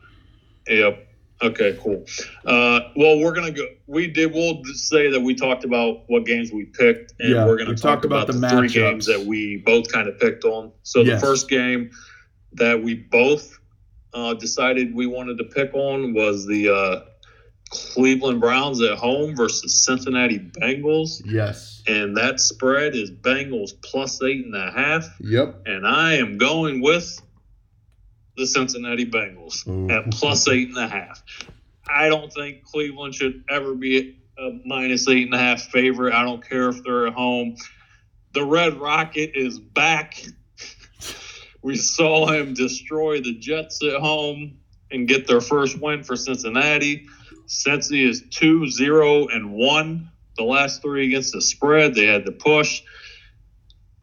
Yep. 0.68 1.08
Okay, 1.44 1.78
cool. 1.82 2.06
Uh, 2.46 2.80
well, 2.96 3.20
we're 3.20 3.34
gonna 3.34 3.52
go. 3.52 3.66
We 3.86 4.08
did. 4.08 4.34
We'll 4.34 4.64
say 4.74 5.10
that 5.12 5.20
we 5.20 5.36
talked 5.36 5.66
about 5.66 6.04
what 6.08 6.26
games 6.26 6.52
we 6.54 6.66
picked, 6.66 7.14
and 7.20 7.32
Yeah, 7.34 7.46
we're 7.46 7.58
gonna 7.58 7.72
we 7.72 7.76
talk 7.76 8.06
about 8.06 8.30
about, 8.30 8.34
the 8.34 8.40
the, 8.40 8.50
three 8.50 8.68
matchups. 8.70 8.74
games 8.74 9.06
that 9.08 9.20
we 9.26 9.58
both 9.58 9.92
kind 9.92 10.08
of 10.08 10.18
picked 10.20 10.46
on. 10.46 10.72
So 10.84 11.02
Yes. 11.02 11.20
the 11.20 11.28
first 11.28 11.50
game 11.50 11.92
that 12.54 12.82
we 12.82 12.94
both 12.96 13.60
uh, 14.14 14.36
decided 14.36 14.96
we 14.96 15.06
wanted 15.06 15.38
to 15.40 15.44
pick 15.44 15.74
on 15.74 16.14
was 16.14 16.46
the 16.46 16.70
uh, 16.70 17.02
Cleveland 17.72 18.40
Browns 18.40 18.82
at 18.82 18.98
home 18.98 19.36
versus 19.36 19.84
Cincinnati 19.84 20.40
Bengals, 20.40 21.22
Yes. 21.26 21.82
and 21.88 22.16
that 22.18 22.40
spread 22.40 22.96
is 22.96 23.10
Bengals 23.12 23.72
plus 23.84 24.22
eight 24.22 24.46
and 24.46 24.56
a 24.56 24.72
half, 24.72 25.10
Yep. 25.20 25.64
and 25.66 25.86
I 25.88 26.14
am 26.14 26.38
going 26.38 26.82
with 26.82 27.20
the 28.36 28.48
Cincinnati 28.48 29.06
Bengals 29.06 29.68
Ooh. 29.68 29.90
at 29.90 30.12
plus 30.12 30.48
eight 30.48 30.70
and 30.70 30.78
a 30.78 30.88
half. 30.88 31.24
I 31.88 32.10
don't 32.10 32.32
think 32.32 32.64
Cleveland 32.64 33.16
should 33.16 33.44
ever 33.50 33.76
be 33.76 34.18
a 34.38 34.60
minus 34.66 35.08
eight 35.08 35.26
and 35.26 35.34
a 35.34 35.38
half 35.38 35.62
favorite. 35.62 36.14
I 36.14 36.24
don't 36.24 36.48
care 36.48 36.70
if 36.70 36.84
they're 36.84 37.08
at 37.08 37.14
home. 37.14 37.58
The 38.34 38.44
Red 38.44 38.80
Rocket 38.80 39.32
is 39.36 39.60
back. 39.60 40.22
We 41.62 41.78
saw 41.78 42.28
him 42.28 42.56
destroy 42.56 43.22
the 43.22 43.36
Jets 43.36 43.82
at 43.86 44.02
home 44.02 44.58
and 44.92 45.08
get 45.08 45.28
their 45.28 45.40
first 45.40 45.80
win 45.80 46.04
for 46.04 46.18
Cincinnati. 46.18 47.08
Cincy 47.48 48.06
is 48.06 48.22
2 48.32 48.68
0 48.68 49.28
and 49.28 49.54
1 49.54 50.12
the 50.36 50.44
last 50.44 50.82
three 50.82 51.08
against 51.08 51.34
the 51.34 51.42
spread. 51.42 51.96
They 51.96 52.06
had 52.06 52.26
to 52.26 52.32
push. 52.32 52.84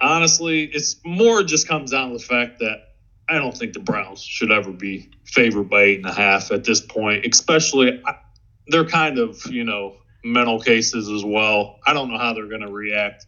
Honestly, 0.01 0.65
it's 0.65 0.97
more 1.05 1.43
just 1.43 1.69
comes 1.69 1.91
down 1.91 2.13
to 2.13 2.19
the 2.19 2.25
fact 2.25 2.61
that 2.61 2.90
I 3.31 3.39
don't 3.39 3.57
think 3.57 3.75
the 3.75 3.81
Browns 3.81 4.23
should 4.23 4.51
ever 4.51 4.73
be 4.73 5.11
favored 5.25 5.71
by 5.71 5.83
eight 5.83 5.99
and 5.99 6.07
a 6.07 6.13
half 6.13 6.51
at 6.51 6.65
this 6.65 6.81
point, 6.81 7.25
especially 7.25 8.03
they're 8.67 8.89
kind 8.89 9.19
of, 9.19 9.41
you 9.47 9.65
know, 9.65 9.97
mental 10.25 10.61
cases 10.61 11.09
as 11.09 11.25
well. 11.25 11.79
I 11.87 11.93
don't 11.93 12.11
know 12.11 12.19
how 12.19 12.35
they're 12.35 12.49
going 12.49 12.63
to 12.63 12.73
react. 12.73 13.27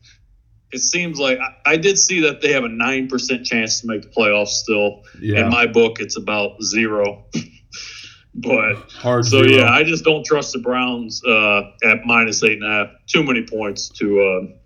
It 0.73 0.81
seems 0.81 1.19
like 1.19 1.39
I, 1.39 1.73
I 1.73 1.77
did 1.77 1.99
see 1.99 2.21
that 2.23 2.41
they 2.41 2.53
have 2.53 2.65
a 2.65 2.69
9% 2.69 3.45
chance 3.45 3.81
to 3.81 3.87
make 3.87 4.03
the 4.03 4.09
playoffs 4.09 4.49
still. 4.49 5.03
Yeah. 5.21 5.45
In 5.45 5.51
my 5.51 5.67
book, 5.67 6.01
it's 6.01 6.17
about 6.17 6.63
zero. 6.63 7.27
but 8.35 8.91
Hard. 8.91 9.27
so, 9.27 9.45
zero. 9.45 9.63
yeah, 9.63 9.71
I 9.71 9.85
just 9.85 10.05
don't 10.05 10.25
trust 10.25 10.53
the 10.53 10.59
Browns 10.59 11.23
uh, 11.25 11.63
at 11.85 12.05
minus 12.07 12.43
eight 12.43 12.61
and 12.61 12.65
a 12.65 12.69
half. 12.71 12.89
Too 13.07 13.23
many 13.23 13.47
points 13.47 13.89
to 13.91 14.21
uh, 14.21 14.57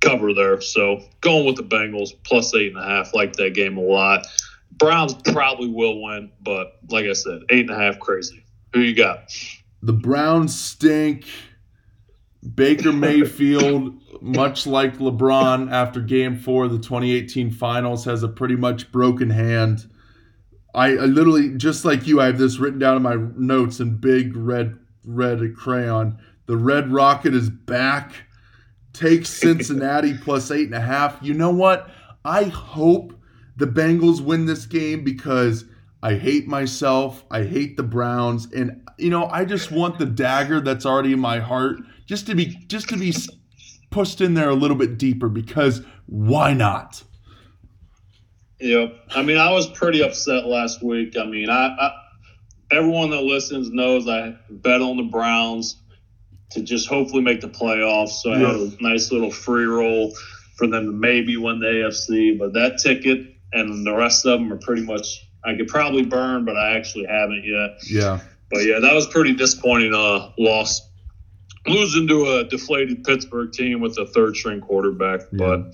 cover 0.00 0.34
there. 0.34 0.60
So 0.60 1.00
going 1.20 1.46
with 1.46 1.56
the 1.56 1.62
Bengals 1.62 2.10
plus 2.24 2.54
eight 2.54 2.74
and 2.74 2.82
a 2.82 2.86
half. 2.86 3.14
Like 3.14 3.34
that 3.34 3.54
game 3.54 3.76
a 3.76 3.80
lot. 3.80 4.26
Browns 4.72 5.14
probably 5.14 5.68
will 5.68 6.02
win, 6.02 6.30
but 6.42 6.78
like 6.90 7.06
I 7.06 7.14
said, 7.14 7.40
eight 7.50 7.70
and 7.70 7.70
a 7.70 7.82
half 7.82 7.98
crazy. 7.98 8.44
Who 8.72 8.80
you 8.80 8.94
got? 8.94 9.32
The 9.82 9.92
Browns 9.92 10.58
stink. 10.58 11.26
Baker 12.54 12.92
Mayfield, 12.92 14.22
much 14.22 14.66
like 14.66 14.98
LeBron 14.98 15.72
after 15.72 16.00
game 16.00 16.36
four 16.36 16.64
of 16.64 16.72
the 16.72 16.78
2018 16.78 17.50
finals, 17.50 18.04
has 18.04 18.22
a 18.22 18.28
pretty 18.28 18.56
much 18.56 18.92
broken 18.92 19.30
hand. 19.30 19.86
I, 20.74 20.88
I 20.88 21.06
literally, 21.06 21.56
just 21.56 21.84
like 21.84 22.06
you, 22.06 22.20
I 22.20 22.26
have 22.26 22.38
this 22.38 22.58
written 22.58 22.78
down 22.78 22.96
in 22.96 23.02
my 23.02 23.16
notes 23.36 23.80
in 23.80 23.96
big 23.96 24.36
red, 24.36 24.78
red 25.04 25.40
crayon. 25.56 26.18
The 26.46 26.56
Red 26.56 26.92
Rocket 26.92 27.34
is 27.34 27.50
back. 27.50 28.12
Takes 28.96 29.28
Cincinnati 29.28 30.16
plus 30.22 30.50
eight 30.50 30.66
and 30.66 30.74
a 30.74 30.80
half. 30.80 31.18
You 31.20 31.34
know 31.34 31.50
what? 31.50 31.90
I 32.24 32.44
hope 32.44 33.12
the 33.56 33.66
Bengals 33.66 34.20
win 34.20 34.46
this 34.46 34.66
game 34.66 35.04
because 35.04 35.64
I 36.02 36.14
hate 36.14 36.46
myself. 36.46 37.24
I 37.30 37.44
hate 37.44 37.76
the 37.76 37.82
Browns, 37.82 38.50
and 38.52 38.82
you 38.98 39.10
know 39.10 39.26
I 39.26 39.44
just 39.44 39.70
want 39.70 39.98
the 39.98 40.06
dagger 40.06 40.60
that's 40.60 40.86
already 40.86 41.12
in 41.12 41.20
my 41.20 41.40
heart 41.40 41.76
just 42.06 42.26
to 42.26 42.34
be 42.34 42.46
just 42.68 42.88
to 42.90 42.96
be 42.96 43.14
pushed 43.90 44.20
in 44.20 44.34
there 44.34 44.50
a 44.50 44.54
little 44.54 44.76
bit 44.76 44.98
deeper 44.98 45.28
because 45.28 45.82
why 46.06 46.52
not? 46.52 47.02
Yep. 48.60 48.94
I 49.10 49.22
mean, 49.22 49.36
I 49.36 49.52
was 49.52 49.66
pretty 49.66 50.02
upset 50.02 50.46
last 50.46 50.82
week. 50.82 51.16
I 51.18 51.24
mean, 51.26 51.50
I, 51.50 51.68
I 51.78 51.90
everyone 52.70 53.10
that 53.10 53.22
listens 53.22 53.70
knows 53.70 54.08
I 54.08 54.36
bet 54.50 54.80
on 54.80 54.96
the 54.96 55.04
Browns 55.04 55.82
to 56.50 56.62
just 56.62 56.88
hopefully 56.88 57.22
make 57.22 57.40
the 57.40 57.48
playoffs. 57.48 58.20
So 58.20 58.32
I 58.32 58.38
had 58.38 58.54
a 58.54 58.70
nice 58.80 59.10
little 59.10 59.30
free 59.30 59.64
roll 59.64 60.14
for 60.56 60.66
them 60.66 60.86
to 60.86 60.92
maybe 60.92 61.36
win 61.36 61.60
the 61.60 61.66
AFC. 61.66 62.38
But 62.38 62.52
that 62.54 62.78
ticket 62.78 63.34
and 63.52 63.86
the 63.86 63.94
rest 63.94 64.26
of 64.26 64.38
them 64.38 64.52
are 64.52 64.58
pretty 64.58 64.82
much 64.82 65.26
I 65.44 65.54
could 65.56 65.68
probably 65.68 66.04
burn, 66.04 66.44
but 66.44 66.56
I 66.56 66.76
actually 66.76 67.06
haven't 67.06 67.44
yet. 67.44 67.78
Yeah, 67.88 68.20
But 68.50 68.64
yeah, 68.64 68.80
that 68.80 68.94
was 68.94 69.06
pretty 69.06 69.34
disappointing. 69.34 69.94
Uh, 69.94 70.32
loss, 70.38 70.88
losing 71.66 72.08
to 72.08 72.26
a 72.26 72.44
deflated 72.44 73.04
Pittsburgh 73.04 73.52
team 73.52 73.80
with 73.80 73.96
a 73.98 74.06
third 74.06 74.36
string 74.36 74.60
quarterback. 74.60 75.20
But 75.32 75.72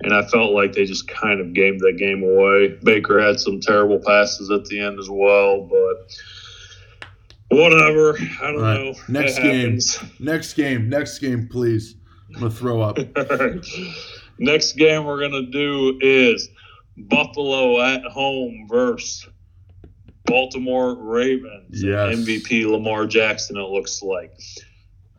and 0.00 0.12
I 0.12 0.26
felt 0.26 0.52
like 0.52 0.72
they 0.72 0.84
just 0.84 1.06
kind 1.08 1.40
of 1.40 1.54
gave 1.54 1.78
that 1.80 1.96
game 1.98 2.22
away. 2.22 2.78
Baker 2.82 3.20
had 3.20 3.38
some 3.38 3.60
terrible 3.60 4.00
passes 4.00 4.50
at 4.50 4.64
the 4.66 4.80
end 4.80 4.98
as 4.98 5.08
well, 5.08 5.62
but 5.62 6.12
whatever. 7.50 8.16
I 8.42 8.52
don't 8.52 8.60
right. 8.60 8.80
know. 8.84 8.94
Next 9.08 9.38
It 9.38 9.42
game. 9.42 9.60
happens. 9.60 9.98
next 10.20 10.54
game, 10.54 10.88
next 10.88 11.18
game, 11.18 11.48
please. 11.50 11.96
I'm 12.34 12.40
gonna 12.40 12.50
throw 12.50 12.80
up. 12.82 12.98
Next 14.38 14.72
game 14.72 15.04
we're 15.04 15.20
gonna 15.20 15.46
do 15.46 15.96
is 16.00 16.48
Buffalo 16.96 17.80
at 17.80 18.02
home 18.04 18.66
versus 18.68 19.28
Baltimore 20.26 20.96
Ravens. 20.96 21.80
Yes. 21.82 22.16
MVP 22.16 22.66
Lamar 22.68 23.06
Jackson. 23.06 23.56
It 23.56 23.68
looks 23.68 24.02
like. 24.02 24.32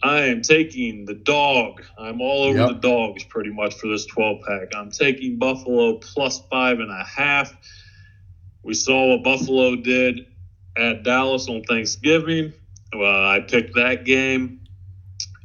I 0.03 0.23
am 0.23 0.41
taking 0.41 1.05
the 1.05 1.13
dog. 1.13 1.81
I'm 1.97 2.19
all 2.21 2.43
over 2.43 2.57
Yep. 2.59 2.67
the 2.67 2.87
dogs 2.87 3.23
pretty 3.23 3.51
much 3.51 3.75
for 3.75 3.87
this 3.87 4.05
12 4.07 4.41
pack. 4.45 4.75
I'm 4.75 4.91
taking 4.91 5.37
Buffalo 5.37 5.97
plus 5.99 6.41
five 6.51 6.79
and 6.79 6.91
a 6.91 7.03
half. 7.05 7.55
We 8.63 8.73
saw 8.73 9.11
what 9.15 9.23
Buffalo 9.23 9.77
did 9.77 10.25
at 10.77 11.03
Dallas 11.03 11.47
on 11.47 11.63
Thanksgiving. 11.63 12.53
Well, 12.93 13.25
I 13.27 13.39
picked 13.41 13.75
that 13.75 14.05
game. 14.05 14.61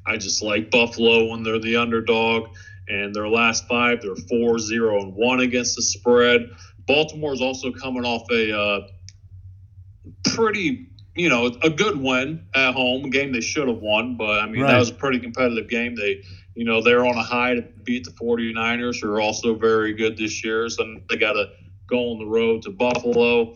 I 0.06 0.16
just 0.16 0.42
like 0.42 0.70
Buffalo 0.70 1.26
when 1.30 1.42
they're 1.42 1.58
the 1.58 1.76
underdog. 1.76 2.50
And 2.88 3.14
their 3.14 3.28
last 3.28 3.68
five, 3.68 4.02
they're 4.02 4.16
4 4.16 4.58
0 4.58 5.00
and 5.02 5.14
1 5.14 5.40
against 5.40 5.76
the 5.76 5.82
spread. 5.82 6.50
Baltimore's 6.86 7.40
also 7.40 7.70
coming 7.70 8.04
off 8.04 8.28
a 8.32 8.56
uh, 8.58 8.80
pretty, 10.24 10.88
you 11.14 11.28
know, 11.28 11.46
a 11.62 11.70
good 11.70 12.00
win 12.00 12.46
at 12.54 12.74
home, 12.74 13.04
a 13.04 13.10
game 13.10 13.32
they 13.32 13.40
should 13.40 13.68
have 13.68 13.78
won. 13.78 14.16
But 14.16 14.40
I 14.40 14.46
mean, 14.46 14.62
Right. 14.62 14.72
that 14.72 14.78
was 14.78 14.90
a 14.90 14.94
pretty 14.94 15.20
competitive 15.20 15.68
game. 15.68 15.94
They, 15.94 16.24
you 16.54 16.64
know, 16.64 16.82
they're 16.82 17.06
on 17.06 17.16
a 17.16 17.22
high 17.22 17.54
to 17.54 17.62
beat 17.84 18.04
the 18.04 18.10
49ers, 18.12 19.00
who 19.00 19.10
are 19.12 19.20
also 19.20 19.54
very 19.54 19.92
good 19.94 20.16
this 20.16 20.42
year. 20.44 20.68
So 20.68 20.84
they 21.08 21.16
got 21.16 21.34
to 21.34 21.50
go 21.86 22.10
on 22.12 22.18
the 22.18 22.26
road 22.26 22.62
to 22.62 22.70
Buffalo. 22.70 23.54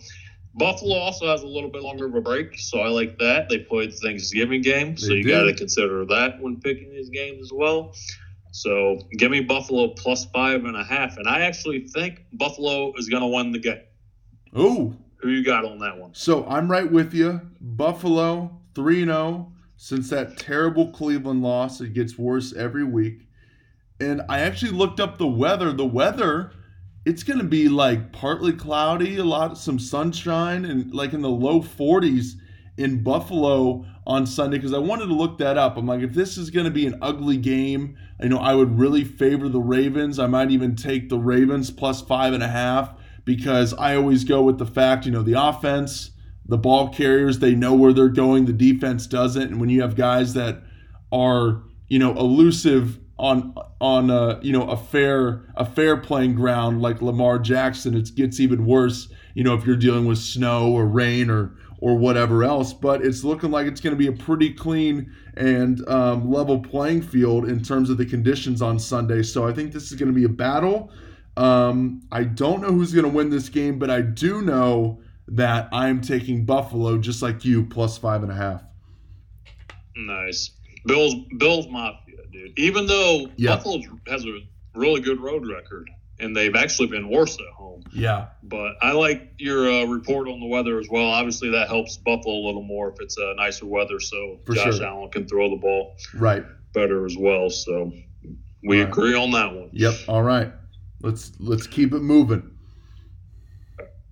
Buffalo 0.57 0.97
also 0.97 1.27
has 1.29 1.43
a 1.43 1.47
little 1.47 1.71
bit 1.71 1.83
longer 1.83 2.07
of 2.07 2.15
a 2.15 2.21
break, 2.21 2.59
so 2.59 2.79
I 2.81 2.89
like 2.89 3.19
that. 3.19 3.49
They 3.49 3.59
played 3.59 3.91
the 3.93 3.97
Thanksgiving 3.97 4.63
game, 4.63 4.97
so 4.97 5.09
They 5.09 5.15
you 5.15 5.29
got 5.29 5.43
to 5.45 5.55
consider 5.55 6.05
that 6.07 6.41
when 6.41 6.61
picking 6.61 6.91
these 6.91 7.11
games 7.11 7.43
as 7.43 7.53
well. 7.53 7.95
So 8.53 9.01
give 9.19 9.33
me 9.33 9.41
Buffalo 9.41 9.89
plus 9.89 10.27
five 10.27 10.65
and 10.65 10.77
a 10.77 10.85
half, 10.85 11.17
and 11.17 11.27
I 11.29 11.41
actually 11.41 11.89
think 11.89 12.25
Buffalo 12.33 12.93
is 12.97 13.09
going 13.09 13.23
to 13.23 13.29
win 13.29 13.51
the 13.51 13.59
game. 13.59 13.81
Oh, 14.55 14.95
Who 15.17 15.31
you 15.31 15.45
got 15.45 15.65
on 15.65 15.81
that 15.81 15.99
one? 15.99 16.15
so 16.15 16.47
I'm 16.47 16.71
right 16.71 16.91
with 16.91 17.13
you. 17.15 17.41
Buffalo 17.61 18.61
3 18.77 19.05
0. 19.05 19.51
Since 19.77 20.09
that 20.11 20.37
terrible 20.37 20.93
Cleveland 20.93 21.43
loss, 21.43 21.81
it 21.81 21.95
gets 21.95 22.17
worse 22.17 22.55
every 22.55 22.85
week. 22.85 23.27
And 23.99 24.23
I 24.29 24.41
actually 24.41 24.71
looked 24.71 25.01
up 25.01 25.19
the 25.19 25.27
weather. 25.27 25.73
The 25.73 25.85
weather, 25.85 26.53
it's 27.05 27.23
going 27.23 27.39
to 27.39 27.45
be 27.45 27.69
like 27.69 28.13
partly 28.13 28.53
cloudy, 28.53 29.19
a 29.19 29.25
lot, 29.25 29.59
some 29.59 29.79
sunshine, 29.79 30.65
and 30.65 30.93
like 30.95 31.13
in 31.13 31.21
the 31.21 31.29
low 31.29 31.61
40s 31.61 32.35
in 32.77 33.03
Buffalo 33.03 33.85
on 34.07 34.27
Sunday 34.27 34.59
because 34.59 34.73
I 34.73 34.79
wanted 34.79 35.07
to 35.07 35.15
look 35.15 35.39
that 35.39 35.57
up. 35.59 35.77
I'm 35.77 35.87
like, 35.87 36.01
if 36.01 36.13
this 36.13 36.37
is 36.37 36.51
going 36.51 36.65
to 36.65 36.71
be 36.71 36.87
an 36.87 36.99
ugly 37.01 37.37
game, 37.37 37.97
you 38.21 38.29
know, 38.29 38.39
I 38.39 38.55
would 38.55 38.79
really 38.79 39.05
favor 39.05 39.49
the 39.49 39.61
Ravens. 39.61 40.19
I 40.19 40.27
might 40.27 40.51
even 40.51 40.77
take 40.77 41.09
the 41.09 41.19
Ravens 41.19 41.71
plus 41.71 42.03
five 42.03 42.33
and 42.33 42.43
a 42.43 42.49
half 42.49 42.95
because 43.25 43.73
I 43.75 43.97
always 43.97 44.25
go 44.25 44.43
with 44.43 44.59
the 44.59 44.67
fact, 44.67 45.07
you 45.07 45.13
know, 45.13 45.23
the 45.23 45.41
offense, 45.41 46.11
the 46.47 46.59
ball 46.59 46.93
carriers, 46.93 47.39
they 47.39 47.55
know 47.55 47.75
where 47.75 47.93
they're 47.93 48.09
going, 48.09 48.45
the 48.45 48.53
defense 48.53 49.07
doesn't. 49.07 49.43
And 49.43 49.61
when 49.61 49.71
you 49.71 49.83
have 49.83 49.95
guys 49.95 50.35
that 50.35 50.63
are, 51.13 51.63
you 51.89 51.99
know, 51.99 52.13
elusive 52.13 52.99
on 53.19 53.55
on 53.81 54.11
uh, 54.11 54.41
you 54.43 54.53
know 54.53 54.69
a 54.69 54.77
fair 54.77 55.47
a 55.57 55.65
fair 55.65 55.97
playing 55.97 56.35
ground 56.35 56.83
like 56.83 57.03
Lamar 57.03 57.39
Jackson, 57.39 57.95
it 57.95 58.15
gets 58.15 58.41
even 58.41 58.67
worse. 58.67 59.09
You 59.35 59.45
know 59.45 59.55
if 59.55 59.67
you're 59.67 59.77
dealing 59.77 60.07
with 60.07 60.19
snow 60.19 60.73
or 60.73 60.87
rain 60.87 61.31
or 61.31 61.57
or 61.85 61.97
whatever 61.97 62.45
else. 62.45 62.73
But 62.73 63.05
it's 63.05 63.25
looking 63.25 63.51
like 63.51 63.67
it's 63.67 63.81
going 63.81 63.93
to 63.93 63.99
be 63.99 64.07
a 64.07 64.13
pretty 64.13 64.53
clean 64.53 65.13
and 65.37 65.87
um, 65.89 66.31
level 66.31 66.59
playing 66.59 67.03
field 67.03 67.49
in 67.49 67.63
terms 67.63 67.91
of 67.91 67.99
the 67.99 68.07
conditions 68.07 68.63
on 68.63 68.79
Sunday. 68.79 69.23
So 69.23 69.47
I 69.47 69.53
think 69.53 69.73
this 69.73 69.93
is 69.93 69.99
going 69.99 70.09
to 70.09 70.15
be 70.15 70.25
a 70.25 70.29
battle. 70.29 70.91
Um, 71.37 72.03
I 72.11 72.25
don't 72.25 72.63
know 72.63 72.69
who's 72.69 72.93
going 72.93 73.05
to 73.05 73.11
win 73.11 73.29
this 73.29 73.49
game, 73.49 73.79
but 73.79 73.91
I 73.91 74.01
do 74.01 74.41
know 74.41 75.03
that 75.29 75.69
I'm 75.73 76.01
taking 76.01 76.45
Buffalo 76.45 76.97
just 76.99 77.23
like 77.23 77.45
you 77.45 77.65
plus 77.67 77.99
five 77.99 78.23
and 78.23 78.31
a 78.31 78.35
half. 78.35 78.63
Nice. 79.97 80.51
Bills 80.87 81.15
Bills 81.39 81.67
Mafia, 81.69 82.04
dude. 82.35 82.59
Even 82.59 82.87
though 82.87 83.29
Yeah. 83.37 83.57
Buffalo 83.57 83.81
has 84.09 84.25
a 84.27 84.39
really 84.75 85.01
good 85.01 85.21
road 85.21 85.47
record, 85.49 85.89
and 86.21 86.37
they've 86.37 86.55
actually 86.55 86.89
been 86.89 87.09
worse 87.09 87.37
at 87.39 87.47
home. 87.55 87.83
Yeah. 87.93 88.27
But 88.43 88.75
I 88.83 88.93
like 88.93 89.33
your 89.39 89.69
uh, 89.71 89.85
report 89.87 90.29
on 90.29 90.39
the 90.41 90.47
weather 90.47 90.79
as 90.79 90.89
well. 90.91 91.07
Obviously, 91.07 91.51
that 91.51 91.69
helps 91.69 91.97
Buffalo 91.97 92.35
a 92.37 92.45
little 92.47 92.63
more 92.63 92.91
if 92.91 93.01
it's 93.01 93.17
uh, 93.19 93.33
nicer 93.37 93.67
weather, 93.67 93.99
so 94.01 94.39
For 94.45 94.55
Josh 94.55 94.77
sure. 94.77 94.87
Allen 94.87 95.11
can 95.11 95.27
throw 95.27 95.51
the 95.51 95.57
ball 95.57 95.97
Right. 96.15 96.45
better 96.73 97.05
as 97.07 97.17
well. 97.17 97.51
So 97.51 97.93
we 98.63 98.81
Right. 98.81 98.89
agree 98.89 99.15
on 99.15 99.31
that 99.33 99.55
one. 99.55 99.71
Yep. 99.73 99.95
All 100.09 100.23
right. 100.23 100.53
Let's 101.01 101.33
let's 101.41 101.67
keep 101.67 101.93
it 101.93 102.01
moving. 102.01 102.51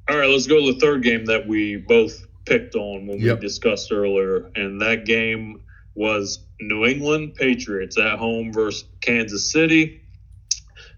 All 0.08 0.18
right, 0.18 0.28
let's 0.28 0.46
go 0.46 0.66
to 0.66 0.72
the 0.72 0.78
third 0.80 1.02
game 1.02 1.24
that 1.26 1.46
we 1.46 1.76
both 1.76 2.26
picked 2.44 2.74
on 2.74 3.06
when 3.06 3.18
Yep. 3.20 3.38
we 3.38 3.46
discussed 3.46 3.92
earlier, 3.92 4.50
and 4.56 4.80
that 4.80 5.06
game 5.06 5.60
was 5.94 6.44
New 6.68 6.84
England 6.84 7.34
Patriots 7.34 7.98
at 7.98 8.18
home 8.18 8.52
versus 8.52 8.84
Kansas 9.00 9.50
City. 9.50 10.00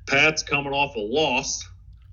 Pats 0.07 0.43
coming 0.43 0.73
off 0.73 0.97
a 0.97 1.01
loss, 1.01 1.67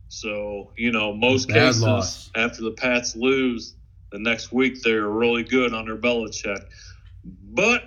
so 0.07 0.71
you 0.77 0.91
know 0.91 1.13
most 1.13 1.47
Bad 1.49 1.55
cases 1.55 1.81
loss. 1.83 2.31
after 2.35 2.61
the 2.63 2.71
Pats 2.71 3.15
lose, 3.15 3.75
the 4.11 4.19
next 4.19 4.51
week 4.53 4.81
they're 4.81 5.07
really 5.09 5.43
good 5.43 5.73
under 5.73 5.97
Belichick, 5.97 6.63
but 7.25 7.83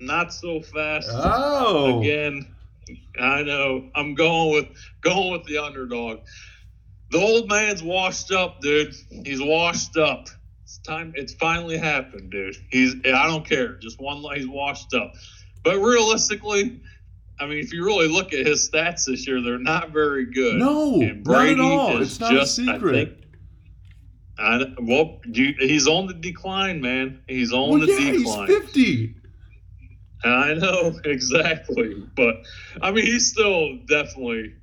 not 0.00 0.32
so 0.32 0.60
fast 0.60 1.08
Oh. 1.12 2.00
again. 2.00 2.46
I 3.18 3.42
know. 3.42 3.88
I'm 3.94 4.14
going 4.14 4.52
with 4.52 4.66
going 5.00 5.32
with 5.32 5.44
the 5.44 5.58
underdog. 5.58 6.20
The 7.10 7.18
old 7.18 7.48
man's 7.48 7.82
washed 7.82 8.32
up, 8.32 8.60
dude. 8.60 8.94
He's 9.24 9.40
washed 9.42 9.96
up. 9.96 10.28
It's 10.72 10.78
time. 10.78 11.12
It's 11.16 11.34
finally 11.34 11.76
happened, 11.76 12.30
dude. 12.30 12.56
He's. 12.70 12.94
I 13.04 13.26
don't 13.26 13.46
care. 13.46 13.74
Just 13.74 14.00
one. 14.00 14.24
He's 14.34 14.48
washed 14.48 14.94
up. 14.94 15.12
But 15.62 15.78
realistically, 15.78 16.80
I 17.38 17.44
mean, 17.44 17.58
if 17.58 17.74
you 17.74 17.84
really 17.84 18.08
look 18.08 18.32
at 18.32 18.46
his 18.46 18.70
stats 18.70 19.04
this 19.04 19.26
year, 19.26 19.42
they're 19.42 19.58
not 19.58 19.90
very 19.90 20.32
good. 20.32 20.56
No, 20.56 20.92
not 20.94 21.46
at 21.46 21.60
all. 21.60 22.00
It's 22.00 22.18
not 22.18 22.32
just, 22.32 22.58
a 22.58 22.62
I 22.62 22.72
secret. 22.72 22.92
think- 22.92 23.18
I, 24.38 24.64
well, 24.80 25.20
you, 25.26 25.54
he's 25.58 25.86
on 25.86 26.06
the 26.06 26.14
decline, 26.14 26.80
man. 26.80 27.20
He's 27.28 27.52
on 27.52 27.68
well, 27.68 27.80
the 27.80 27.92
yeah, 27.92 28.12
decline. 28.12 28.48
he's 28.48 28.58
50. 28.60 29.16
I 30.24 30.54
know 30.54 30.98
exactly, 31.04 32.02
but 32.16 32.36
I 32.80 32.92
mean, 32.92 33.04
he's 33.04 33.30
still 33.30 33.76
definitely, 33.86 34.54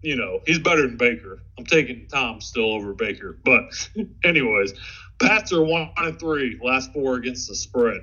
you 0.00 0.14
know, 0.14 0.40
he's 0.46 0.60
better 0.60 0.82
than 0.82 0.96
Baker. 0.96 1.42
I'm 1.58 1.66
taking 1.66 2.06
Tom 2.06 2.40
still 2.40 2.72
over 2.72 2.94
Baker, 2.94 3.36
but 3.44 3.64
anyways, 4.24 4.74
Pats 5.20 5.52
are 5.52 5.62
one 5.62 5.90
and 5.96 6.18
three 6.18 6.58
last 6.62 6.92
four 6.92 7.16
against 7.16 7.48
the 7.48 7.54
spread. 7.54 8.02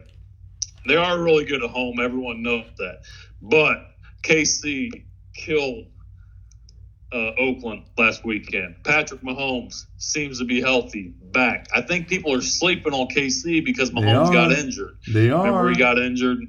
They 0.88 0.96
are 0.96 1.22
really 1.22 1.46
good 1.46 1.64
at 1.64 1.70
home. 1.70 2.00
Everyone 2.00 2.44
knows 2.44 2.66
that, 2.78 3.02
but 3.42 3.78
KC 4.24 5.06
killed 5.34 5.86
uh, 7.14 7.32
Oakland 7.40 7.86
last 7.98 8.26
weekend. 8.26 8.76
Patrick 8.84 9.22
Mahomes 9.22 9.86
seems 9.98 10.40
to 10.40 10.46
be 10.46 10.62
healthy, 10.62 11.14
back. 11.32 11.68
I 11.74 11.82
think 11.82 12.08
people 12.08 12.34
are 12.34 12.42
sleeping 12.42 12.94
on 12.94 13.08
KC 13.08 13.64
because 13.64 13.92
Mahomes 13.92 14.34
got 14.34 14.52
injured. 14.52 14.98
They 15.08 15.30
are. 15.30 15.46
Remember, 15.46 15.70
he 15.70 15.76
got 15.76 15.98
injured 15.98 16.40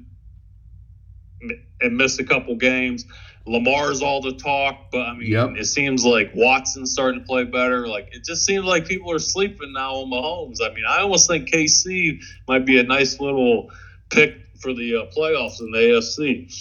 and 1.81 1.97
missed 1.97 2.19
a 2.19 2.23
couple 2.23 2.55
games. 2.55 3.05
Lamar's 3.47 4.01
all 4.01 4.21
the 4.21 4.33
talk, 4.33 4.91
but 4.91 5.01
I 5.01 5.13
mean, 5.15 5.31
Yep. 5.31 5.51
it 5.57 5.65
seems 5.65 6.05
like 6.05 6.31
Watson's 6.35 6.91
starting 6.91 7.21
to 7.21 7.25
play 7.25 7.43
better. 7.45 7.87
Like 7.87 8.09
it 8.11 8.23
just 8.25 8.45
seems 8.45 8.65
like 8.65 8.85
people 8.87 9.11
are 9.11 9.19
sleeping 9.19 9.73
now 9.73 9.93
on 9.95 10.11
Mahomes. 10.11 10.57
I 10.61 10.73
mean, 10.73 10.83
I 10.87 10.99
almost 11.01 11.27
think 11.29 11.49
KC 11.49 12.19
might 12.47 12.65
be 12.65 12.77
a 12.79 12.83
nice 12.83 13.19
little 13.19 13.69
pick 14.09 14.35
for 14.59 14.73
the 14.73 14.95
uh, 14.95 15.05
playoffs 15.17 15.61
in 15.61 15.71
the 15.71 15.77
AFC. 15.77 16.51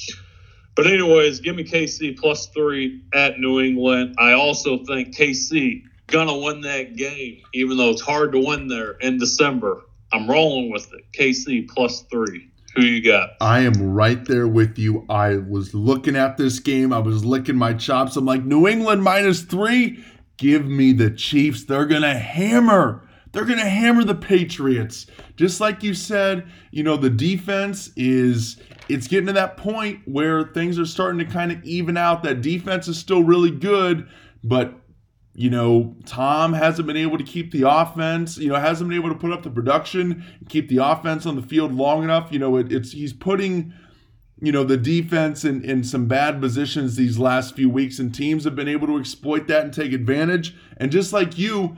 But 0.74 0.87
anyways, 0.87 1.41
give 1.41 1.57
me 1.57 1.64
KC 1.64 2.18
plus 2.18 2.47
three 2.49 3.01
at 3.14 3.39
New 3.41 3.61
England. 3.61 4.14
I 4.18 4.32
also 4.32 4.84
think 4.84 5.16
KC 5.16 5.82
gonna 6.07 6.37
win 6.39 6.61
that 6.61 6.97
game, 6.97 7.41
even 7.55 7.76
though 7.78 7.91
it's 7.91 8.03
hard 8.03 8.32
to 8.32 8.39
win 8.39 8.68
there 8.68 8.93
in 8.93 9.18
December. 9.18 9.82
I'm 10.12 10.28
rolling 10.30 10.70
with 10.70 10.89
it. 10.93 11.05
KC 11.12 11.68
plus 11.68 12.03
three. 12.03 12.49
Who 12.77 12.83
you 12.85 13.03
got? 13.03 13.31
I 13.41 13.61
am 13.61 13.95
right 13.95 14.22
there 14.27 14.47
with 14.47 14.79
you. 14.79 15.07
I 15.09 15.37
was 15.37 15.72
looking 15.72 16.14
at 16.14 16.37
this 16.37 16.59
game. 16.59 16.93
I 16.93 16.99
was 16.99 17.24
licking 17.24 17.57
my 17.57 17.72
chops. 17.72 18.16
I'm 18.16 18.27
like, 18.27 18.45
New 18.45 18.68
England 18.68 19.03
minus 19.03 19.43
three. 19.43 20.05
Give 20.37 20.66
me 20.66 20.93
the 20.93 21.11
Chiefs. 21.11 21.64
They're 21.64 21.87
to 21.87 22.14
hammer. 22.14 23.09
They're 23.33 23.47
to 23.59 23.70
hammer 23.70 24.05
the 24.05 24.14
Patriots. 24.14 25.07
Just 25.37 25.59
like 25.59 25.83
you 25.83 25.95
said, 25.95 26.47
you 26.70 26.83
know, 26.83 26.99
the 26.99 27.09
defense 27.09 27.91
is, 27.97 28.59
it's 28.91 29.09
getting 29.09 29.27
to 29.27 29.33
that 29.33 29.57
point 29.57 30.01
where 30.05 30.45
things 30.45 30.79
are 30.79 30.87
starting 30.87 31.18
to 31.18 31.24
kind 31.24 31.53
of 31.53 31.64
even 31.64 31.97
out. 31.97 32.22
That 32.22 32.43
defense 32.43 32.89
is 32.89 32.99
still 32.99 33.24
really 33.24 33.51
good, 33.51 34.07
but 34.45 34.74
you 35.39 35.51
know, 35.51 35.95
Tom 36.07 36.55
hasn't 36.55 36.87
been 36.87 36.97
able 36.97 37.18
to 37.18 37.24
keep 37.24 37.53
the 37.53 37.68
offense, 37.68 38.39
you 38.39 38.49
know, 38.49 38.55
hasn't 38.55 38.89
been 38.89 38.99
able 38.99 39.11
to 39.11 39.14
put 39.14 39.32
up 39.32 39.43
the 39.43 39.51
production, 39.51 40.24
keep 40.49 40.70
the 40.70 40.78
offense 40.78 41.26
on 41.26 41.37
the 41.37 41.43
field 41.43 41.74
long 41.74 42.03
enough. 42.03 42.32
You 42.32 42.39
know, 42.39 42.57
it, 42.57 42.72
it's 42.72 42.93
he's 42.93 43.12
putting, 43.12 43.74
you 44.41 44.51
know, 44.51 44.64
the 44.64 44.78
defense 44.78 45.45
in, 45.45 45.62
in 45.62 45.84
some 45.84 46.07
bad 46.07 46.41
positions 46.41 46.97
these 46.97 47.18
last 47.18 47.55
few 47.55 47.68
weeks, 47.68 47.99
and 47.99 48.14
teams 48.14 48.45
have 48.45 48.57
been 48.57 48.66
able 48.66 48.87
to 48.87 48.99
exploit 48.99 49.47
that 49.49 49.62
and 49.62 49.74
take 49.74 49.93
advantage. 49.93 50.57
And 50.78 50.91
just 50.91 51.12
like 51.12 51.37
you, 51.37 51.76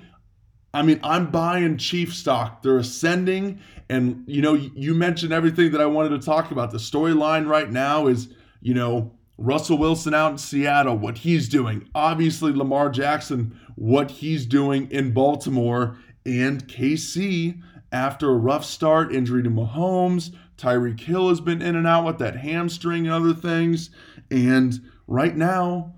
I 0.73 0.83
mean, 0.83 1.01
I'm 1.03 1.33
buying 1.33 1.79
Chief 1.79 2.15
stock. 2.15 2.63
They're 2.63 2.79
ascending. 2.79 3.61
And, 3.89 4.23
you 4.29 4.41
know, 4.41 4.55
you 4.55 4.95
mentioned 4.95 5.33
everything 5.33 5.73
that 5.73 5.81
I 5.81 5.87
wanted 5.87 6.11
to 6.11 6.25
talk 6.25 6.53
about. 6.53 6.71
The 6.71 6.79
storyline 6.79 7.49
right 7.49 7.73
now 7.73 8.07
is, 8.07 8.29
you 8.61 8.75
know, 8.75 9.18
Russell 9.39 9.79
Wilson 9.79 10.15
out 10.15 10.33
in 10.33 10.39
Seattle, 10.39 10.99
what 10.99 11.19
he's 11.19 11.49
doing. 11.49 11.89
Obviously, 11.95 12.53
Lamar 12.53 12.91
Jackson, 12.91 13.59
what 13.77 14.11
he's 14.11 14.45
doing 14.45 14.91
in 14.91 15.13
Baltimore. 15.13 15.97
And 16.27 16.67
KC, 16.67 17.63
after 17.93 18.29
a 18.29 18.37
rough 18.37 18.65
start, 18.65 19.15
injury 19.15 19.45
to 19.45 19.51
Mahomes, 19.51 20.35
Tyreek 20.59 21.01
Hill 21.01 21.29
has 21.29 21.41
been 21.41 21.63
in 21.63 21.77
and 21.77 21.87
out 21.87 22.05
with 22.05 22.19
that 22.19 22.37
hamstring 22.37 23.07
and 23.07 23.15
other 23.15 23.33
things. 23.33 23.91
And 24.29 24.81
right 25.07 25.37
now, 25.37 25.95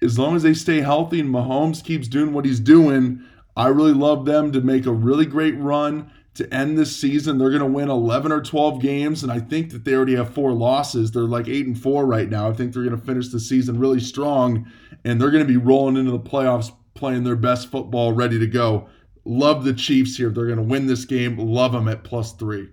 as 0.00 0.16
long 0.18 0.36
as 0.36 0.44
they 0.44 0.54
stay 0.54 0.80
healthy 0.80 1.18
and 1.18 1.28
Mahomes 1.28 1.82
keeps 1.82 2.06
doing 2.06 2.32
what 2.32 2.44
he's 2.44 2.60
doing, 2.60 3.20
I 3.56 3.66
really 3.68 3.94
love 3.94 4.26
them 4.26 4.52
to 4.52 4.60
make 4.60 4.86
a 4.86 4.92
really 4.92 5.26
great 5.26 5.58
run 5.58 6.12
to 6.36 6.54
end 6.54 6.78
this 6.78 6.96
season. 6.96 7.38
They're 7.38 7.50
going 7.50 7.60
to 7.60 7.66
win 7.66 7.90
11 7.90 8.32
or 8.32 8.40
12 8.40 8.80
games, 8.80 9.22
and 9.22 9.32
I 9.32 9.40
think 9.40 9.70
that 9.72 9.84
they 9.84 9.94
already 9.94 10.16
have 10.16 10.32
four 10.32 10.52
losses. 10.52 11.10
They're 11.10 11.22
like 11.22 11.48
eight 11.48 11.66
and 11.66 11.78
four 11.78 12.06
right 12.06 12.28
now. 12.28 12.48
I 12.48 12.52
think 12.52 12.72
they're 12.72 12.84
going 12.84 12.98
to 12.98 13.06
finish 13.06 13.28
the 13.28 13.40
season 13.40 13.78
really 13.78 14.00
strong, 14.00 14.70
and 15.04 15.20
they're 15.20 15.30
going 15.30 15.46
to 15.46 15.48
be 15.48 15.56
rolling 15.56 15.96
into 15.96 16.12
the 16.12 16.20
playoffs 16.20 16.72
playing 16.94 17.24
their 17.24 17.36
best 17.36 17.70
football, 17.70 18.12
ready 18.12 18.38
to 18.38 18.46
go. 18.46 18.88
Love 19.24 19.64
the 19.64 19.74
Chiefs 19.74 20.16
here. 20.16 20.30
They're 20.30 20.46
going 20.46 20.56
to 20.56 20.62
win 20.62 20.86
this 20.86 21.04
game. 21.04 21.36
Love 21.36 21.72
them 21.72 21.88
at 21.88 22.04
plus 22.04 22.32
three. 22.32 22.68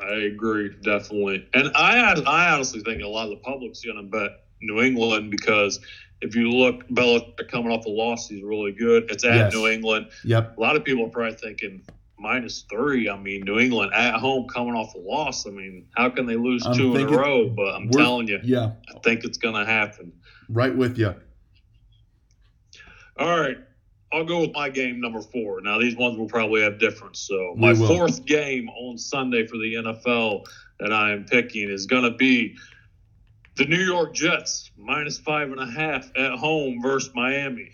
I 0.00 0.14
agree, 0.14 0.70
definitely. 0.82 1.46
And 1.54 1.70
I, 1.74 2.12
I 2.26 2.52
honestly 2.52 2.80
think 2.80 3.02
a 3.02 3.08
lot 3.08 3.24
of 3.24 3.30
the 3.30 3.36
public's 3.36 3.84
going 3.84 3.96
to 3.96 4.02
bet 4.02 4.30
New 4.60 4.80
England 4.80 5.30
because 5.30 5.80
if 6.22 6.34
you 6.36 6.50
look, 6.50 6.88
Belichick 6.88 7.48
coming 7.48 7.70
off 7.72 7.84
a 7.84 7.90
loss, 7.90 8.28
he's 8.28 8.42
really 8.42 8.72
good. 8.72 9.10
It's 9.10 9.24
at 9.24 9.34
Yes. 9.34 9.54
New 9.54 9.66
England. 9.66 10.06
Yep. 10.24 10.56
A 10.56 10.60
lot 10.60 10.76
of 10.76 10.84
people 10.84 11.04
are 11.06 11.10
probably 11.10 11.34
thinking 11.36 11.82
minus 12.18 12.64
three. 12.70 13.08
I 13.08 13.18
mean, 13.18 13.42
New 13.44 13.58
England 13.58 13.92
at 13.94 14.14
home 14.14 14.46
coming 14.48 14.74
off 14.74 14.94
a 14.94 14.98
loss. 14.98 15.46
I 15.46 15.50
mean, 15.50 15.86
how 15.96 16.08
can 16.10 16.24
they 16.26 16.36
lose 16.36 16.64
I'm 16.64 16.74
two 16.76 16.94
in 16.96 17.08
a 17.12 17.16
row? 17.16 17.48
But 17.48 17.74
I'm 17.74 17.90
telling 17.90 18.28
you, 18.28 18.38
Yeah, 18.44 18.72
I 18.94 18.98
think 19.00 19.24
it's 19.24 19.38
going 19.38 19.54
to 19.56 19.66
happen. 19.66 20.12
right 20.48 20.74
with 20.74 20.96
you. 20.96 21.14
All 23.18 23.40
right. 23.40 23.58
I'll 24.12 24.24
go 24.24 24.40
with 24.42 24.52
my 24.52 24.68
game 24.68 25.00
number 25.00 25.20
four. 25.22 25.60
Now, 25.62 25.78
these 25.78 25.96
ones 25.96 26.18
will 26.18 26.28
probably 26.28 26.60
have 26.62 26.78
difference. 26.78 27.20
So, 27.20 27.54
my 27.56 27.74
fourth 27.74 28.26
game 28.26 28.68
on 28.68 28.98
Sunday 28.98 29.46
for 29.46 29.56
the 29.56 29.74
NFL 29.74 30.44
that 30.80 30.92
I 30.92 31.12
am 31.12 31.24
picking 31.24 31.70
is 31.70 31.86
going 31.86 32.02
to 32.04 32.10
be 32.10 32.54
the 33.62 33.68
New 33.68 33.84
York 33.84 34.12
Jets 34.12 34.72
minus 34.76 35.18
five 35.18 35.52
and 35.52 35.60
a 35.60 35.70
half 35.70 36.10
at 36.16 36.32
home 36.32 36.82
versus 36.82 37.14
Miami. 37.14 37.70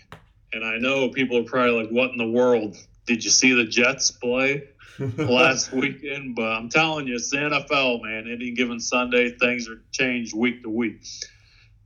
And 0.53 0.63
I 0.63 0.77
know 0.77 1.09
people 1.09 1.37
are 1.37 1.43
probably 1.43 1.81
like, 1.81 1.89
what 1.89 2.11
in 2.11 2.17
the 2.17 2.29
world? 2.29 2.77
Did 3.07 3.23
you 3.23 3.31
see 3.31 3.53
the 3.53 3.65
Jets 3.65 4.11
play 4.11 4.69
last 5.17 5.71
weekend? 5.71 6.35
But 6.35 6.51
I'm 6.51 6.69
telling 6.69 7.07
you, 7.07 7.15
it's 7.15 7.31
the 7.31 7.37
NFL, 7.37 8.03
man. 8.03 8.31
Any 8.31 8.51
given 8.51 8.79
Sunday, 8.79 9.31
things 9.31 9.67
are 9.67 9.81
changed 9.91 10.35
week 10.35 10.61
to 10.61 10.69
week. 10.69 11.01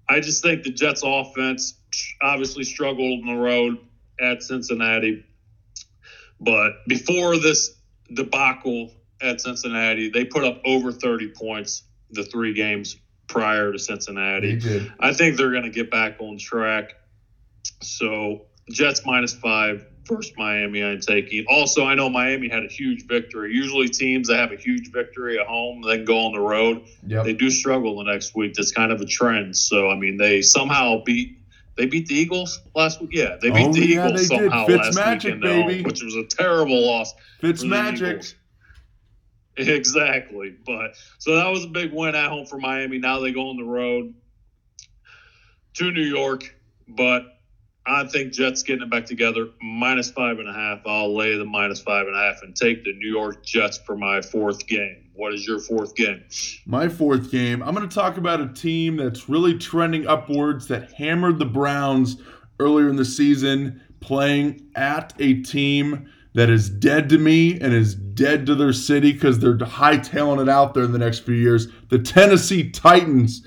I 0.10 0.20
just 0.20 0.43
think 0.43 0.64
the 0.64 0.74
Jets 0.74 1.04
offense 1.06 1.80
obviously 2.22 2.66
struggled 2.66 3.22
on 3.22 3.34
the 3.34 3.41
road 3.41 3.78
at 4.20 4.43
Cincinnati. 4.43 5.24
But 6.41 6.72
before 6.89 7.38
this 7.38 7.78
debacle 8.14 8.91
at 9.22 9.39
Cincinnati, 9.39 10.10
they 10.10 10.26
put 10.26 10.43
up 10.43 10.62
over 10.66 10.91
30 10.91 11.30
points 11.30 11.84
the 12.12 12.26
three 12.26 12.54
games 12.54 12.97
prior 13.34 13.72
to 13.72 13.80
Cincinnati. 13.80 14.90
I 15.00 15.14
think 15.14 15.38
they're 15.38 15.52
going 15.52 15.64
to 15.64 15.70
get 15.70 15.90
back 15.92 16.18
on 16.20 16.38
track. 16.38 16.94
So 17.82 18.46
Jets 18.70 19.06
minus 19.06 19.34
five 19.34 19.86
versus 20.06 20.34
Miami. 20.38 20.84
I'm 20.84 21.00
taking. 21.00 21.46
Also, 21.50 21.86
I 21.86 21.96
know 21.96 22.10
Miami 22.10 22.50
had 22.50 22.64
a 22.64 22.68
huge 22.68 23.08
victory. 23.08 23.54
Usually, 23.54 23.90
teams 23.90 24.28
that 24.28 24.38
have 24.38 24.52
a 24.52 24.56
huge 24.58 24.92
victory 24.92 25.40
at 25.40 25.48
home 25.48 25.82
then 25.82 26.06
go 26.06 26.18
on 26.26 26.34
the 26.34 26.40
road. 26.40 26.84
Yep. 27.08 27.26
They 27.26 27.34
do 27.34 27.50
struggle 27.50 27.98
the 27.98 28.12
next 28.12 28.36
week. 28.36 28.54
That's 28.54 28.72
kind 28.72 28.92
of 28.92 29.02
a 29.02 29.06
trend. 29.06 29.58
So 29.58 29.90
I 29.90 29.96
mean, 29.98 30.18
they 30.18 30.42
somehow 30.42 31.04
beat. 31.04 31.40
They 31.76 31.88
beat 31.88 32.06
the 32.08 32.14
Eagles 32.16 32.62
last 32.76 33.02
week. 33.02 33.10
Yeah, 33.14 33.38
they 33.42 33.50
beat 33.50 33.66
Oh, 33.68 33.74
the 33.74 33.80
yeah, 33.88 34.06
Eagles 34.08 34.22
did. 34.30 34.40
somehow 34.42 34.68
last 34.68 34.96
weekend, 35.24 35.42
baby. 35.42 35.82
which 35.84 36.04
was 36.04 36.16
a 36.16 36.24
terrible 36.24 36.86
loss. 36.86 37.14
Fitz 37.42 37.62
for 37.64 37.68
the 37.68 37.70
magic. 37.70 38.08
Eagles. 38.10 38.36
Exactly. 39.58 40.56
But 40.66 40.95
so 41.20 41.36
that 41.36 41.47
was 41.47 41.64
a 41.64 41.68
big 41.68 41.93
win 41.93 42.16
at 42.16 42.30
home 42.30 42.47
for 42.47 42.58
Miami. 42.58 42.97
Now 42.97 43.20
they 43.20 43.32
go 43.32 43.49
on 43.49 43.58
the 43.58 43.64
road 43.64 44.16
to 45.76 45.91
New 45.91 46.01
York. 46.01 46.56
But 46.88 47.24
I 47.86 48.08
think 48.08 48.34
Jets 48.34 48.64
getting 48.64 48.84
it 48.84 48.89
back 48.89 49.06
together. 49.06 49.49
Minus 49.62 50.10
five 50.12 50.39
and 50.39 50.47
a 50.47 50.54
half. 50.54 50.82
I'll 50.86 51.16
lay 51.16 51.38
the 51.38 51.45
minus 51.45 51.82
five 51.82 52.08
and 52.08 52.16
a 52.16 52.20
half 52.20 52.41
and 52.41 52.56
take 52.56 52.84
the 52.84 52.93
New 52.93 53.12
York 53.12 53.43
Jets 53.43 53.78
for 53.78 53.97
my 53.97 54.22
fourth 54.22 54.66
game. 54.68 55.10
What 55.14 55.34
is 55.34 55.45
your 55.45 55.60
fourth 55.60 55.95
game? 55.95 56.24
My 56.66 56.88
fourth 56.88 57.30
game, 57.30 57.62
I'm 57.62 57.76
going 57.76 57.88
to 57.88 57.93
talk 57.93 58.18
about 58.18 58.41
a 58.41 58.47
team 58.47 58.97
that's 58.97 59.30
really 59.30 59.58
trending 59.58 60.08
upwards 60.08 60.68
that 60.70 60.93
hammered 60.93 61.39
the 61.39 61.45
Browns 61.45 62.18
earlier 62.60 62.89
in 62.89 62.95
the 62.95 63.06
season, 63.06 63.82
playing 63.99 64.72
at 64.76 65.14
a 65.20 65.41
team 65.41 66.10
that 66.34 66.50
is 66.50 66.70
dead 66.70 67.10
to 67.10 67.18
me 67.18 67.60
and 67.60 67.74
is 67.74 67.96
dead 67.96 68.46
to 68.48 68.56
their 68.56 68.74
city 68.74 69.14
because 69.14 69.40
they're 69.40 69.58
hightailing 69.58 70.42
it 70.42 70.50
out 70.50 70.74
there 70.74 70.84
in 70.84 70.92
the 70.92 71.00
next 71.00 71.20
few 71.20 71.36
years. 71.36 71.68
The 71.90 72.00
Tennessee 72.00 72.70
Titans 72.70 73.46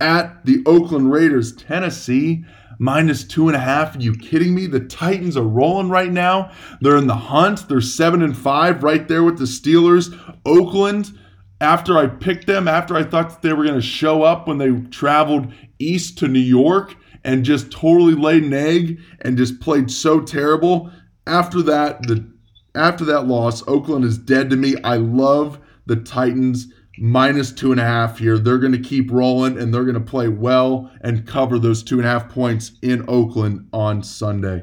at 0.00 0.44
the 0.44 0.62
Oakland 0.66 1.10
Raiders. 1.10 1.54
Tennessee 1.54 2.44
minus 2.78 3.24
two 3.24 3.48
and 3.48 3.56
a 3.56 3.60
half. 3.60 3.96
Are 3.96 4.00
you 4.00 4.14
kidding 4.14 4.54
me? 4.54 4.66
The 4.66 4.80
Titans 4.80 5.36
are 5.36 5.42
rolling 5.42 5.88
right 5.88 6.12
now. 6.12 6.50
They're 6.80 6.96
in 6.96 7.06
the 7.06 7.14
hunt. 7.14 7.68
They're 7.68 7.80
seven 7.80 8.22
and 8.22 8.36
five, 8.36 8.82
right 8.82 9.08
there 9.08 9.24
with 9.24 9.38
the 9.38 9.44
Steelers. 9.44 10.14
Oakland, 10.44 11.18
after 11.60 11.96
I 11.96 12.06
picked 12.06 12.46
them, 12.46 12.68
after 12.68 12.96
I 12.96 13.04
thought 13.04 13.30
that 13.30 13.42
they 13.42 13.54
were 13.54 13.64
going 13.64 13.76
to 13.76 13.82
show 13.82 14.22
up 14.22 14.46
when 14.46 14.58
they 14.58 14.72
traveled 14.90 15.52
east 15.78 16.18
to 16.18 16.28
New 16.28 16.38
York 16.38 16.94
and 17.24 17.44
just 17.44 17.72
totally 17.72 18.14
laid 18.14 18.44
an 18.44 18.52
egg 18.52 19.00
and 19.22 19.38
just 19.38 19.60
played 19.60 19.90
so 19.90 20.20
terrible. 20.20 20.90
After 21.26 21.62
that, 21.62 22.02
the 22.02 22.30
after 22.74 23.04
that 23.06 23.26
loss, 23.26 23.66
Oakland 23.66 24.04
is 24.04 24.18
dead 24.18 24.50
to 24.50 24.56
me. 24.56 24.76
I 24.84 24.96
love 24.96 25.58
the 25.86 25.96
Titans 25.96 26.68
minus 26.98 27.52
two 27.52 27.72
and 27.72 27.80
a 27.80 27.84
half 27.84 28.18
here. 28.18 28.38
They're 28.38 28.58
going 28.58 28.72
to 28.72 28.78
keep 28.78 29.10
rolling 29.10 29.58
and 29.58 29.72
they're 29.72 29.84
going 29.84 29.94
to 29.94 30.00
play 30.00 30.28
well 30.28 30.90
and 31.00 31.26
cover 31.26 31.58
those 31.58 31.82
two 31.82 31.98
and 31.98 32.06
a 32.06 32.10
half 32.10 32.28
points 32.28 32.72
in 32.82 33.04
Oakland 33.08 33.68
on 33.72 34.02
Sunday. 34.02 34.62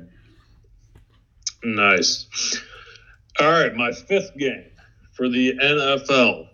Nice. 1.64 2.28
All 3.39 3.51
right, 3.51 3.74
my 3.76 3.91
fifth 3.91 4.38
game 4.38 4.66
for 5.14 5.30
the 5.30 5.53
NFL 5.57 6.49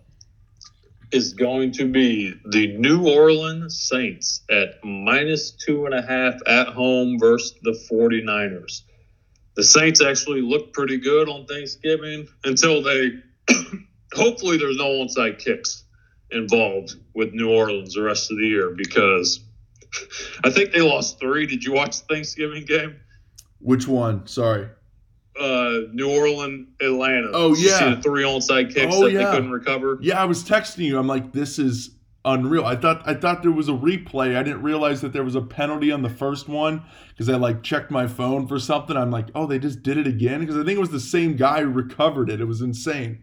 is 1.12 1.34
going 1.34 1.72
to 1.72 1.90
be 1.90 2.34
the 2.50 2.76
New 2.78 3.08
Orleans 3.08 3.82
Saints 3.82 4.42
at 4.50 4.82
minus 4.84 5.50
two 5.50 5.86
and 5.86 5.94
a 5.94 6.02
half 6.02 6.34
at 6.46 6.68
home 6.68 7.18
versus 7.18 7.54
the 7.62 7.72
49ers. 7.90 8.82
The 9.60 9.64
Saints 9.64 10.00
actually 10.02 10.40
looked 10.40 10.72
pretty 10.72 10.96
good 10.96 11.28
on 11.28 11.44
Thanksgiving 11.44 12.26
until 12.44 12.82
they, 12.82 13.10
hopefully, 14.14 14.56
there's 14.56 14.78
no 14.78 14.86
onside 14.86 15.38
kicks 15.38 15.84
involved 16.30 16.94
with 17.14 17.34
New 17.34 17.50
Orleans 17.50 17.92
the 17.92 18.00
rest 18.00 18.30
of 18.30 18.38
the 18.38 18.46
year 18.46 18.70
because 18.74 19.44
I 20.44 20.48
think 20.48 20.72
they 20.72 20.80
lost 20.80 21.20
three. 21.20 21.44
Did 21.46 21.62
you 21.62 21.74
watch 21.74 22.00
the 22.00 22.06
Thanksgiving 22.14 22.64
game? 22.64 22.96
Which 23.58 23.86
one? 23.86 24.26
Sorry. 24.26 24.66
uh, 25.38 25.80
New 25.92 26.08
Orleans, 26.10 26.68
Atlanta. 26.80 27.28
Oh, 27.34 27.54
yeah. 27.54 28.00
three 28.00 28.24
onside 28.24 28.72
kicks 28.72 28.94
Oh, 28.96 29.04
that 29.04 29.12
yeah. 29.12 29.26
they 29.26 29.30
couldn't 29.36 29.50
recover. 29.50 29.98
Yeah, 30.00 30.22
I 30.22 30.24
was 30.24 30.42
texting 30.42 30.86
you. 30.86 30.98
I'm 30.98 31.06
like, 31.06 31.32
this 31.32 31.58
is 31.58 31.96
unreal. 32.24 32.64
I 32.64 32.76
thought 32.76 33.02
I 33.08 33.14
thought 33.14 33.42
there 33.42 33.50
was 33.52 33.68
a 33.68 33.72
replay. 33.72 34.36
I 34.36 34.42
didn't 34.42 34.62
realize 34.62 35.00
that 35.00 35.12
there 35.12 35.24
was 35.24 35.34
a 35.34 35.40
penalty 35.42 35.90
on 35.90 36.02
the 36.02 36.10
first 36.10 36.48
one 36.48 36.82
because 37.10 37.28
I 37.28 37.36
like 37.36 37.62
checked 37.62 37.90
my 37.90 38.06
phone 38.06 38.46
for 38.46 38.58
something. 38.58 38.96
I'm 38.96 39.10
like, 39.10 39.28
oh, 39.34 39.46
they 39.46 39.58
just 39.58 39.82
did 39.82 39.96
it 39.96 40.06
again 40.06 40.40
because 40.40 40.56
I 40.56 40.64
think 40.64 40.76
it 40.76 40.80
was 40.80 40.90
the 40.90 41.00
same 41.00 41.36
guy 41.36 41.60
who 41.62 41.68
recovered 41.68 42.30
it. 42.30 42.40
It 42.40 42.46
was 42.46 42.60
insane. 42.60 43.22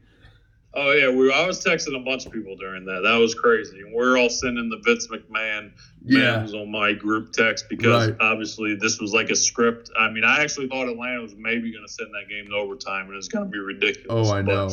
Oh 0.74 0.92
yeah, 0.92 1.10
we. 1.10 1.32
I 1.34 1.48
was 1.48 1.64
texting 1.64 2.00
a 2.00 2.04
bunch 2.04 2.26
of 2.28 2.32
people 2.32 2.56
during 2.56 2.86
that. 2.86 3.02
That 3.04 3.16
was 3.18 3.34
crazy. 3.34 3.80
And 3.80 3.94
we're 3.94 4.16
all 4.18 4.30
sending 4.30 4.70
the 4.70 4.78
Vince 4.84 5.08
McMahon 5.08 5.72
Yeah. 6.06 6.38
memes 6.38 6.54
on 6.54 6.70
my 6.72 6.94
group 6.94 7.32
text 7.34 7.66
because 7.70 8.10
Right. 8.10 8.18
obviously 8.20 8.76
this 8.76 9.00
was 9.00 9.12
like 9.12 9.30
a 9.32 9.36
script. 9.36 9.90
I 10.00 10.12
mean, 10.12 10.24
I 10.24 10.44
actually 10.44 10.68
thought 10.68 10.88
Atlanta 10.88 11.22
was 11.22 11.34
maybe 11.36 11.72
going 11.72 11.86
to 11.86 11.92
send 11.92 12.10
that 12.14 12.30
game 12.30 12.48
to 12.50 12.56
overtime, 12.56 13.08
and 13.08 13.16
it's 13.16 13.28
going 13.28 13.46
to 13.46 13.50
be 13.52 13.58
ridiculous. 13.58 14.30
Oh, 14.30 14.32
I 14.32 14.42
But- 14.44 14.54
know. 14.54 14.70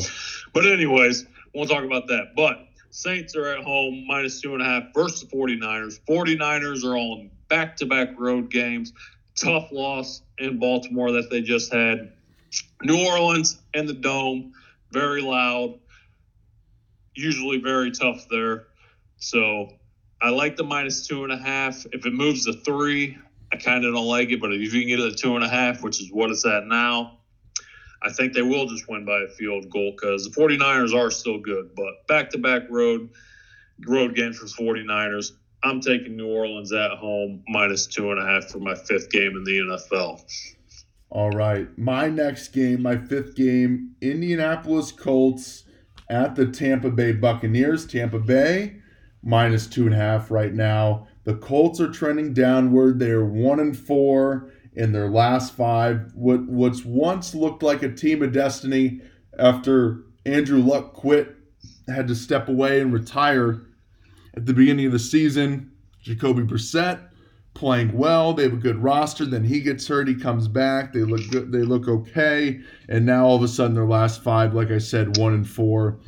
But 0.53 0.66
anyways, 0.66 1.25
we 1.55 1.59
won't 1.59 1.70
talk 1.70 1.85
about 1.85 2.07
that. 2.09 2.33
But 2.37 2.66
Saints 2.95 3.34
are 3.34 3.49
at 3.49 3.64
home, 3.64 4.05
minus 4.07 4.40
two 4.40 4.55
and 4.55 4.62
a 4.62 4.64
half 4.64 4.84
versus 4.95 5.22
the 5.22 5.36
49ers. 5.36 5.99
49ers 6.09 6.84
are 6.84 6.97
on 6.97 7.28
back-to-back 7.49 8.11
road 8.16 8.53
games. 8.53 8.92
Tough 9.34 9.72
loss 9.72 10.22
in 10.38 10.61
Baltimore 10.61 11.11
that 11.11 11.28
they 11.28 11.40
just 11.40 11.72
had. 11.72 12.12
New 12.82 13.05
Orleans 13.05 13.61
and 13.74 13.88
the 13.88 13.95
Dome, 13.95 14.53
very 14.92 15.22
loud. 15.22 15.80
Usually 17.16 17.59
very 17.59 17.90
tough 17.90 18.26
there. 18.30 18.68
So 19.16 19.72
I 20.22 20.30
like 20.30 20.57
the 20.57 20.62
minus 20.62 21.05
two 21.05 21.24
and 21.24 21.32
a 21.32 21.36
half. 21.36 21.84
If 21.92 22.07
it 22.07 22.12
moves 22.12 22.47
to 22.47 22.53
three 22.53 23.18
I 23.53 23.57
kind 23.57 23.84
of 23.84 23.92
don't 23.92 24.07
like 24.07 24.30
it, 24.30 24.40
but 24.40 24.53
if 24.53 24.61
you 24.61 24.80
can 24.80 24.88
get 24.88 25.01
it 25.01 25.12
at 25.12 25.18
two 25.18 25.34
and 25.34 25.45
a 25.45 25.49
half, 25.49 25.82
which 25.82 26.01
is 26.01 26.11
what 26.11 26.30
it's 26.30 26.45
at 26.45 26.66
now, 26.66 27.18
I 28.05 28.12
think 28.12 28.34
they 28.34 28.42
will 28.42 28.66
just 28.66 28.88
win 28.88 29.05
by 29.05 29.20
a 29.20 29.28
field 29.28 29.70
goal 29.70 29.92
because 29.92 30.24
the 30.24 30.30
49ers 30.30 30.94
are 30.94 31.11
still 31.11 31.40
good. 31.40 31.70
But 31.74 32.07
back 32.07 32.30
to 32.30 32.38
back 32.38 32.62
road 32.68 33.09
road 33.86 34.14
games 34.14 34.38
for 34.38 34.44
the 34.44 34.52
49ers. 34.52 35.32
I'm 35.62 35.80
taking 35.80 36.16
New 36.16 36.28
Orleans 36.28 36.72
at 36.72 36.90
home 36.92 37.42
minus 37.48 37.86
two 37.86 38.11
and 38.11 38.20
a 38.20 38.24
half 38.26 38.50
for 38.50 38.59
my 38.59 38.74
fifth 38.74 39.11
game 39.11 39.34
in 39.36 39.44
the 39.44 39.59
NFL. 39.59 40.22
All 41.09 41.30
right. 41.30 41.66
My 41.78 42.09
next 42.09 42.48
game, 42.48 42.82
my 42.82 42.98
fifth 42.98 43.34
game, 43.34 43.94
Indianapolis 44.02 44.92
Colts 44.92 45.64
at 46.11 46.36
the 46.36 46.46
Tampa 46.46 46.90
Bay 46.90 47.12
Buccaneers. 47.12 47.86
Tampa 47.86 48.18
Bay 48.18 48.76
minus 49.22 49.66
two 49.66 49.86
and 49.86 49.94
a 49.94 49.98
half 49.98 50.30
right 50.30 50.52
now. 50.52 51.07
The 51.24 51.36
Colts 51.36 51.80
are 51.80 51.90
trending 51.90 52.34
downward. 52.34 52.98
They 52.98 53.11
are 53.11 53.24
one 53.24 53.61
and 53.61 53.76
four 53.76 54.50
in 54.75 54.93
their 54.93 55.09
last 55.09 55.55
five. 55.55 56.12
What 56.14 56.45
what's 56.47 56.85
once 56.85 57.35
looked 57.35 57.62
like 57.62 57.83
a 57.83 57.93
team 57.93 58.22
of 58.22 58.33
destiny 58.33 59.01
after 59.39 60.05
Andrew 60.27 60.61
Luck 60.61 60.95
quit, 60.95 61.37
had 61.89 62.09
to 62.09 62.14
step 62.14 62.49
away 62.49 62.81
and 62.81 62.93
retire 62.93 63.62
at 64.37 64.47
the 64.47 64.55
beginning 64.55 64.87
of 64.87 64.93
the 64.93 64.99
season. 64.99 65.70
Jacoby 66.03 66.43
Brissett 66.43 67.09
playing 67.55 67.97
well. 67.97 68.35
They 68.35 68.43
have 68.45 68.53
a 68.53 68.57
good 68.57 68.83
roster. 68.83 69.25
Then 69.25 69.45
he 69.45 69.61
gets 69.61 69.87
hurt. 69.87 70.09
He 70.09 70.14
comes 70.14 70.49
back. 70.49 70.93
They 70.93 71.01
look 71.01 71.29
good. 71.31 71.53
They 71.53 71.62
look 71.62 71.89
okay. 71.89 72.61
And 72.89 73.07
now 73.07 73.27
all 73.27 73.37
of 73.37 73.43
a 73.43 73.49
sudden, 73.49 73.75
their 73.75 73.87
last 73.87 74.22
five, 74.22 74.55
like 74.55 74.70
I 74.70 74.79
said, 74.79 75.16
one 75.16 75.35
and 75.35 75.49
four. 75.49 75.99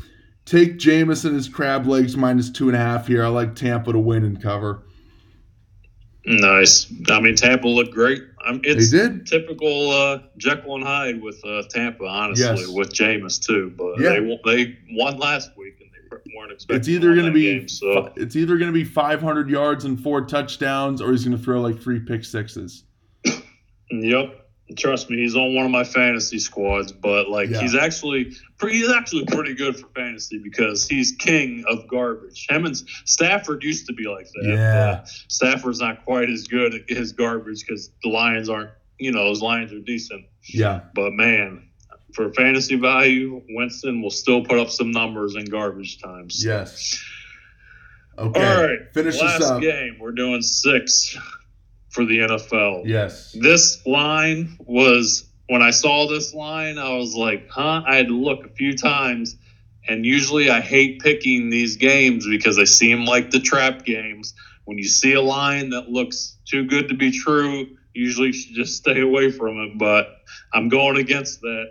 Take 0.44 0.78
Jameis 0.78 1.24
and 1.24 1.34
his 1.34 1.48
crab 1.48 1.86
legs 1.86 2.16
minus 2.16 2.50
two 2.50 2.68
and 2.68 2.76
a 2.76 2.80
half 2.80 3.06
here. 3.06 3.24
I 3.24 3.28
like 3.28 3.54
Tampa 3.54 3.92
to 3.92 3.98
win 3.98 4.24
and 4.24 4.40
cover. 4.40 4.85
Nice. 6.26 6.92
I 7.08 7.20
mean, 7.20 7.36
Tampa 7.36 7.68
looked 7.68 7.92
great. 7.92 8.22
Um, 8.44 8.60
it's 8.64 8.90
They 8.90 8.98
did. 8.98 9.26
typical 9.26 9.90
uh, 9.90 10.18
Jekyll 10.36 10.74
and 10.76 10.84
Hyde 10.84 11.22
with 11.22 11.40
uh, 11.44 11.62
Tampa, 11.70 12.04
honestly, 12.04 12.44
Yes. 12.44 12.68
with 12.68 12.92
Jameis 12.92 13.40
too. 13.44 13.72
But 13.76 14.00
Yeah. 14.00 14.10
they 14.10 14.20
won- 14.20 14.38
they 14.44 14.76
won 14.90 15.18
last 15.18 15.56
week, 15.56 15.74
and 15.80 15.88
they 15.92 16.36
weren't 16.36 16.50
expecting. 16.52 16.76
It's 16.80 16.88
either 16.88 17.14
going 17.14 17.26
to 17.26 17.32
be 17.32 17.42
game, 17.42 17.68
so 17.68 18.12
it's 18.16 18.34
either 18.34 18.56
going 18.58 18.72
to 18.72 18.74
be 18.76 18.84
500 18.84 19.48
yards 19.48 19.84
and 19.84 20.00
four 20.00 20.22
touchdowns, 20.26 21.00
or 21.00 21.12
he's 21.12 21.24
going 21.24 21.36
to 21.36 21.42
throw 21.42 21.60
like 21.60 21.80
three 21.80 22.00
pick 22.00 22.24
sixes. 22.24 22.82
Yep. 23.90 24.45
Trust 24.76 25.08
me, 25.10 25.18
he's 25.18 25.36
on 25.36 25.54
one 25.54 25.64
of 25.64 25.70
my 25.70 25.84
fantasy 25.84 26.38
squads, 26.40 26.90
but 26.90 27.28
like 27.28 27.50
Yeah. 27.50 27.60
he's 27.60 27.74
actually 27.76 28.32
pretty 28.58 28.78
he's 28.78 28.90
actually 28.90 29.24
pretty 29.26 29.54
good 29.54 29.76
for 29.76 29.86
fantasy 29.94 30.38
because 30.42 30.88
he's 30.88 31.12
king 31.12 31.64
of 31.68 31.86
garbage. 31.88 32.46
Him 32.48 32.66
and 32.66 32.76
Stafford 33.04 33.62
used 33.62 33.86
to 33.86 33.92
be 33.92 34.04
like 34.08 34.26
that. 34.34 34.48
Yeah. 34.48 35.04
Stafford's 35.28 35.80
not 35.80 36.04
quite 36.04 36.28
as 36.30 36.48
good 36.48 36.74
at 36.74 36.80
his 36.88 37.12
garbage 37.12 37.64
because 37.64 37.90
the 38.02 38.08
Lions 38.08 38.48
aren't 38.48 38.70
you 38.98 39.12
know, 39.12 39.24
those 39.24 39.42
Lions 39.42 39.72
are 39.72 39.78
decent. 39.80 40.24
Yeah, 40.48 40.80
But 40.94 41.12
man, 41.12 41.68
for 42.14 42.32
fantasy 42.32 42.76
value, 42.76 43.42
Winston 43.50 44.00
will 44.00 44.10
still 44.10 44.42
put 44.42 44.58
up 44.58 44.70
some 44.70 44.90
numbers 44.90 45.36
in 45.36 45.44
garbage 45.44 46.00
times. 46.02 46.42
yes. 46.44 46.98
Okay, 48.18 48.40
All 48.56 48.66
right. 48.66 48.78
finish 48.94 49.20
Last 49.20 49.40
this 49.40 49.48
up. 49.50 49.60
game, 49.60 49.98
we're 50.00 50.12
doing 50.12 50.40
six 50.40 51.14
for 51.96 52.04
the 52.04 52.18
NFL. 52.18 52.82
Yes, 52.84 53.32
This 53.32 53.84
line 53.86 54.58
was 54.60 55.24
when 55.48 55.62
I 55.62 55.70
saw 55.70 56.06
this 56.06 56.34
line, 56.34 56.76
I 56.76 56.94
was 56.96 57.14
like, 57.14 57.48
huh? 57.48 57.82
I 57.86 57.96
had 57.96 58.08
to 58.08 58.14
look 58.14 58.44
a 58.44 58.50
few 58.50 58.76
times. 58.76 59.36
And 59.88 60.04
usually 60.04 60.50
I 60.50 60.60
hate 60.60 61.00
picking 61.00 61.48
these 61.48 61.76
games 61.76 62.26
because 62.28 62.56
they 62.56 62.66
seem 62.66 63.06
like 63.06 63.30
the 63.30 63.40
trap 63.40 63.84
games. 63.84 64.34
When 64.64 64.76
you 64.76 64.84
see 64.84 65.14
a 65.14 65.22
line 65.22 65.70
that 65.70 65.88
looks 65.88 66.36
too 66.44 66.66
good 66.66 66.88
to 66.88 66.94
be 66.94 67.12
true, 67.12 67.68
usually 67.94 68.28
you 68.28 68.32
should 68.32 68.54
just 68.54 68.76
stay 68.76 69.00
away 69.00 69.30
from 69.30 69.58
it. 69.60 69.78
But 69.78 70.08
I'm 70.52 70.68
going 70.68 70.98
against 70.98 71.40
that. 71.40 71.68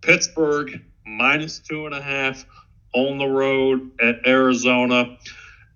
Pittsburgh 0.00 0.80
minus 1.04 1.58
two 1.58 1.84
and 1.84 1.94
a 1.94 2.00
half 2.00 2.46
on 2.94 3.18
the 3.18 3.26
road 3.26 3.90
at 4.00 4.26
Arizona. 4.26 5.18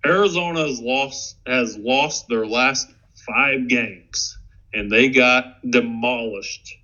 Arizona 0.05 0.61
has 0.65 0.79
lost 0.79 1.37
has 1.45 1.77
lost 1.77 2.27
their 2.29 2.47
last 2.47 2.87
five 3.27 3.67
games, 3.67 4.37
and 4.73 4.91
they 4.91 5.09
got 5.09 5.61
demolished 5.69 6.75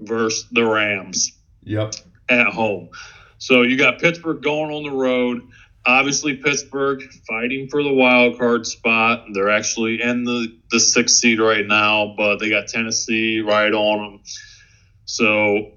versus 0.00 0.46
the 0.52 0.64
Rams 0.64 1.32
yep, 1.62 1.94
at 2.28 2.46
home. 2.48 2.90
So 3.38 3.62
you 3.62 3.76
got 3.76 4.00
Pittsburgh 4.00 4.42
going 4.42 4.72
on 4.74 4.82
the 4.82 4.96
road. 4.96 5.42
Obviously, 5.86 6.36
Pittsburgh 6.36 7.02
fighting 7.26 7.68
for 7.68 7.82
the 7.82 7.92
wild 7.92 8.38
card 8.38 8.66
spot. 8.66 9.26
They're 9.32 9.50
actually 9.50 10.02
in 10.02 10.24
the, 10.24 10.58
the 10.70 10.80
sixth 10.80 11.16
seed 11.16 11.40
right 11.40 11.66
now, 11.66 12.14
but 12.16 12.38
they 12.38 12.50
got 12.50 12.68
Tennessee 12.68 13.40
right 13.40 13.72
on 13.72 13.98
them. 13.98 14.20
So 15.04 15.72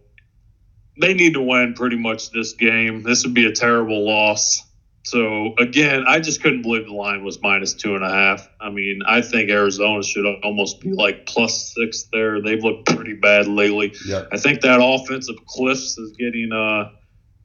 they 0.99 1.13
need 1.13 1.33
to 1.33 1.41
win 1.41 1.73
pretty 1.75 1.97
much 1.97 2.31
this 2.31 2.53
game. 2.53 3.03
This 3.03 3.23
would 3.23 3.33
be 3.33 3.45
a 3.45 3.53
terrible 3.53 4.05
loss. 4.05 4.63
So 5.03 5.55
again, 5.57 6.05
I 6.07 6.19
just 6.19 6.41
couldn't 6.43 6.61
believe 6.61 6.85
the 6.85 6.93
line 6.93 7.23
was 7.23 7.41
minus 7.41 7.73
two 7.73 7.95
and 7.95 8.03
a 8.03 8.09
half. 8.09 8.47
I 8.59 8.69
mean, 8.69 9.01
I 9.05 9.21
think 9.21 9.49
Arizona 9.49 10.03
should 10.03 10.25
almost 10.43 10.79
be 10.79 10.91
like 10.91 11.25
plus 11.25 11.73
six 11.75 12.03
there. 12.11 12.41
They've 12.41 12.63
looked 12.63 12.87
pretty 12.95 13.13
bad 13.13 13.47
lately. 13.47 13.93
yep, 14.05 14.29
I 14.31 14.37
think 14.37 14.61
that 14.61 14.79
offensive 14.81 15.37
cliffs 15.47 15.97
is 15.97 16.11
getting 16.17 16.51
uh, 16.51 16.91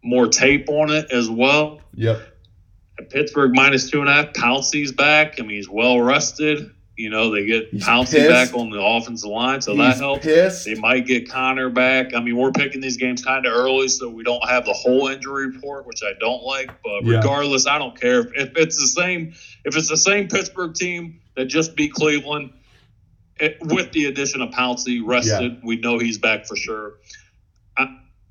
more 0.02 0.28
tape 0.28 0.68
on 0.68 0.90
it 0.90 1.10
as 1.10 1.30
well. 1.30 1.80
yep. 1.94 2.20
At 2.98 3.10
Pittsburgh 3.10 3.52
minus 3.54 3.90
two 3.90 4.00
and 4.00 4.08
a 4.08 4.12
half. 4.12 4.32
Pouncey's 4.32 4.92
back. 4.92 5.38
I 5.38 5.42
mean, 5.42 5.56
he's 5.56 5.68
well 5.68 6.00
rested. 6.00 6.70
You 6.96 7.10
know, 7.10 7.30
they 7.30 7.44
get 7.44 7.68
He's 7.70 7.84
Pouncey 7.84 8.12
pissed. 8.12 8.52
back 8.52 8.58
on 8.58 8.70
the 8.70 8.80
offensive 8.80 9.28
line, 9.28 9.60
so 9.60 9.76
that 9.76 9.98
helps. 9.98 10.24
pissed. 10.24 10.64
They 10.64 10.74
might 10.76 11.06
get 11.06 11.28
Conner 11.30 11.68
back. 11.68 12.14
I 12.14 12.20
mean, 12.20 12.36
we're 12.38 12.52
picking 12.52 12.80
these 12.80 12.96
games 12.96 13.22
kind 13.22 13.44
of 13.44 13.52
early, 13.52 13.88
so 13.88 14.08
we 14.08 14.22
don't 14.22 14.46
have 14.48 14.64
the 14.64 14.72
whole 14.72 15.08
injury 15.08 15.48
report, 15.48 15.86
which 15.86 16.02
I 16.02 16.12
don't 16.20 16.42
like. 16.42 16.70
But 16.82 17.04
Yeah. 17.04 17.16
regardless, 17.18 17.66
I 17.66 17.78
don't 17.78 17.98
care 18.00 18.20
if, 18.20 18.28
if 18.34 18.56
it's 18.56 18.78
the 18.80 18.86
same. 18.86 19.34
If 19.66 19.76
it's 19.76 19.90
the 19.90 19.96
same 19.98 20.28
Pittsburgh 20.28 20.74
team 20.74 21.20
that 21.36 21.46
just 21.46 21.76
beat 21.76 21.92
Cleveland, 21.92 22.50
it, 23.38 23.58
with 23.60 23.92
the 23.92 24.06
addition 24.06 24.40
of 24.40 24.48
Pouncey 24.50 25.02
rested, 25.04 25.58
we 25.62 25.76
know 25.76 25.98
he's 25.98 26.16
back 26.16 26.46
for 26.46 26.56
sure. 26.56 26.94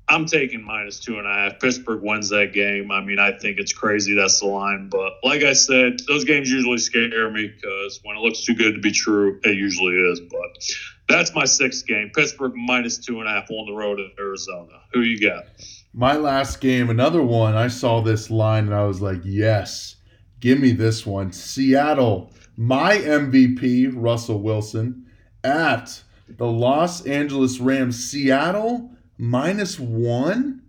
I'm 0.08 0.26
taking 0.26 0.62
minus 0.62 1.00
two 1.00 1.18
and 1.18 1.26
a 1.26 1.32
half. 1.32 1.58
Pittsburgh 1.58 2.00
wins 2.00 2.28
that 2.28 2.52
game. 2.52 2.92
I 2.92 3.00
mean, 3.00 3.18
I 3.18 3.32
think 3.32 3.58
it's 3.58 3.72
crazy 3.72 4.14
that's 4.14 4.38
the 4.38 4.46
line, 4.46 4.88
but 4.88 5.14
like 5.24 5.42
I 5.42 5.52
said, 5.52 5.98
those 6.06 6.24
games 6.24 6.48
usually 6.48 6.78
scare 6.78 7.30
me 7.30 7.48
because 7.48 8.00
when 8.04 8.16
it 8.16 8.20
looks 8.20 8.44
too 8.44 8.54
good 8.54 8.74
to 8.74 8.80
be 8.80 8.92
true, 8.92 9.40
it 9.42 9.56
usually 9.56 9.94
is. 9.94 10.20
But 10.20 10.64
that's 11.08 11.34
my 11.34 11.44
sixth 11.44 11.86
game. 11.86 12.10
Pittsburgh 12.14 12.54
minus 12.54 12.98
two 12.98 13.18
and 13.18 13.28
a 13.28 13.32
half 13.32 13.50
on 13.50 13.66
the 13.66 13.72
road 13.72 13.98
at 13.98 14.12
Arizona. 14.18 14.80
Who 14.92 15.00
you 15.00 15.20
got? 15.20 15.44
My 15.92 16.14
last 16.14 16.60
game, 16.60 16.88
another 16.88 17.22
one. 17.22 17.56
I 17.56 17.66
saw 17.68 18.00
this 18.00 18.30
line 18.30 18.66
and 18.66 18.74
I 18.74 18.84
was 18.84 19.00
like, 19.00 19.22
yes, 19.24 19.96
give 20.38 20.60
me 20.60 20.70
this 20.70 21.04
one. 21.04 21.32
Seattle, 21.32 22.32
my 22.56 22.98
MVP, 22.98 23.92
Russell 23.92 24.40
Wilson, 24.40 25.06
at 25.42 26.02
the 26.28 26.46
Los 26.46 27.04
Angeles 27.06 27.58
Rams. 27.58 28.04
Seattle 28.04 28.95
minus 29.18 29.78
one? 29.78 30.62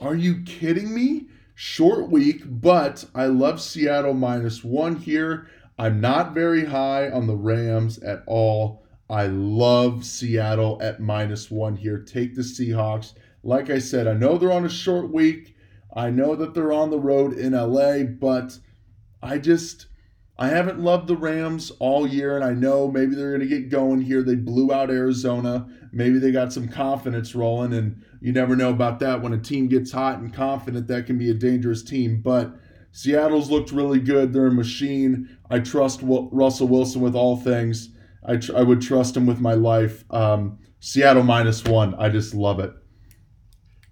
Are 0.00 0.14
you 0.14 0.42
kidding 0.42 0.94
me? 0.94 1.28
Short 1.54 2.10
week, 2.10 2.42
but 2.44 3.04
I 3.14 3.26
love 3.26 3.60
Seattle 3.60 4.14
minus 4.14 4.64
one 4.64 4.96
here. 4.96 5.48
I'm 5.78 6.00
not 6.00 6.34
very 6.34 6.64
high 6.64 7.10
on 7.10 7.26
the 7.26 7.36
Rams 7.36 7.98
at 7.98 8.22
all. 8.26 8.84
I 9.08 9.26
love 9.26 10.04
Seattle 10.04 10.78
at 10.82 11.00
minus 11.00 11.50
one 11.50 11.76
here. 11.76 11.98
Take 11.98 12.34
the 12.34 12.42
Seahawks. 12.42 13.14
Like 13.42 13.70
I 13.70 13.78
said, 13.78 14.06
I 14.06 14.14
know 14.14 14.38
they're 14.38 14.52
on 14.52 14.64
a 14.64 14.70
short 14.70 15.12
week. 15.12 15.54
I 15.94 16.10
know 16.10 16.34
that 16.36 16.54
they're 16.54 16.72
on 16.72 16.90
the 16.90 16.98
road 16.98 17.34
in 17.34 17.52
LA, 17.52 18.04
but 18.04 18.58
I 19.22 19.38
just 19.38 19.86
I 20.38 20.48
haven't 20.48 20.80
loved 20.80 21.08
the 21.08 21.16
Rams 21.16 21.70
all 21.78 22.06
year, 22.06 22.34
and 22.34 22.44
I 22.44 22.54
know 22.54 22.90
maybe 22.90 23.14
they're 23.14 23.36
to 23.38 23.46
get 23.46 23.68
going 23.68 24.00
here. 24.00 24.22
They 24.22 24.34
blew 24.34 24.72
out 24.72 24.90
Arizona. 24.90 25.68
Maybe 25.92 26.18
they 26.18 26.32
got 26.32 26.52
some 26.52 26.68
confidence 26.68 27.34
rolling, 27.34 27.74
and 27.74 28.02
you 28.20 28.32
never 28.32 28.56
know 28.56 28.70
about 28.70 28.98
that. 29.00 29.20
When 29.20 29.32
a 29.34 29.38
team 29.38 29.68
gets 29.68 29.92
hot 29.92 30.18
and 30.18 30.32
confident, 30.32 30.86
that 30.88 31.06
can 31.06 31.18
be 31.18 31.30
a 31.30 31.34
dangerous 31.34 31.82
team. 31.82 32.22
But 32.22 32.54
Seattle's 32.92 33.50
looked 33.50 33.72
really 33.72 34.00
good. 34.00 34.32
They're 34.32 34.46
a 34.46 34.52
machine. 34.52 35.36
I 35.50 35.58
trust 35.60 36.00
Russell 36.02 36.68
Wilson 36.68 37.02
with 37.02 37.14
all 37.14 37.36
things. 37.36 37.90
I, 38.26 38.36
tr- 38.36 38.56
I 38.56 38.62
would 38.62 38.80
trust 38.80 39.16
him 39.16 39.26
with 39.26 39.40
my 39.40 39.54
life. 39.54 40.04
Um, 40.10 40.58
Seattle 40.80 41.22
minus 41.24 41.62
one. 41.64 41.94
I 41.96 42.08
just 42.08 42.34
love 42.34 42.58
it. 42.60 42.72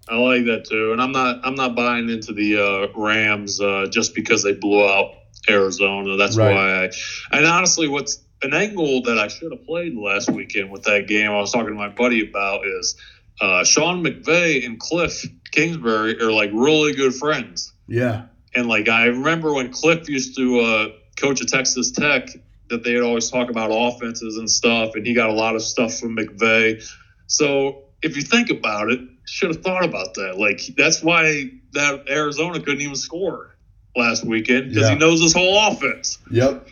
I 0.09 0.15
like 0.15 0.45
that 0.45 0.65
too, 0.67 0.91
and 0.91 1.01
I'm 1.01 1.11
not 1.11 1.39
I'm 1.45 1.55
not 1.55 1.75
buying 1.75 2.09
into 2.09 2.33
the 2.33 2.57
uh, 2.57 2.99
Rams 2.99 3.61
uh, 3.61 3.85
just 3.89 4.13
because 4.15 4.43
they 4.43 4.53
blew 4.53 4.83
out 4.85 5.11
Arizona. 5.49 6.17
That's 6.17 6.35
Right. 6.35 6.53
why 6.53 6.85
I. 6.85 6.89
And 7.37 7.45
honestly, 7.45 7.87
what's 7.87 8.19
an 8.43 8.53
angle 8.53 9.03
that 9.03 9.17
I 9.17 9.27
should 9.27 9.51
have 9.51 9.65
played 9.65 9.95
last 9.95 10.29
weekend 10.29 10.71
with 10.71 10.83
that 10.83 11.07
game 11.07 11.29
I 11.31 11.39
was 11.39 11.51
talking 11.51 11.67
to 11.69 11.73
my 11.75 11.89
buddy 11.89 12.27
about 12.27 12.65
is 12.65 12.95
uh, 13.39 13.63
Sean 13.63 14.03
McVay 14.03 14.65
and 14.65 14.79
Kliff 14.79 15.27
Kingsbury 15.51 16.19
are 16.21 16.31
like 16.31 16.51
really 16.53 16.93
good 16.93 17.13
friends. 17.13 17.73
Yeah. 17.87 18.23
And 18.55 18.67
like 18.67 18.89
I 18.89 19.05
remember 19.05 19.53
when 19.53 19.71
Kliff 19.71 20.07
used 20.07 20.35
to 20.37 20.59
uh, 20.59 20.87
coach 21.17 21.41
at 21.41 21.47
Texas 21.47 21.91
Tech, 21.91 22.29
that 22.69 22.83
they'd 22.83 23.01
always 23.01 23.29
talk 23.29 23.49
about 23.49 23.69
offenses 23.69 24.37
and 24.37 24.49
stuff, 24.49 24.95
and 24.95 25.05
he 25.05 25.13
got 25.13 25.29
a 25.29 25.33
lot 25.33 25.55
of 25.55 25.61
stuff 25.61 25.97
from 25.99 26.15
McVay. 26.15 26.81
So 27.27 27.83
if 28.01 28.15
you 28.15 28.21
think 28.23 28.49
about 28.49 28.89
it, 28.91 29.01
should 29.25 29.49
have 29.49 29.61
thought 29.61 29.85
about 29.85 30.13
that. 30.15 30.37
Like 30.37 30.61
that's 30.77 31.03
why 31.03 31.51
that 31.73 32.09
Arizona 32.09 32.59
couldn't 32.59 32.81
even 32.81 32.95
score 32.95 33.55
last 33.95 34.25
weekend 34.25 34.69
because 34.69 34.87
Yeah. 34.87 34.93
he 34.93 34.99
knows 34.99 35.21
his 35.21 35.33
whole 35.33 35.57
offense. 35.67 36.17
Yep. 36.31 36.67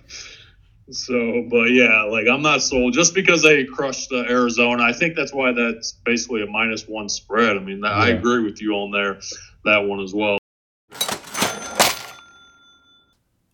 So, 0.91 1.45
but 1.49 1.65
yeah, 1.71 2.03
like 2.03 2.27
I'm 2.27 2.41
not 2.41 2.61
sold 2.61 2.93
just 2.93 3.13
because 3.13 3.43
they 3.43 3.63
crushed 3.65 4.11
uh, 4.11 4.23
Arizona. 4.29 4.83
I 4.83 4.93
think 4.93 5.15
that's 5.15 5.33
why 5.33 5.51
that's 5.51 5.91
basically 5.91 6.41
a 6.41 6.47
minus 6.47 6.87
one 6.87 7.09
spread. 7.09 7.57
I 7.57 7.59
mean, 7.59 7.83
I 7.85 8.09
Yeah. 8.09 8.15
agree 8.15 8.43
with 8.43 8.61
you 8.61 8.73
on 8.73 8.91
there, 8.91 9.19
that 9.65 9.79
one 9.85 9.99
as 9.99 10.13
well. 10.13 10.37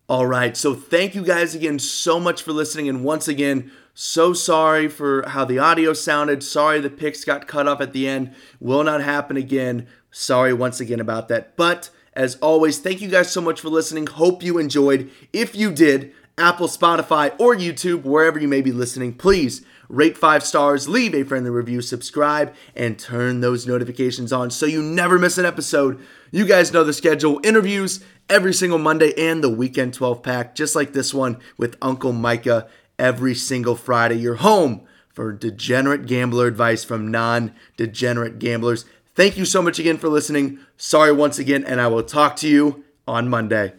All 0.08 0.26
right. 0.26 0.56
So 0.56 0.72
thank 0.74 1.14
you 1.14 1.22
guys 1.24 1.54
again 1.54 1.78
so 1.78 2.20
much 2.20 2.40
for 2.42 2.52
listening. 2.52 2.88
And 2.88 3.02
once 3.04 3.26
again, 3.26 3.72
so 3.92 4.32
sorry 4.32 4.88
for 4.88 5.28
how 5.28 5.44
the 5.44 5.58
audio 5.58 5.92
sounded. 5.94 6.42
Sorry 6.44 6.80
the 6.80 6.90
picks 6.90 7.24
got 7.24 7.48
cut 7.48 7.66
off 7.66 7.80
at 7.80 7.92
the 7.92 8.06
end. 8.06 8.32
Will 8.60 8.84
not 8.84 9.02
happen 9.02 9.36
again. 9.36 9.88
Sorry 10.12 10.52
once 10.52 10.80
again 10.80 11.00
about 11.00 11.28
that. 11.28 11.56
But 11.56 11.90
as 12.14 12.36
always, 12.36 12.78
thank 12.78 13.00
you 13.02 13.08
guys 13.08 13.32
so 13.32 13.40
much 13.40 13.60
for 13.60 13.68
listening. 13.68 14.06
Hope 14.06 14.42
you 14.44 14.58
enjoyed. 14.58 15.10
If 15.32 15.56
you 15.56 15.72
did, 15.72 16.12
Apple, 16.38 16.68
Spotify, 16.68 17.34
or 17.38 17.56
YouTube, 17.56 18.02
wherever 18.02 18.38
you 18.38 18.46
may 18.46 18.60
be 18.60 18.70
listening, 18.70 19.14
please 19.14 19.62
rate 19.88 20.18
five 20.18 20.42
stars, 20.42 20.86
leave 20.86 21.14
a 21.14 21.22
friendly 21.22 21.48
review, 21.48 21.80
subscribe, 21.80 22.54
and 22.74 22.98
turn 22.98 23.40
those 23.40 23.66
notifications 23.66 24.34
on 24.34 24.50
so 24.50 24.66
you 24.66 24.82
never 24.82 25.18
miss 25.18 25.38
an 25.38 25.46
episode. 25.46 25.98
You 26.30 26.44
guys 26.44 26.74
know 26.74 26.84
the 26.84 26.92
schedule 26.92 27.40
interviews 27.42 28.04
every 28.28 28.52
single 28.52 28.78
Monday 28.78 29.14
and 29.16 29.42
the 29.42 29.48
weekend 29.48 29.94
12 29.94 30.22
pack, 30.22 30.54
just 30.54 30.76
like 30.76 30.92
this 30.92 31.14
one 31.14 31.38
with 31.56 31.78
Uncle 31.80 32.12
Micah 32.12 32.68
every 32.98 33.34
single 33.34 33.74
Friday. 33.74 34.16
You're 34.16 34.34
home 34.34 34.82
for 35.08 35.32
degenerate 35.32 36.04
gambler 36.04 36.46
advice 36.46 36.84
from 36.84 37.10
non 37.10 37.54
degenerate 37.78 38.38
gamblers. 38.38 38.84
Thank 39.14 39.38
you 39.38 39.46
so 39.46 39.62
much 39.62 39.78
again 39.78 39.96
for 39.96 40.10
listening. 40.10 40.58
Sorry 40.76 41.12
once 41.12 41.38
again, 41.38 41.64
and 41.64 41.80
I 41.80 41.86
will 41.86 42.02
talk 42.02 42.36
to 42.36 42.48
you 42.48 42.84
on 43.08 43.30
Monday. 43.30 43.72